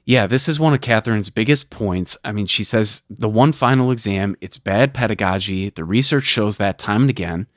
Yeah, 0.03 0.27
this 0.27 0.47
is 0.47 0.59
one 0.59 0.73
of 0.73 0.81
Kathryne's 0.81 1.31
biggest 1.31 1.71
points. 1.71 2.15
I 2.23 2.31
mean, 2.31 2.45
she 2.45 2.63
says 2.63 3.01
the 3.09 3.29
one 3.29 3.51
final 3.51 3.89
exam, 3.89 4.35
it's 4.39 4.57
bad 4.57 4.93
pedagogy. 4.93 5.69
The 5.71 5.83
research 5.83 6.25
shows 6.25 6.57
that 6.57 6.77
time 6.77 7.01
and 7.01 7.09
again. 7.09 7.47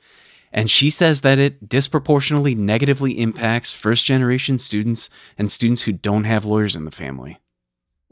And 0.51 0.69
she 0.69 0.89
says 0.89 1.21
that 1.21 1.39
it 1.39 1.69
disproportionately 1.69 2.55
negatively 2.55 3.19
impacts 3.19 3.71
first 3.71 4.05
generation 4.05 4.57
students 4.57 5.09
and 5.37 5.51
students 5.51 5.83
who 5.83 5.91
don't 5.91 6.23
have 6.23 6.45
lawyers 6.45 6.75
in 6.75 6.85
the 6.85 6.91
family. 6.91 7.39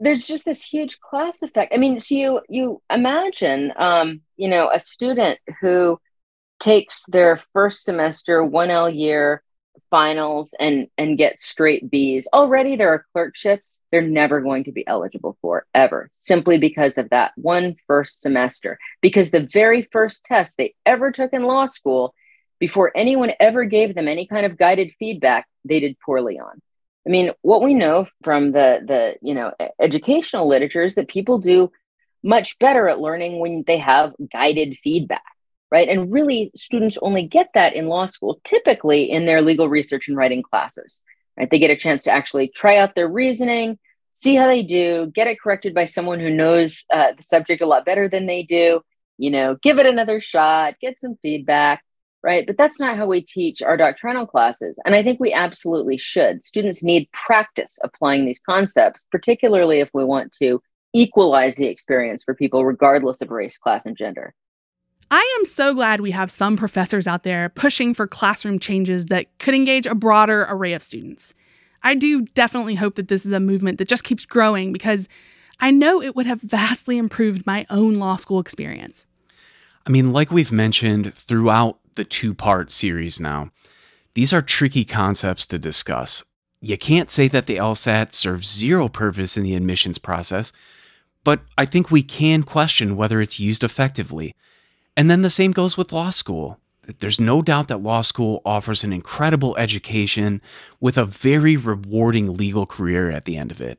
There's 0.00 0.26
just 0.26 0.44
this 0.44 0.62
huge 0.62 1.00
class 1.00 1.42
effect. 1.42 1.72
I 1.74 1.76
mean, 1.76 1.98
so 1.98 2.14
you 2.14 2.40
you 2.48 2.82
imagine 2.88 3.72
um, 3.76 4.20
you 4.36 4.48
know, 4.48 4.70
a 4.72 4.80
student 4.80 5.40
who 5.60 5.98
takes 6.60 7.04
their 7.08 7.42
first 7.52 7.84
semester 7.84 8.42
1L 8.42 8.96
year 8.96 9.42
finals 9.90 10.54
and 10.60 10.86
and 10.96 11.18
gets 11.18 11.44
straight 11.44 11.90
B's. 11.90 12.28
Already 12.32 12.76
there 12.76 12.90
are 12.90 13.06
clerkships 13.12 13.76
they're 13.90 14.02
never 14.02 14.40
going 14.40 14.64
to 14.64 14.72
be 14.72 14.86
eligible 14.86 15.36
for 15.40 15.66
ever 15.74 16.10
simply 16.16 16.58
because 16.58 16.98
of 16.98 17.08
that 17.10 17.32
one 17.36 17.74
first 17.86 18.20
semester 18.20 18.78
because 19.00 19.30
the 19.30 19.48
very 19.52 19.88
first 19.90 20.24
test 20.24 20.56
they 20.56 20.74
ever 20.84 21.10
took 21.10 21.32
in 21.32 21.42
law 21.42 21.66
school 21.66 22.14
before 22.58 22.92
anyone 22.94 23.32
ever 23.40 23.64
gave 23.64 23.94
them 23.94 24.08
any 24.08 24.26
kind 24.26 24.46
of 24.46 24.58
guided 24.58 24.92
feedback 24.98 25.46
they 25.64 25.80
did 25.80 25.98
poorly 26.00 26.38
on. 26.38 26.60
I 27.06 27.10
mean 27.10 27.32
what 27.42 27.62
we 27.62 27.74
know 27.74 28.06
from 28.22 28.52
the 28.52 28.80
the 28.86 29.16
you 29.22 29.34
know 29.34 29.52
educational 29.80 30.48
literature 30.48 30.82
is 30.82 30.94
that 30.96 31.08
people 31.08 31.38
do 31.38 31.70
much 32.22 32.58
better 32.58 32.88
at 32.88 33.00
learning 33.00 33.38
when 33.38 33.64
they 33.66 33.78
have 33.78 34.14
guided 34.32 34.76
feedback 34.82 35.22
right? 35.70 35.88
And 35.88 36.10
really 36.10 36.50
students 36.56 36.96
only 37.02 37.24
get 37.24 37.50
that 37.52 37.74
in 37.74 37.88
law 37.88 38.06
school 38.06 38.40
typically 38.42 39.10
in 39.10 39.26
their 39.26 39.42
legal 39.42 39.68
research 39.68 40.08
and 40.08 40.16
writing 40.16 40.42
classes 40.42 41.00
right? 41.38 41.48
They 41.50 41.58
get 41.58 41.70
a 41.70 41.76
chance 41.76 42.02
to 42.04 42.10
actually 42.10 42.48
try 42.48 42.78
out 42.78 42.94
their 42.94 43.08
reasoning 43.08 43.78
see 44.18 44.34
how 44.34 44.48
they 44.48 44.64
do 44.64 45.10
get 45.14 45.28
it 45.28 45.40
corrected 45.40 45.72
by 45.72 45.84
someone 45.84 46.18
who 46.18 46.30
knows 46.30 46.84
uh, 46.92 47.12
the 47.16 47.22
subject 47.22 47.62
a 47.62 47.66
lot 47.66 47.84
better 47.84 48.08
than 48.08 48.26
they 48.26 48.42
do 48.42 48.80
you 49.16 49.30
know 49.30 49.56
give 49.62 49.78
it 49.78 49.86
another 49.86 50.20
shot 50.20 50.74
get 50.80 51.00
some 51.00 51.16
feedback 51.22 51.84
right? 52.22 52.46
But 52.46 52.56
that's 52.56 52.80
not 52.80 52.96
how 52.96 53.06
we 53.06 53.20
teach 53.20 53.62
our 53.62 53.76
doctrinal 53.76 54.26
classes. 54.26 54.76
And 54.84 54.94
I 54.94 55.02
think 55.02 55.20
we 55.20 55.32
absolutely 55.32 55.96
should. 55.96 56.44
Students 56.44 56.82
need 56.82 57.10
practice 57.12 57.78
applying 57.82 58.26
these 58.26 58.40
concepts, 58.44 59.06
particularly 59.10 59.80
if 59.80 59.88
we 59.94 60.04
want 60.04 60.32
to 60.40 60.60
equalize 60.92 61.56
the 61.56 61.66
experience 61.66 62.24
for 62.24 62.34
people, 62.34 62.64
regardless 62.64 63.20
of 63.20 63.30
race, 63.30 63.56
class, 63.56 63.82
and 63.84 63.96
gender. 63.96 64.34
I 65.10 65.36
am 65.38 65.44
so 65.44 65.74
glad 65.74 66.00
we 66.00 66.10
have 66.10 66.30
some 66.30 66.56
professors 66.56 67.06
out 67.06 67.22
there 67.22 67.48
pushing 67.48 67.94
for 67.94 68.06
classroom 68.06 68.58
changes 68.58 69.06
that 69.06 69.26
could 69.38 69.54
engage 69.54 69.86
a 69.86 69.94
broader 69.94 70.46
array 70.48 70.74
of 70.74 70.82
students. 70.82 71.32
I 71.82 71.94
do 71.94 72.22
definitely 72.22 72.74
hope 72.74 72.96
that 72.96 73.08
this 73.08 73.24
is 73.24 73.32
a 73.32 73.40
movement 73.40 73.78
that 73.78 73.88
just 73.88 74.04
keeps 74.04 74.26
growing 74.26 74.72
because 74.72 75.08
I 75.60 75.70
know 75.70 76.02
it 76.02 76.14
would 76.14 76.26
have 76.26 76.40
vastly 76.40 76.98
improved 76.98 77.46
my 77.46 77.64
own 77.70 77.94
law 77.94 78.16
school 78.16 78.40
experience. 78.40 79.06
I 79.88 79.90
mean, 79.90 80.12
like 80.12 80.30
we've 80.30 80.52
mentioned 80.52 81.14
throughout 81.14 81.78
the 81.94 82.04
two 82.04 82.34
part 82.34 82.70
series 82.70 83.18
now. 83.18 83.50
These 84.12 84.34
are 84.34 84.42
tricky 84.42 84.84
concepts 84.84 85.46
to 85.46 85.58
discuss. 85.58 86.24
You 86.60 86.76
can't 86.76 87.10
say 87.10 87.26
that 87.28 87.46
the 87.46 87.56
LSAT 87.56 88.12
serves 88.12 88.52
zero 88.52 88.88
purpose 88.88 89.38
in 89.38 89.44
the 89.44 89.54
admissions 89.54 89.96
process, 89.96 90.52
but 91.24 91.40
I 91.56 91.64
think 91.64 91.90
we 91.90 92.02
can 92.02 92.42
question 92.42 92.96
whether 92.96 93.22
it's 93.22 93.40
used 93.40 93.64
effectively. 93.64 94.34
And 94.94 95.10
then 95.10 95.22
the 95.22 95.30
same 95.30 95.52
goes 95.52 95.78
with 95.78 95.92
law 95.92 96.10
school. 96.10 96.58
There's 96.98 97.20
no 97.20 97.40
doubt 97.40 97.68
that 97.68 97.82
law 97.82 98.02
school 98.02 98.42
offers 98.44 98.84
an 98.84 98.92
incredible 98.92 99.56
education 99.56 100.42
with 100.80 100.98
a 100.98 101.04
very 101.04 101.56
rewarding 101.56 102.36
legal 102.36 102.66
career 102.66 103.10
at 103.10 103.24
the 103.24 103.38
end 103.38 103.50
of 103.50 103.62
it. 103.62 103.78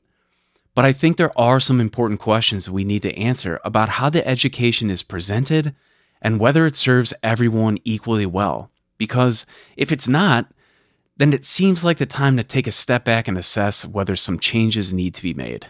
But 0.74 0.86
I 0.86 0.92
think 0.92 1.18
there 1.18 1.38
are 1.38 1.60
some 1.60 1.80
important 1.80 2.20
questions 2.20 2.68
we 2.68 2.84
need 2.84 3.04
to 3.04 3.16
answer 3.16 3.60
about 3.64 3.90
how 3.90 4.10
the 4.10 4.28
education 4.28 4.90
is 4.90 5.04
presented 5.04 5.76
and 6.22 6.40
whether 6.40 6.66
it 6.66 6.76
serves 6.76 7.14
everyone 7.24 7.78
equally 7.84 8.26
well. 8.26 8.72
Because 8.98 9.46
if 9.78 9.92
it's 9.92 10.08
not, 10.08 10.52
then 11.18 11.34
it 11.34 11.46
seems 11.46 11.84
like 11.84 11.98
the 11.98 12.06
time 12.06 12.38
to 12.38 12.44
take 12.44 12.68
a 12.68 12.72
step 12.72 13.04
back 13.04 13.28
and 13.28 13.38
assess 13.38 13.86
whether 13.86 14.16
some 14.16 14.40
changes 14.40 14.94
need 14.94 15.14
to 15.16 15.22
be 15.22 15.34
made. 15.34 15.68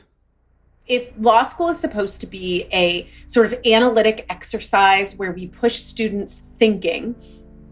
If 0.85 1.13
law 1.19 1.43
school 1.43 1.69
is 1.69 1.79
supposed 1.79 2.19
to 2.21 2.27
be 2.27 2.67
a 2.71 3.07
sort 3.27 3.45
of 3.45 3.59
analytic 3.65 4.25
exercise 4.29 5.15
where 5.15 5.31
we 5.31 5.47
push 5.47 5.75
students' 5.75 6.41
thinking, 6.57 7.15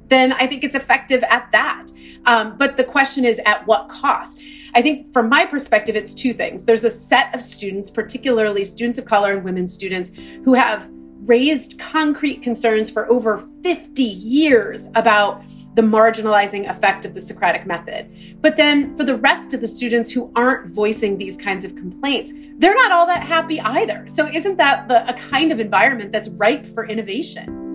then 0.07 0.34
I 0.34 0.47
think 0.47 0.63
it's 0.63 0.75
effective 0.75 1.23
at 1.23 1.51
that. 1.51 1.88
Um, 2.25 2.57
but 2.57 2.78
the 2.78 2.84
question 2.84 3.25
is 3.25 3.39
at 3.45 3.65
what 3.67 3.89
cost? 3.89 4.39
I 4.73 4.82
think 4.82 5.11
from 5.13 5.30
my 5.30 5.45
perspective, 5.45 5.95
it's 5.95 6.13
two 6.13 6.34
things. 6.34 6.65
There's 6.65 6.84
a 6.84 6.89
set 6.89 7.34
of 7.34 7.41
students, 7.41 7.89
particularly 7.89 8.63
students 8.63 8.99
of 8.99 9.05
color 9.05 9.34
and 9.34 9.43
women 9.43 9.67
students, 9.67 10.11
who 10.43 10.53
have 10.53 10.89
raised 11.28 11.78
concrete 11.78 12.41
concerns 12.41 12.89
for 12.89 13.09
over 13.11 13.38
50 13.61 14.03
years 14.03 14.88
about 14.95 15.43
the 15.75 15.82
marginalizing 15.84 16.67
effect 16.67 17.05
of 17.05 17.13
the 17.13 17.21
Socratic 17.21 17.67
method. 17.67 18.09
But 18.41 18.57
then 18.57 18.97
for 18.97 19.03
the 19.03 19.15
rest 19.15 19.53
of 19.53 19.61
the 19.61 19.67
students 19.67 20.09
who 20.09 20.32
aren't 20.36 20.67
voicing 20.69 21.17
these 21.17 21.38
kinds 21.38 21.63
of 21.63 21.75
complaints, 21.75 22.34
they're 22.57 22.73
not 22.73 22.91
all 22.91 23.05
that 23.05 23.21
happy 23.21 23.61
either. 23.61 24.07
So 24.07 24.28
isn't 24.28 24.57
that 24.57 24.88
the, 24.88 25.07
a 25.07 25.13
kind 25.13 25.51
of 25.51 25.59
environment 25.59 26.11
that's 26.11 26.30
ripe 26.30 26.65
for 26.65 26.88
innovation? 26.88 27.66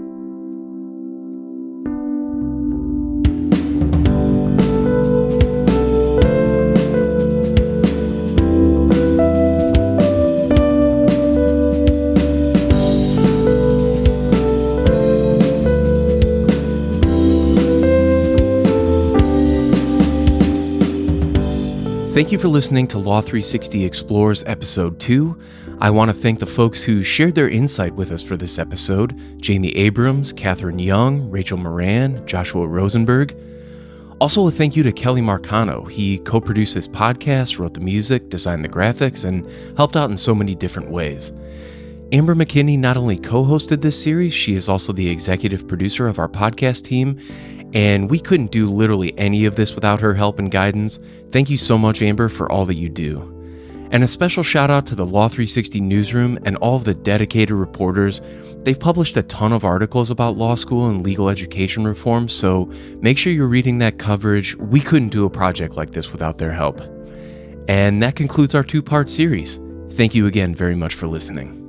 Thank 22.13 22.31
you 22.31 22.39
for 22.39 22.49
listening 22.49 22.87
to 22.89 22.99
Law 22.99 23.23
360 23.23 23.87
Explores 23.87 24.45
Episode 24.45 25.01
2. 25.01 25.41
I 25.81 25.89
want 25.89 26.11
to 26.11 26.15
thank 26.15 26.41
the 26.41 26.47
folks 26.47 26.83
who 26.83 27.03
shared 27.03 27.35
their 27.35 27.49
insight 27.49 27.95
with 27.95 28.13
us 28.13 28.23
for 28.23 28.37
this 28.37 28.59
episode 28.59 29.19
Jamie 29.41 29.75
Abrams, 29.77 30.31
Kathryne 30.31 30.85
Young, 30.85 31.31
Rachel 31.31 31.57
Moran, 31.57 32.27
Joshua 32.27 32.67
Rosenberg. 32.67 33.35
Also, 34.21 34.47
a 34.47 34.51
thank 34.51 34.77
you 34.77 34.83
to 34.83 34.93
Kelly 34.93 35.23
Marcano. 35.23 35.91
He 35.91 36.19
co 36.19 36.39
produced 36.39 36.75
this 36.75 36.87
podcast, 36.87 37.59
wrote 37.59 37.73
the 37.73 37.81
music, 37.81 38.29
designed 38.29 38.63
the 38.63 38.69
graphics, 38.69 39.25
and 39.25 39.51
helped 39.79 39.97
out 39.97 40.11
in 40.11 40.19
so 40.19 40.35
many 40.35 40.55
different 40.55 40.91
ways. 40.91 41.33
Amber 42.13 42.35
McKinney 42.35 42.79
not 42.79 42.99
only 42.99 43.17
co 43.17 43.43
hosted 43.43 43.81
this 43.81 44.01
series, 44.01 44.35
she 44.35 44.55
is 44.55 44.69
also 44.69 44.93
the 44.93 45.09
executive 45.09 45.67
producer 45.67 46.07
of 46.09 46.19
our 46.19 46.29
podcast 46.29 46.85
team 46.85 47.19
and 47.73 48.11
we 48.11 48.19
couldn't 48.19 48.51
do 48.51 48.67
literally 48.67 49.17
any 49.19 49.45
of 49.45 49.57
this 49.57 49.75
without 49.75 50.01
her 50.01 50.15
help 50.15 50.39
and 50.39 50.51
guidance. 50.51 50.99
Thank 51.31 51.51
you 51.51 51.57
so 51.57 51.79
much, 51.79 52.03
Amber, 52.03 52.29
for 52.29 52.51
all 52.51 52.65
that 52.67 52.77
you 52.77 52.89
do. 52.89 53.29
And 53.91 54.03
a 54.03 54.09
special 54.09 54.43
shout 54.43 54.71
out 54.71 54.87
to 54.87 54.95
the 54.95 55.05
Law 55.05 55.29
360 55.29 55.81
newsroom 55.81 56.39
and 56.47 56.57
all 56.57 56.77
of 56.77 56.85
the 56.85 56.95
dedicated 56.95 57.55
reporters. 57.55 58.23
They've 58.63 58.79
published 58.79 59.19
a 59.19 59.23
ton 59.25 59.53
of 59.53 59.67
articles 59.67 60.11
about 60.11 60.37
law 60.37 60.55
school 60.55 60.89
and 60.89 61.05
legal 61.05 61.29
education 61.29 61.85
reform, 61.85 62.29
so 62.29 62.71
make 63.01 63.19
sure 63.19 63.33
you're 63.33 63.47
reading 63.47 63.79
that 63.79 63.99
coverage. 63.99 64.57
We 64.57 64.81
couldn't 64.81 65.11
do 65.11 65.27
a 65.27 65.31
project 65.31 65.77
like 65.77 65.93
this 65.93 66.11
without 66.11 66.39
their 66.39 66.53
help. 66.53 66.81
And 67.69 68.03
that 68.03 68.17
concludes 68.17 68.55
our 68.55 68.63
two 68.63 68.83
part 68.83 69.11
series. 69.11 69.59
Thank 69.91 70.15
you 70.15 70.27
again 70.27 70.55
very 70.55 70.75
much 70.75 70.95
for 70.95 71.07
listening. 71.07 71.62